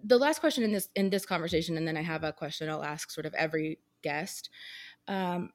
the 0.03 0.17
last 0.17 0.39
question 0.39 0.63
in 0.63 0.71
this 0.71 0.87
in 0.95 1.09
this 1.09 1.25
conversation 1.25 1.77
and 1.77 1.87
then 1.87 1.95
i 1.97 2.01
have 2.01 2.23
a 2.23 2.33
question 2.33 2.69
i'll 2.69 2.83
ask 2.83 3.11
sort 3.11 3.25
of 3.25 3.33
every 3.35 3.79
guest. 4.01 4.49
Um, 5.07 5.51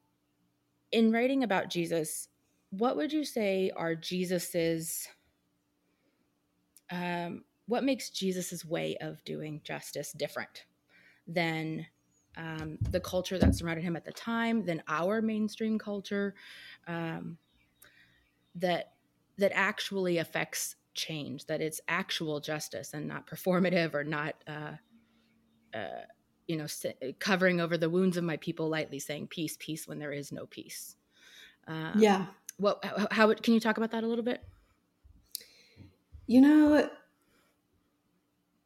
in 0.91 1.11
writing 1.11 1.43
about 1.43 1.69
jesus 1.69 2.29
what 2.69 2.95
would 2.95 3.11
you 3.11 3.25
say 3.25 3.71
are 3.75 3.95
jesus's 3.95 5.07
um, 6.89 7.43
what 7.67 7.83
makes 7.83 8.09
Jesus's 8.09 8.65
way 8.65 8.97
of 9.01 9.23
doing 9.23 9.61
justice 9.63 10.11
different 10.11 10.65
than 11.27 11.85
um, 12.37 12.77
the 12.91 12.99
culture 12.99 13.37
that 13.37 13.55
surrounded 13.55 13.83
him 13.83 13.95
at 13.95 14.05
the 14.05 14.11
time, 14.11 14.65
than 14.65 14.81
our 14.87 15.21
mainstream 15.21 15.77
culture, 15.77 16.35
um, 16.87 17.37
that 18.55 18.93
that 19.37 19.51
actually 19.53 20.17
affects 20.17 20.75
change, 20.93 21.45
that 21.45 21.61
it's 21.61 21.79
actual 21.87 22.39
justice 22.39 22.93
and 22.93 23.07
not 23.07 23.27
performative 23.27 23.93
or 23.93 24.03
not, 24.03 24.35
uh, 24.47 24.71
uh, 25.77 26.01
you 26.47 26.57
know, 26.57 26.65
covering 27.19 27.61
over 27.61 27.77
the 27.77 27.89
wounds 27.89 28.17
of 28.17 28.23
my 28.23 28.37
people 28.37 28.67
lightly, 28.67 28.97
saying 28.97 29.27
peace, 29.27 29.57
peace 29.59 29.87
when 29.87 29.99
there 29.99 30.11
is 30.11 30.31
no 30.31 30.45
peace. 30.47 30.95
Um, 31.67 31.93
yeah. 31.97 32.25
What? 32.57 32.83
How, 32.83 33.07
how 33.11 33.33
can 33.33 33.53
you 33.53 33.59
talk 33.59 33.77
about 33.77 33.91
that 33.91 34.03
a 34.03 34.07
little 34.07 34.23
bit? 34.23 34.43
You 36.25 36.41
know, 36.41 36.89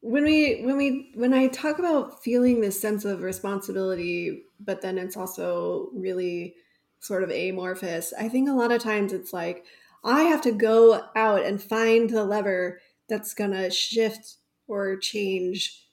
when 0.02 0.24
we 0.24 0.62
when 0.64 0.78
we 0.78 1.12
when 1.16 1.34
i 1.34 1.48
talk 1.48 1.80
about 1.80 2.24
feeling 2.24 2.60
this 2.60 2.80
sense 2.80 3.06
of 3.06 3.22
responsibility 3.22 4.44
but 4.60 4.82
then 4.82 4.98
it's 4.98 5.16
also 5.16 5.90
really 5.94 6.56
sort 7.00 7.24
of 7.24 7.30
amorphous 7.30 8.14
i 8.20 8.28
think 8.28 8.50
a 8.50 8.54
lot 8.54 8.72
of 8.72 8.82
times 8.82 9.14
it's 9.14 9.32
like 9.32 9.64
i 10.04 10.24
have 10.24 10.42
to 10.42 10.52
go 10.52 11.02
out 11.16 11.44
and 11.44 11.62
find 11.62 12.10
the 12.10 12.24
lever 12.24 12.80
that's 13.08 13.34
going 13.34 13.52
to 13.52 13.70
shift 13.70 14.38
or 14.68 14.98
change 14.98 15.86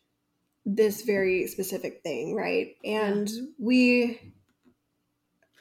this 0.64 1.02
very 1.02 1.46
specific 1.46 2.00
thing 2.02 2.34
right 2.34 2.76
and 2.84 3.28
yeah. 3.28 3.42
we 3.59 4.20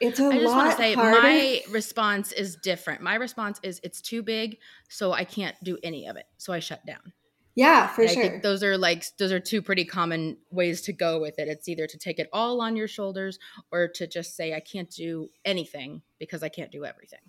it's 0.00 0.20
a 0.20 0.28
I 0.28 0.38
just 0.38 0.54
want 0.54 0.70
to 0.70 0.76
say 0.76 0.94
harder. 0.94 1.20
my 1.20 1.60
response 1.70 2.30
is 2.30 2.54
different. 2.54 3.00
My 3.00 3.16
response 3.16 3.58
is 3.64 3.80
it's 3.82 4.00
too 4.00 4.22
big, 4.22 4.58
so 4.88 5.12
I 5.12 5.24
can't 5.24 5.56
do 5.64 5.76
any 5.82 6.06
of 6.06 6.16
it. 6.16 6.26
So 6.36 6.52
I 6.52 6.60
shut 6.60 6.86
down. 6.86 7.12
Yeah, 7.58 7.88
for 7.88 8.02
And 8.02 8.10
I 8.10 8.14
sure. 8.14 8.22
think 8.22 8.42
those 8.42 8.62
are 8.62 8.78
like 8.78 9.04
those 9.18 9.32
are 9.32 9.40
two 9.40 9.62
pretty 9.62 9.84
common 9.84 10.38
ways 10.50 10.80
to 10.82 10.92
go 10.92 11.20
with 11.20 11.38
it. 11.38 11.48
It's 11.48 11.68
either 11.68 11.86
to 11.88 11.98
take 11.98 12.18
it 12.20 12.28
all 12.32 12.60
on 12.60 12.76
your 12.76 12.86
shoulders 12.88 13.38
or 13.72 13.88
to 13.88 14.06
just 14.06 14.36
say 14.36 14.54
I 14.54 14.60
can't 14.60 14.90
do 14.90 15.30
anything 15.44 16.02
because 16.18 16.42
I 16.44 16.48
can't 16.50 16.70
do 16.70 16.84
everything. 16.84 17.20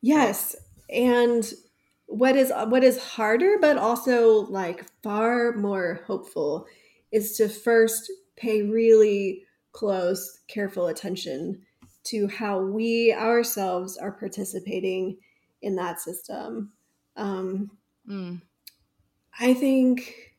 Yes. 0.00 0.56
And 0.88 1.52
what 2.06 2.36
is 2.36 2.52
what 2.68 2.84
is 2.84 3.02
harder 3.02 3.58
but 3.60 3.76
also 3.76 4.46
like 4.46 4.86
far 5.02 5.52
more 5.52 6.02
hopeful 6.06 6.66
is 7.10 7.36
to 7.36 7.48
first 7.48 8.10
pay 8.36 8.62
really 8.62 9.44
close, 9.72 10.40
careful 10.48 10.86
attention 10.86 11.62
to 12.04 12.28
how 12.28 12.60
we 12.60 13.12
ourselves 13.12 13.96
are 13.98 14.12
participating 14.12 15.18
in 15.62 15.76
that 15.76 16.00
system. 16.00 16.72
Um, 17.16 17.70
Mm. 18.08 18.45
I 19.38 19.54
think 19.54 20.34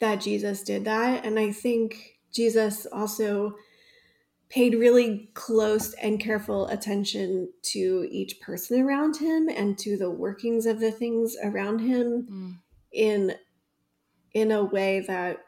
that 0.00 0.20
Jesus 0.20 0.62
did 0.62 0.84
that. 0.86 1.24
And 1.24 1.38
I 1.38 1.52
think 1.52 2.18
Jesus 2.32 2.86
also 2.86 3.54
paid 4.48 4.74
really 4.74 5.30
close 5.34 5.92
and 5.94 6.18
careful 6.18 6.66
attention 6.68 7.50
to 7.62 8.06
each 8.10 8.40
person 8.40 8.80
around 8.80 9.16
him 9.16 9.48
and 9.48 9.78
to 9.78 9.96
the 9.96 10.10
workings 10.10 10.66
of 10.66 10.80
the 10.80 10.90
things 10.90 11.36
around 11.42 11.78
him 11.80 12.26
Mm. 12.28 12.54
in 12.92 13.34
in 14.32 14.50
a 14.50 14.64
way 14.64 15.00
that 15.06 15.38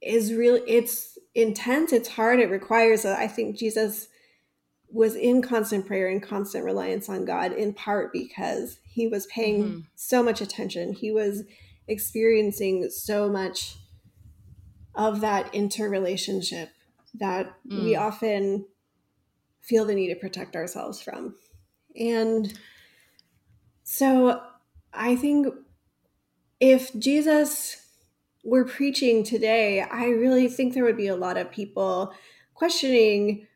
is 0.00 0.32
really 0.32 0.60
it's 0.66 1.18
intense 1.34 1.92
it's 1.92 2.08
hard 2.08 2.38
it 2.38 2.50
requires 2.50 3.04
a, 3.04 3.18
i 3.18 3.26
think 3.26 3.56
jesus 3.56 4.08
was 4.88 5.14
in 5.14 5.42
constant 5.42 5.86
prayer 5.86 6.08
and 6.08 6.22
constant 6.22 6.64
reliance 6.64 7.08
on 7.08 7.24
god 7.24 7.52
in 7.52 7.72
part 7.74 8.12
because 8.12 8.78
he 8.84 9.06
was 9.08 9.26
paying 9.26 9.62
Mhm. 9.64 9.84
so 9.94 10.22
much 10.22 10.40
attention 10.40 10.92
he 10.92 11.10
was 11.10 11.42
experiencing 11.88 12.88
so 12.90 13.28
much 13.28 13.76
of 14.94 15.20
that 15.20 15.54
interrelationship 15.54 16.70
that 17.14 17.54
we 17.64 17.92
Mm. 17.94 18.00
often 18.00 18.66
feel 19.60 19.84
the 19.84 19.94
need 19.94 20.08
to 20.08 20.16
protect 20.20 20.54
ourselves 20.56 21.00
from 21.00 21.34
and 21.98 22.58
so 23.82 24.40
i 24.92 25.14
think 25.16 25.46
if 26.60 26.94
jesus 26.98 27.82
were 28.44 28.64
preaching 28.64 29.22
today 29.24 29.80
i 29.82 30.06
really 30.06 30.48
think 30.48 30.72
there 30.74 30.84
would 30.84 30.96
be 30.96 31.08
a 31.08 31.16
lot 31.16 31.36
of 31.36 31.50
people 31.50 32.12
questioning 32.54 33.46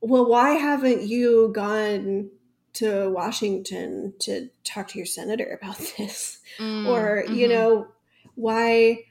well 0.00 0.26
why 0.28 0.50
haven't 0.50 1.02
you 1.02 1.50
gone 1.54 2.30
to 2.74 3.08
washington 3.10 4.12
to 4.18 4.48
talk 4.64 4.88
to 4.88 4.98
your 4.98 5.06
senator 5.06 5.58
about 5.62 5.78
this 5.96 6.38
Mm. 6.58 6.86
or 6.86 7.24
you 7.30 7.46
Mhm. 7.46 7.50
know 7.50 7.88
why 8.34 9.04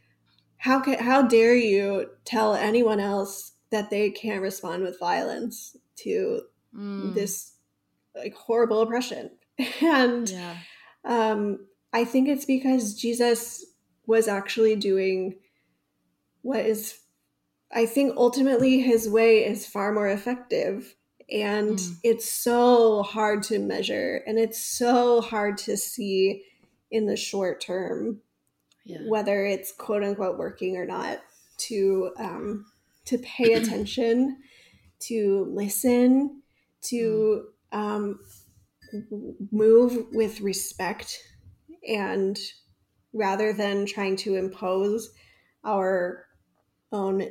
how 0.58 0.80
can 0.80 0.98
how 1.00 1.22
dare 1.22 1.56
you 1.56 2.10
tell 2.26 2.56
anyone 2.56 3.00
else 3.00 3.54
that 3.70 3.90
they 3.90 4.10
can't 4.12 4.42
respond 4.42 4.84
with 4.84 5.00
violence 5.00 5.76
to 5.98 6.42
Mm. 6.76 7.14
this 7.14 7.54
like 8.16 8.34
horrible 8.36 8.82
oppression 8.82 9.32
and 9.82 10.30
yeah. 10.30 10.58
um 11.06 11.68
i 11.94 12.04
think 12.04 12.28
it's 12.28 12.46
because 12.46 12.94
jesus 12.96 13.66
was 14.06 14.28
actually 14.28 14.76
doing 14.76 15.36
what 16.42 16.66
is 16.66 17.00
i 17.72 17.86
think 17.86 18.14
ultimately 18.18 18.80
his 18.82 19.10
way 19.10 19.46
is 19.46 19.66
far 19.66 19.92
more 19.94 20.08
effective 20.10 20.96
and 21.30 21.78
Mm. 21.78 21.98
it's 22.04 22.30
so 22.30 23.04
hard 23.04 23.44
to 23.44 23.60
measure 23.60 24.24
and 24.26 24.40
it's 24.40 24.64
so 24.64 25.20
hard 25.20 25.58
to 25.60 25.76
see 25.76 26.44
in 26.90 27.06
the 27.06 27.18
short 27.18 27.60
term 27.60 28.22
Yeah. 28.86 29.00
whether 29.10 29.46
it's 29.46 29.74
quote 29.74 30.04
unquote 30.04 30.38
working 30.38 30.78
or 30.78 30.86
not 30.86 31.22
to 31.58 32.12
um, 32.18 32.66
to 33.06 33.18
pay 33.18 33.54
attention 33.60 34.38
to 35.00 35.46
listen 35.54 36.42
to 36.84 37.48
um, 37.74 38.20
move 39.52 40.08
with 40.14 40.40
respect 40.42 41.20
and 41.88 42.40
rather 43.14 43.52
than 43.52 43.86
trying 43.86 44.16
to 44.16 44.36
impose 44.36 45.10
our 45.66 46.26
own 46.94 47.30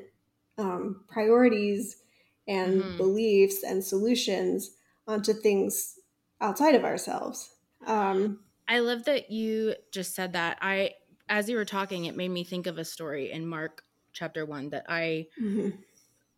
um, 0.59 1.05
priorities 1.09 2.03
and 2.49 2.83
Mhm. 2.83 2.97
beliefs 2.97 3.63
and 3.63 3.85
solutions 3.85 4.77
onto 5.07 5.33
things 5.33 5.99
outside 6.41 6.75
of 6.75 6.85
ourselves 6.85 7.55
um, 7.87 8.41
I 8.69 8.81
love 8.81 9.05
that 9.05 9.31
you 9.31 9.75
just 9.93 10.15
said 10.15 10.33
that. 10.33 10.59
I 10.61 10.95
as 11.29 11.49
you 11.49 11.57
were 11.57 11.65
talking, 11.65 12.05
it 12.05 12.17
made 12.17 12.29
me 12.29 12.45
think 12.45 12.67
of 12.67 12.79
a 12.79 12.85
story 12.85 13.31
in 13.33 13.47
Mark 13.47 13.85
chapter 14.13 14.47
1 14.47 14.71
that 14.71 14.87
I 14.89 15.29
mhm. 15.39 15.85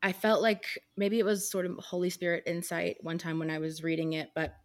I 0.02 0.12
felt 0.12 0.42
like 0.42 0.78
maybe 0.96 1.18
it 1.18 1.24
was 1.24 1.50
sort 1.50 1.66
of 1.66 1.76
Holy 1.78 2.10
Spirit 2.10 2.44
insight 2.46 2.98
one 3.02 3.18
time 3.18 3.38
when 3.38 3.50
I 3.50 3.58
was 3.58 3.82
reading 3.82 4.12
it, 4.12 4.30
but 4.34 4.56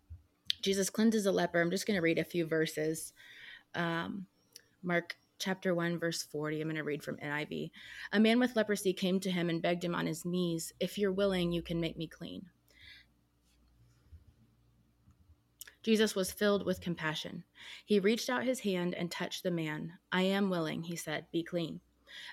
Jesus 0.62 0.90
cleanses 0.90 1.26
a 1.26 1.32
leper. 1.32 1.62
I'm 1.62 1.72
just 1.72 1.88
going 1.88 1.98
to 1.98 2.02
read 2.04 2.20
a 2.20 2.24
few 2.26 2.46
verses. 2.46 3.14
Um, 3.76 4.28
Mark 4.84 5.18
chapter 5.44 5.76
1, 5.76 6.00
verse 6.00 6.24
40. 6.24 6.62
I'm 6.62 6.68
going 6.68 6.78
to 6.78 6.84
read 6.84 7.04
from 7.04 7.18
NIV. 7.18 7.72
A 8.14 8.20
man 8.20 8.40
with 8.40 8.56
leprosy 8.56 8.94
came 8.94 9.20
to 9.20 9.32
him 9.32 9.50
and 9.50 9.62
begged 9.62 9.84
him 9.84 9.94
on 9.94 10.06
his 10.06 10.24
knees, 10.24 10.72
If 10.80 10.98
you're 10.98 11.12
willing, 11.12 11.52
you 11.52 11.62
can 11.62 11.82
make 11.82 11.98
me 11.98 12.08
clean. 12.08 12.46
Jesus 15.84 16.16
was 16.16 16.32
filled 16.32 16.66
with 16.66 16.80
compassion. 16.80 17.44
He 17.86 18.00
reached 18.00 18.30
out 18.30 18.46
his 18.46 18.62
hand 18.62 18.94
and 18.94 19.12
touched 19.12 19.44
the 19.44 19.52
man. 19.52 19.92
I 20.14 20.22
am 20.22 20.50
willing, 20.50 20.84
he 20.84 20.96
said, 20.96 21.26
be 21.30 21.44
clean. 21.44 21.82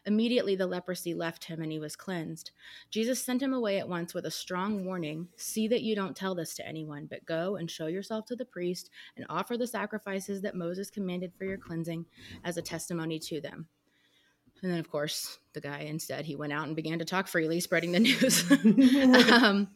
Immediately 0.06 0.56
the 0.56 0.66
leprosy 0.66 1.14
left 1.14 1.44
him 1.44 1.62
and 1.62 1.72
he 1.72 1.78
was 1.78 1.96
cleansed. 1.96 2.50
Jesus 2.90 3.22
sent 3.22 3.42
him 3.42 3.52
away 3.52 3.78
at 3.78 3.88
once 3.88 4.14
with 4.14 4.26
a 4.26 4.30
strong 4.30 4.84
warning 4.84 5.28
See 5.36 5.68
that 5.68 5.82
you 5.82 5.94
don't 5.94 6.16
tell 6.16 6.34
this 6.34 6.54
to 6.54 6.66
anyone, 6.66 7.06
but 7.06 7.26
go 7.26 7.56
and 7.56 7.70
show 7.70 7.86
yourself 7.86 8.26
to 8.26 8.36
the 8.36 8.44
priest 8.44 8.90
and 9.16 9.26
offer 9.28 9.56
the 9.56 9.66
sacrifices 9.66 10.42
that 10.42 10.54
Moses 10.54 10.90
commanded 10.90 11.32
for 11.36 11.44
your 11.44 11.58
cleansing 11.58 12.06
as 12.44 12.56
a 12.56 12.62
testimony 12.62 13.18
to 13.20 13.40
them. 13.40 13.66
And 14.62 14.70
then, 14.70 14.78
of 14.78 14.90
course, 14.90 15.38
the 15.54 15.60
guy 15.60 15.80
instead, 15.80 16.26
he 16.26 16.36
went 16.36 16.52
out 16.52 16.66
and 16.66 16.76
began 16.76 16.98
to 16.98 17.04
talk 17.04 17.28
freely, 17.28 17.60
spreading 17.60 17.92
the 17.92 18.00
news. 18.00 18.44
um, 19.32 19.68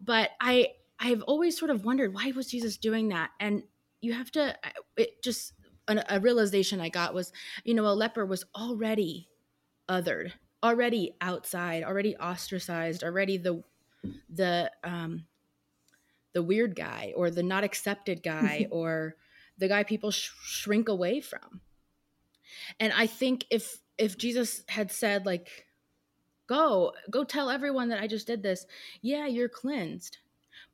but 0.00 0.30
I 0.40 0.72
I've 0.98 1.22
always 1.22 1.56
sort 1.56 1.70
of 1.70 1.84
wondered 1.84 2.12
why 2.12 2.32
was 2.34 2.50
Jesus 2.50 2.76
doing 2.76 3.08
that, 3.08 3.30
and 3.38 3.62
you 4.00 4.12
have 4.12 4.30
to 4.32 4.56
it 4.96 5.22
just 5.22 5.52
an, 5.88 6.02
a 6.08 6.20
realization 6.20 6.80
I 6.80 6.88
got 6.88 7.14
was 7.14 7.32
you 7.64 7.74
know 7.74 7.86
a 7.86 7.94
leper 7.94 8.24
was 8.24 8.44
already 8.54 9.28
othered, 9.88 10.32
already 10.62 11.14
outside, 11.20 11.82
already 11.82 12.16
ostracized, 12.16 13.02
already 13.02 13.38
the 13.38 13.62
the 14.30 14.70
um 14.84 15.24
the 16.34 16.42
weird 16.42 16.76
guy 16.76 17.12
or 17.16 17.30
the 17.30 17.42
not 17.42 17.64
accepted 17.64 18.22
guy 18.22 18.66
or 18.70 19.16
the 19.58 19.68
guy 19.68 19.82
people 19.82 20.10
sh- 20.10 20.30
shrink 20.44 20.88
away 20.88 21.20
from. 21.20 21.60
And 22.78 22.92
I 22.92 23.06
think 23.06 23.46
if 23.50 23.78
if 23.96 24.16
Jesus 24.16 24.62
had 24.68 24.92
said 24.92 25.26
like 25.26 25.66
go 26.46 26.92
go 27.10 27.24
tell 27.24 27.50
everyone 27.50 27.88
that 27.88 28.00
I 28.00 28.06
just 28.06 28.26
did 28.26 28.42
this, 28.42 28.66
yeah, 29.02 29.26
you're 29.26 29.48
cleansed. 29.48 30.18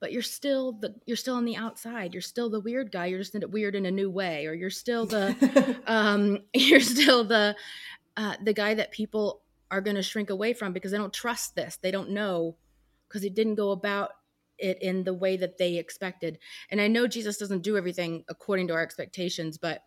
But 0.05 0.13
you're 0.13 0.21
still 0.21 0.73
the 0.73 0.95
you're 1.07 1.17
still 1.17 1.35
on 1.35 1.47
the 1.47 1.57
outside. 1.57 2.13
You're 2.13 2.21
still 2.21 2.51
the 2.51 2.61
weird 2.61 2.93
guy. 2.93 3.07
You're 3.07 3.21
just 3.21 3.35
weird 3.49 3.75
in 3.75 3.87
a 3.87 3.91
new 3.91 4.11
way 4.11 4.45
or 4.45 4.53
you're 4.53 4.69
still 4.69 5.07
the 5.07 5.81
um 5.87 6.41
you're 6.53 6.79
still 6.79 7.25
the 7.25 7.57
uh 8.19 8.35
the 8.45 8.53
guy 8.53 8.75
that 8.75 8.91
people 8.91 9.41
are 9.71 9.81
going 9.81 9.97
to 9.97 10.03
shrink 10.03 10.29
away 10.29 10.53
from 10.53 10.75
because 10.75 10.93
they 10.93 10.99
don't 10.99 11.15
trust 11.15 11.57
this. 11.57 11.79
They 11.81 11.91
don't 11.91 12.11
know 12.11 12.55
because 13.09 13.25
it 13.25 13.35
didn't 13.35 13.55
go 13.55 13.71
about 13.71 14.11
it 14.59 14.77
in 14.83 15.05
the 15.05 15.15
way 15.15 15.39
that 15.39 15.57
they 15.57 15.77
expected. 15.77 16.39
And 16.71 16.83
I 16.83 16.87
know 16.87 17.07
Jesus 17.07 17.39
doesn't 17.39 17.63
do 17.63 17.79
everything 17.79 18.27
according 18.29 18.69
to 18.69 18.75
our 18.75 18.83
expectations, 18.83 19.57
but 19.57 19.85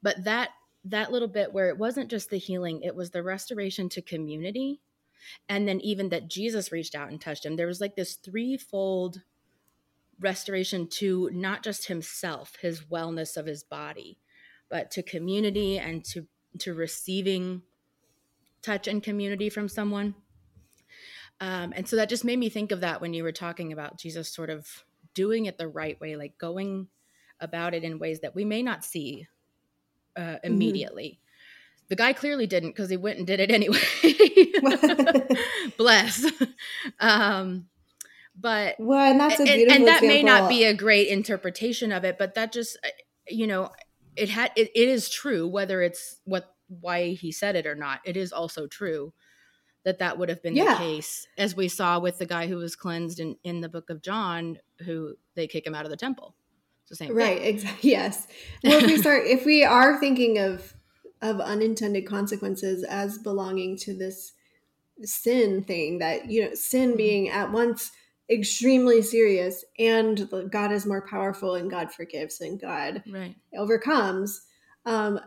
but 0.00 0.22
that 0.22 0.50
that 0.84 1.10
little 1.10 1.26
bit 1.26 1.52
where 1.52 1.70
it 1.70 1.76
wasn't 1.76 2.08
just 2.08 2.30
the 2.30 2.38
healing, 2.38 2.82
it 2.82 2.94
was 2.94 3.10
the 3.10 3.24
restoration 3.24 3.88
to 3.88 4.00
community. 4.00 4.80
And 5.48 5.66
then 5.66 5.80
even 5.80 6.10
that 6.10 6.28
Jesus 6.28 6.70
reached 6.70 6.94
out 6.94 7.10
and 7.10 7.20
touched 7.20 7.44
him. 7.44 7.56
There 7.56 7.66
was 7.66 7.80
like 7.80 7.96
this 7.96 8.14
threefold 8.14 9.22
restoration 10.20 10.88
to 10.88 11.30
not 11.32 11.62
just 11.62 11.86
himself, 11.86 12.54
his 12.60 12.82
wellness 12.82 13.36
of 13.36 13.46
his 13.46 13.62
body, 13.62 14.18
but 14.68 14.90
to 14.92 15.02
community 15.02 15.78
and 15.78 16.04
to 16.04 16.26
to 16.58 16.74
receiving 16.74 17.62
touch 18.62 18.88
and 18.88 19.02
community 19.02 19.50
from 19.50 19.68
someone. 19.68 20.14
Um, 21.40 21.72
and 21.76 21.86
so 21.86 21.96
that 21.96 22.08
just 22.08 22.24
made 22.24 22.38
me 22.38 22.48
think 22.48 22.72
of 22.72 22.80
that 22.80 23.00
when 23.00 23.12
you 23.12 23.22
were 23.22 23.32
talking 23.32 23.72
about 23.72 23.98
Jesus 23.98 24.32
sort 24.32 24.48
of 24.48 24.84
doing 25.12 25.46
it 25.46 25.58
the 25.58 25.68
right 25.68 26.00
way, 26.00 26.16
like 26.16 26.38
going 26.38 26.88
about 27.40 27.74
it 27.74 27.84
in 27.84 27.98
ways 27.98 28.20
that 28.20 28.34
we 28.34 28.44
may 28.44 28.62
not 28.62 28.84
see 28.84 29.26
uh, 30.16 30.36
immediately. 30.42 31.20
The 31.88 31.96
guy 31.96 32.12
clearly 32.14 32.46
didn't 32.46 32.70
because 32.70 32.90
he 32.90 32.96
went 32.96 33.18
and 33.18 33.26
did 33.26 33.40
it 33.40 33.50
anyway. 33.52 33.78
Bless. 35.76 36.26
um, 37.00 37.66
but 38.38 38.76
well, 38.78 39.10
and 39.10 39.18
that's 39.18 39.40
a 39.40 39.44
and, 39.44 39.54
beautiful 39.54 39.76
and 39.76 39.88
that 39.88 40.02
may 40.02 40.22
not 40.22 40.48
be 40.48 40.64
a 40.64 40.74
great 40.74 41.08
interpretation 41.08 41.90
of 41.90 42.04
it, 42.04 42.18
but 42.18 42.34
that 42.34 42.52
just, 42.52 42.76
uh, 42.84 42.88
you 43.28 43.46
know, 43.46 43.70
it 44.14 44.28
had 44.28 44.52
it, 44.56 44.70
it 44.74 44.88
is 44.88 45.08
true 45.08 45.48
whether 45.48 45.82
it's 45.82 46.20
what 46.24 46.54
why 46.68 47.10
he 47.10 47.32
said 47.32 47.56
it 47.56 47.66
or 47.66 47.74
not. 47.74 48.00
It 48.04 48.16
is 48.16 48.32
also 48.32 48.66
true 48.66 49.12
that 49.84 50.00
that 50.00 50.18
would 50.18 50.28
have 50.28 50.42
been 50.42 50.56
yeah. 50.56 50.74
the 50.74 50.78
case 50.78 51.26
as 51.38 51.56
we 51.56 51.68
saw 51.68 51.98
with 51.98 52.18
the 52.18 52.26
guy 52.26 52.46
who 52.46 52.56
was 52.56 52.76
cleansed 52.76 53.20
in 53.20 53.36
in 53.42 53.60
the 53.60 53.68
book 53.68 53.88
of 53.88 54.02
John 54.02 54.58
who 54.84 55.14
they 55.34 55.46
kick 55.46 55.66
him 55.66 55.74
out 55.74 55.84
of 55.84 55.90
the 55.90 55.96
temple. 55.96 56.34
It's 56.82 56.90
the 56.90 57.06
same 57.06 57.16
right, 57.16 57.42
exactly. 57.42 57.90
Yes. 57.90 58.26
Well, 58.62 58.82
if 58.82 58.86
we 58.86 58.96
start 58.98 59.26
if 59.26 59.46
we 59.46 59.64
are 59.64 59.98
thinking 59.98 60.38
of 60.38 60.74
of 61.22 61.40
unintended 61.40 62.06
consequences 62.06 62.84
as 62.84 63.16
belonging 63.18 63.78
to 63.78 63.94
this 63.96 64.34
sin 65.02 65.62
thing 65.62 65.98
that 65.98 66.30
you 66.30 66.44
know 66.44 66.54
sin 66.54 66.90
mm-hmm. 66.90 66.96
being 66.98 67.28
at 67.30 67.50
once 67.50 67.90
extremely 68.28 69.02
serious 69.02 69.64
and 69.78 70.28
god 70.50 70.72
is 70.72 70.84
more 70.84 71.06
powerful 71.06 71.54
and 71.54 71.70
god 71.70 71.92
forgives 71.92 72.40
and 72.40 72.60
god 72.60 73.02
right. 73.08 73.36
overcomes 73.56 74.42
um 74.84 75.20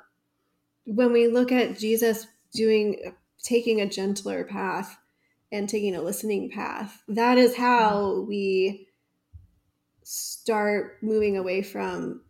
when 0.85 1.13
we 1.13 1.27
look 1.27 1.51
at 1.51 1.77
jesus 1.77 2.27
doing 2.53 3.13
taking 3.41 3.79
a 3.79 3.89
gentler 3.89 4.43
path 4.43 4.97
and 5.51 5.69
taking 5.69 5.95
a 5.95 6.01
listening 6.01 6.49
path 6.49 7.01
that 7.07 7.37
is 7.37 7.55
how 7.55 8.01
mm-hmm. 8.01 8.27
we 8.27 8.87
start 10.03 10.97
moving 11.01 11.37
away 11.37 11.61
from 11.61 12.21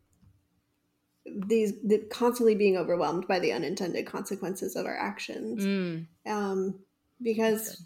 these 1.48 1.74
the, 1.84 2.00
constantly 2.10 2.56
being 2.56 2.78
overwhelmed 2.78 3.28
by 3.28 3.40
the 3.40 3.52
unintended 3.52 4.06
consequences 4.06 4.76
of 4.76 4.86
our 4.86 4.98
actions 4.98 5.64
mm. 5.64 6.06
um, 6.28 6.80
because 7.22 7.84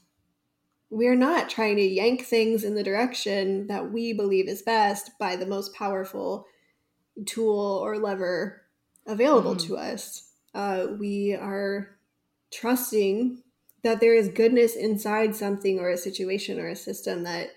we're 0.94 1.16
not 1.16 1.50
trying 1.50 1.76
to 1.76 1.82
yank 1.82 2.24
things 2.24 2.64
in 2.64 2.76
the 2.76 2.84
direction 2.84 3.68
that 3.68 3.92
we 3.92 4.14
believe 4.14 4.48
is 4.48 4.62
best 4.62 5.12
by 5.18 5.36
the 5.36 5.46
most 5.46 5.74
powerful 5.74 6.46
tool 7.26 7.80
or 7.84 7.98
lever 7.98 8.62
available 9.08 9.56
mm. 9.56 9.66
to 9.66 9.76
us 9.76 10.30
uh, 10.54 10.88
we 11.00 11.34
are 11.34 11.98
trusting 12.52 13.42
that 13.84 14.00
there 14.00 14.16
is 14.16 14.30
goodness 14.30 14.76
inside 14.76 15.36
something 15.36 15.80
or 15.80 15.90
a 15.90 15.98
situation 15.98 16.60
or 16.60 16.70
a 16.70 16.76
system 16.76 17.24
that 17.24 17.50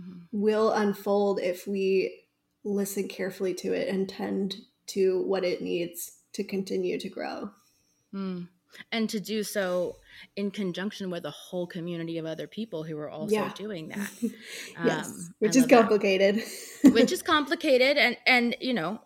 mm. 0.00 0.22
will 0.32 0.70
unfold 0.70 1.40
if 1.40 1.66
we 1.66 2.22
listen 2.64 3.08
carefully 3.08 3.54
to 3.54 3.72
it 3.72 3.88
and 3.88 4.08
tend 4.08 4.56
to 4.86 5.22
what 5.22 5.44
it 5.44 5.60
needs 5.60 6.18
to 6.32 6.44
continue 6.44 6.98
to 6.98 7.08
grow. 7.08 7.50
Mm. 8.14 8.48
And 8.92 9.08
to 9.10 9.20
do 9.20 9.42
so 9.42 9.96
in 10.36 10.50
conjunction 10.50 11.10
with 11.10 11.24
a 11.24 11.30
whole 11.30 11.66
community 11.66 12.18
of 12.18 12.26
other 12.26 12.46
people 12.46 12.82
who 12.82 12.98
are 12.98 13.10
also 13.10 13.34
yeah. 13.34 13.52
doing 13.54 13.88
that. 13.88 14.10
yes, 14.84 15.08
um, 15.08 15.34
which 15.38 15.56
is 15.56 15.66
complicated. 15.66 16.42
which 16.84 17.12
is 17.12 17.22
complicated, 17.34 17.96
and 17.96 18.16
and 18.26 18.56
you 18.60 18.74
know, 18.74 19.00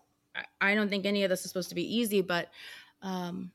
I 0.59 0.75
don't 0.75 0.89
think 0.89 1.05
any 1.05 1.23
of 1.23 1.29
this 1.29 1.45
is 1.45 1.49
supposed 1.49 1.69
to 1.69 1.75
be 1.75 1.97
easy, 1.97 2.21
but 2.21 2.49
um, 3.01 3.51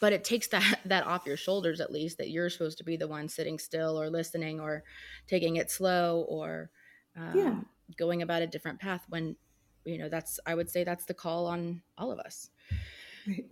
but 0.00 0.12
it 0.12 0.24
takes 0.24 0.48
that 0.48 0.80
that 0.84 1.06
off 1.06 1.26
your 1.26 1.36
shoulders 1.36 1.80
at 1.80 1.92
least 1.92 2.18
that 2.18 2.30
you're 2.30 2.50
supposed 2.50 2.78
to 2.78 2.84
be 2.84 2.96
the 2.96 3.08
one 3.08 3.28
sitting 3.28 3.58
still 3.58 4.00
or 4.00 4.10
listening 4.10 4.60
or 4.60 4.84
taking 5.26 5.56
it 5.56 5.70
slow 5.70 6.24
or 6.28 6.70
um, 7.16 7.32
yeah. 7.34 7.60
going 7.96 8.22
about 8.22 8.42
a 8.42 8.46
different 8.46 8.78
path 8.80 9.04
when 9.08 9.36
you 9.84 9.98
know 9.98 10.08
that's 10.08 10.38
i 10.46 10.54
would 10.54 10.70
say 10.70 10.84
that's 10.84 11.04
the 11.04 11.14
call 11.14 11.46
on 11.46 11.80
all 11.96 12.12
of 12.12 12.18
us 12.18 12.50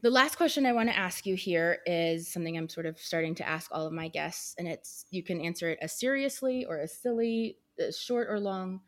the 0.03 0.11
last 0.11 0.37
question 0.37 0.66
i 0.66 0.72
want 0.72 0.89
to 0.89 0.97
ask 0.97 1.27
you 1.27 1.35
here 1.35 1.79
is 1.87 2.33
something 2.33 2.57
i'm 2.57 2.68
sort 2.68 2.87
of 2.87 2.99
starting 2.99 3.35
to 3.35 3.47
ask 3.47 3.70
all 3.72 3.87
of 3.87 3.93
my 3.93 4.09
guests 4.09 4.55
and 4.59 4.66
it's 4.66 5.07
you 5.11 5.22
can 5.22 5.41
answer 5.41 5.70
it 5.70 5.79
as 5.83 5.99
seriously 5.99 6.64
or 6.64 6.79
as 6.79 6.97
silly 6.97 7.59
as 7.79 7.99
short 7.99 8.29
or 8.31 8.41
long. 8.41 8.81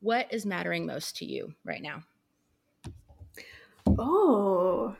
What 0.00 0.32
is 0.32 0.44
mattering 0.44 0.86
most 0.86 1.16
to 1.18 1.24
you 1.24 1.54
right 1.64 1.82
now? 1.82 2.02
Oh 3.98 4.96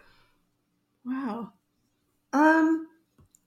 wow. 1.05 1.53
Um 2.33 2.87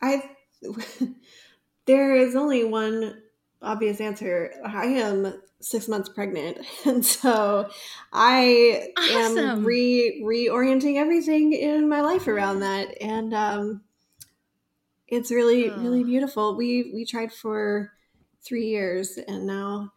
i 0.02 0.30
there 1.86 2.16
is 2.16 2.36
only 2.36 2.64
one 2.64 3.22
obvious 3.62 4.02
answer. 4.02 4.54
I 4.66 4.86
am 4.86 5.42
six 5.66 5.88
months 5.88 6.08
pregnant 6.10 6.60
and 6.86 7.04
so 7.04 7.68
i 8.14 8.88
awesome. 9.00 9.38
am 9.40 9.66
re 9.66 10.22
reorienting 10.24 10.98
everything 10.98 11.54
in 11.54 11.90
my 11.90 12.02
life 12.02 12.28
around 12.28 12.60
that 12.60 12.96
and 13.02 13.34
um 13.34 13.82
it's 15.08 15.32
really 15.32 15.72
oh. 15.72 15.78
really 15.80 16.04
beautiful 16.04 16.56
we 16.56 16.92
we 16.94 17.04
tried 17.04 17.34
for 17.34 17.92
three 18.44 18.68
years 18.68 19.18
and 19.28 19.48
now 19.48 19.92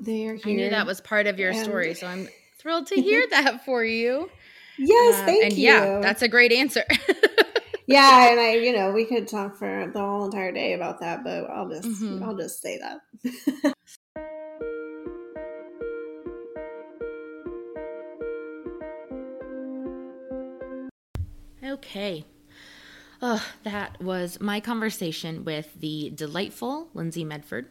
they 0.00 0.26
are 0.26 0.36
here 0.36 0.52
i 0.52 0.56
knew 0.56 0.70
that 0.70 0.86
was 0.86 1.02
part 1.02 1.26
of 1.26 1.38
your 1.38 1.50
and... 1.50 1.64
story 1.64 1.92
so 1.92 2.06
i'm 2.06 2.26
thrilled 2.58 2.86
to 2.86 2.94
hear 3.02 3.26
that 3.28 3.62
for 3.62 3.84
you 3.84 4.30
yes 4.78 5.20
um, 5.20 5.26
thank 5.26 5.44
and 5.44 5.52
you 5.52 5.64
yeah 5.64 6.00
that's 6.00 6.22
a 6.22 6.28
great 6.28 6.50
answer 6.50 6.84
yeah, 7.86 8.30
and 8.30 8.38
I, 8.38 8.54
you 8.54 8.72
know, 8.72 8.92
we 8.92 9.04
could 9.04 9.26
talk 9.26 9.56
for 9.56 9.90
the 9.92 9.98
whole 9.98 10.24
entire 10.24 10.52
day 10.52 10.74
about 10.74 11.00
that, 11.00 11.24
but 11.24 11.50
I'll 11.50 11.68
just, 11.68 11.88
mm-hmm. 11.88 12.22
I'll 12.22 12.36
just 12.36 12.62
say 12.62 12.78
that. 12.78 13.74
Okay. 21.70 22.24
Oh, 23.22 23.46
that 23.62 24.02
was 24.02 24.40
my 24.40 24.58
conversation 24.58 25.44
with 25.44 25.72
the 25.78 26.10
delightful 26.12 26.88
Lyndsey 26.96 27.24
Medford. 27.24 27.68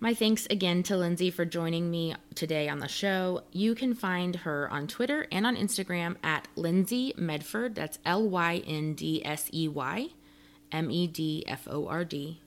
My 0.00 0.14
thanks 0.14 0.48
again 0.50 0.82
to 0.84 0.94
Lyndsey 0.94 1.32
for 1.32 1.44
joining 1.44 1.92
me 1.92 2.16
today 2.34 2.68
on 2.68 2.80
the 2.80 2.88
show. 2.88 3.44
You 3.52 3.76
can 3.76 3.94
find 3.94 4.34
her 4.36 4.68
on 4.68 4.88
Twitter 4.88 5.28
and 5.30 5.46
on 5.46 5.54
Instagram 5.54 6.16
at 6.24 6.48
Lyndsey 6.56 7.16
Medford. 7.16 7.76
That's 7.76 8.00
L 8.04 8.28
Y 8.28 8.64
N 8.66 8.94
D 8.94 9.24
S 9.24 9.48
E 9.52 9.68
Y 9.68 10.08
M 10.72 10.90
E 10.90 11.06
D 11.06 11.44
F 11.46 11.68
O 11.70 11.86
R 11.86 12.04
D, 12.04 12.40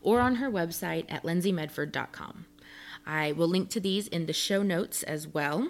or 0.00 0.20
on 0.20 0.36
her 0.36 0.50
website 0.50 1.04
at 1.10 1.24
lyndseymedford.com. 1.24 2.46
I 3.06 3.32
will 3.32 3.48
link 3.48 3.68
to 3.70 3.80
these 3.80 4.08
in 4.08 4.24
the 4.24 4.32
show 4.32 4.62
notes 4.62 5.02
as 5.02 5.28
well. 5.28 5.68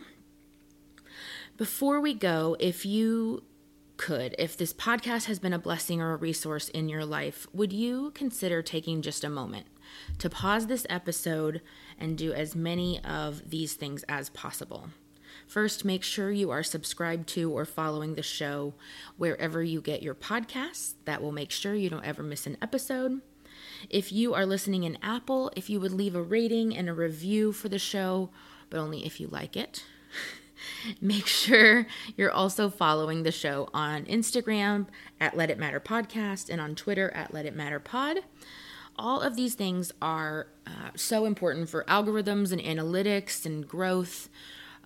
Before 1.57 2.00
we 2.00 2.14
go, 2.14 2.57
if 2.61 2.86
you 2.86 3.42
could, 3.97 4.34
if 4.38 4.57
this 4.57 4.72
podcast 4.72 5.26
has 5.26 5.38
been 5.38 5.53
a 5.53 5.59
blessing 5.59 6.01
or 6.01 6.12
a 6.12 6.16
resource 6.16 6.68
in 6.68 6.88
your 6.88 7.05
life, 7.05 7.47
would 7.53 7.72
you 7.72 8.11
consider 8.12 8.62
taking 8.62 9.03
just 9.03 9.24
a 9.24 9.30
moment 9.30 9.66
to 10.18 10.30
pause 10.30 10.66
this 10.66 10.86
episode 10.90 11.61
and 11.99 12.18
do 12.18 12.32
as 12.32 12.55
many 12.55 13.03
of 13.05 13.51
these 13.51 13.74
things 13.74 14.03
as 14.09 14.30
possible? 14.30 14.88
First, 15.47 15.84
make 15.84 16.03
sure 16.03 16.30
you 16.30 16.51
are 16.51 16.62
subscribed 16.62 17.28
to 17.30 17.51
or 17.51 17.64
following 17.64 18.14
the 18.14 18.22
show 18.22 18.74
wherever 19.16 19.62
you 19.62 19.80
get 19.80 20.03
your 20.03 20.14
podcasts. 20.14 20.95
That 21.05 21.22
will 21.22 21.32
make 21.32 21.51
sure 21.51 21.74
you 21.74 21.90
don't 21.90 22.05
ever 22.05 22.22
miss 22.22 22.47
an 22.47 22.57
episode. 22.62 23.20
If 23.90 24.12
you 24.12 24.34
are 24.34 24.47
listening 24.47 24.84
in 24.84 24.99
Apple, 25.03 25.53
if 25.57 25.68
you 25.68 25.80
would 25.80 25.92
leave 25.92 26.14
a 26.14 26.22
rating 26.22 26.76
and 26.76 26.88
a 26.88 26.95
review 26.95 27.53
for 27.53 27.68
the 27.68 27.78
show, 27.78 28.30
but 28.70 28.78
only 28.78 29.05
if 29.05 29.20
you 29.20 29.28
like 29.28 29.57
it. 29.57 29.84
Make 31.00 31.26
sure 31.26 31.86
you're 32.16 32.30
also 32.30 32.70
following 32.70 33.22
the 33.22 33.32
show 33.32 33.68
on 33.74 34.04
Instagram 34.04 34.86
at 35.20 35.36
Let 35.36 35.50
It 35.50 35.58
Matter 35.58 35.80
Podcast 35.80 36.48
and 36.48 36.60
on 36.60 36.74
Twitter 36.74 37.10
at 37.14 37.32
Let 37.32 37.46
It 37.46 37.54
Matter 37.54 37.80
Pod. 37.80 38.18
All 38.96 39.20
of 39.20 39.36
these 39.36 39.54
things 39.54 39.92
are 40.00 40.46
uh, 40.66 40.90
so 40.94 41.24
important 41.24 41.68
for 41.68 41.84
algorithms 41.84 42.52
and 42.52 42.60
analytics 42.60 43.44
and 43.44 43.66
growth. 43.66 44.28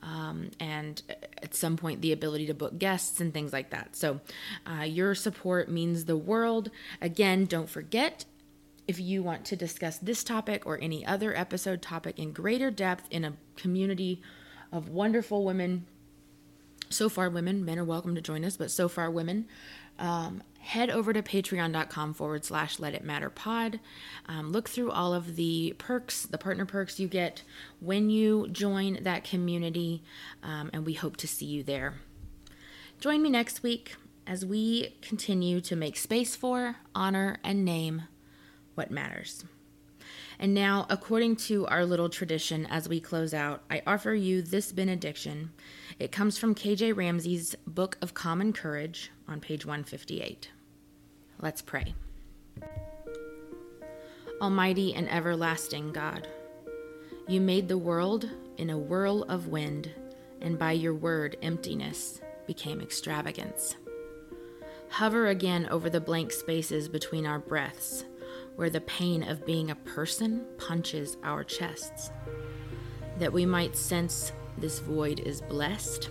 Um, 0.00 0.52
and 0.60 1.02
at 1.42 1.56
some 1.56 1.76
point 1.76 2.02
the 2.02 2.12
ability 2.12 2.46
to 2.46 2.54
book 2.54 2.78
guests 2.78 3.20
and 3.20 3.34
things 3.34 3.52
like 3.52 3.70
that. 3.70 3.96
So, 3.96 4.20
uh, 4.64 4.84
your 4.84 5.16
support 5.16 5.68
means 5.68 6.04
the 6.04 6.16
world. 6.16 6.70
Again, 7.00 7.46
don't 7.46 7.68
forget 7.68 8.24
if 8.88 8.98
you 8.98 9.22
want 9.22 9.44
to 9.44 9.54
discuss 9.54 9.98
this 9.98 10.24
topic 10.24 10.64
or 10.64 10.80
any 10.80 11.04
other 11.04 11.36
episode 11.36 11.82
topic 11.82 12.18
in 12.18 12.32
greater 12.32 12.70
depth 12.70 13.04
in 13.10 13.24
a 13.24 13.34
community 13.54 14.22
of 14.72 14.88
wonderful 14.88 15.44
women. 15.44 15.86
So 16.90 17.08
far, 17.08 17.28
women, 17.28 17.64
men 17.64 17.78
are 17.78 17.84
welcome 17.84 18.14
to 18.14 18.20
join 18.20 18.44
us, 18.44 18.56
but 18.56 18.70
so 18.70 18.88
far, 18.88 19.10
women. 19.10 19.46
Um, 19.98 20.42
head 20.60 20.90
over 20.90 21.12
to 21.12 21.22
patreon.com 21.22 22.14
forward 22.14 22.44
slash 22.44 22.78
let 22.78 22.94
it 22.94 23.04
matter 23.04 23.30
pod. 23.30 23.80
Um, 24.26 24.52
look 24.52 24.68
through 24.68 24.90
all 24.90 25.14
of 25.14 25.36
the 25.36 25.74
perks, 25.78 26.22
the 26.26 26.38
partner 26.38 26.66
perks 26.66 27.00
you 27.00 27.08
get 27.08 27.42
when 27.80 28.10
you 28.10 28.48
join 28.48 29.02
that 29.02 29.24
community, 29.24 30.02
um, 30.42 30.70
and 30.72 30.86
we 30.86 30.94
hope 30.94 31.16
to 31.18 31.28
see 31.28 31.46
you 31.46 31.62
there. 31.62 31.94
Join 33.00 33.22
me 33.22 33.30
next 33.30 33.62
week 33.62 33.96
as 34.26 34.44
we 34.44 34.96
continue 35.00 35.60
to 35.62 35.74
make 35.74 35.96
space 35.96 36.36
for, 36.36 36.76
honor, 36.94 37.38
and 37.42 37.64
name 37.64 38.02
what 38.74 38.90
matters. 38.90 39.44
And 40.40 40.54
now, 40.54 40.86
according 40.88 41.36
to 41.36 41.66
our 41.66 41.84
little 41.84 42.08
tradition 42.08 42.64
as 42.66 42.88
we 42.88 43.00
close 43.00 43.34
out, 43.34 43.62
I 43.68 43.82
offer 43.86 44.14
you 44.14 44.40
this 44.40 44.70
benediction. 44.70 45.50
It 45.98 46.12
comes 46.12 46.38
from 46.38 46.54
KJ 46.54 46.96
Ramsey's 46.96 47.56
Book 47.66 47.98
of 48.00 48.14
Common 48.14 48.52
Courage 48.52 49.10
on 49.26 49.40
page 49.40 49.66
158. 49.66 50.50
Let's 51.40 51.60
pray. 51.60 51.94
Almighty 54.40 54.94
and 54.94 55.10
everlasting 55.10 55.92
God, 55.92 56.28
you 57.26 57.40
made 57.40 57.66
the 57.66 57.78
world 57.78 58.30
in 58.56 58.70
a 58.70 58.78
whirl 58.78 59.24
of 59.24 59.48
wind, 59.48 59.90
and 60.40 60.56
by 60.56 60.72
your 60.72 60.94
word, 60.94 61.36
emptiness, 61.42 62.20
became 62.46 62.80
extravagance. 62.80 63.74
Hover 64.88 65.26
again 65.26 65.68
over 65.68 65.90
the 65.90 66.00
blank 66.00 66.32
spaces 66.32 66.88
between 66.88 67.26
our 67.26 67.40
breaths, 67.40 68.04
where 68.58 68.68
the 68.68 68.80
pain 68.80 69.22
of 69.22 69.46
being 69.46 69.70
a 69.70 69.76
person 69.76 70.44
punches 70.58 71.16
our 71.22 71.44
chests. 71.44 72.10
That 73.20 73.32
we 73.32 73.46
might 73.46 73.76
sense 73.76 74.32
this 74.58 74.80
void 74.80 75.20
is 75.20 75.40
blessed, 75.42 76.10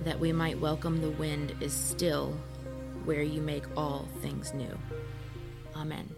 that 0.00 0.18
we 0.18 0.32
might 0.32 0.58
welcome 0.58 1.00
the 1.00 1.10
wind 1.10 1.54
is 1.60 1.72
still 1.72 2.36
where 3.04 3.22
you 3.22 3.40
make 3.40 3.62
all 3.76 4.08
things 4.20 4.52
new. 4.52 4.76
Amen. 5.76 6.12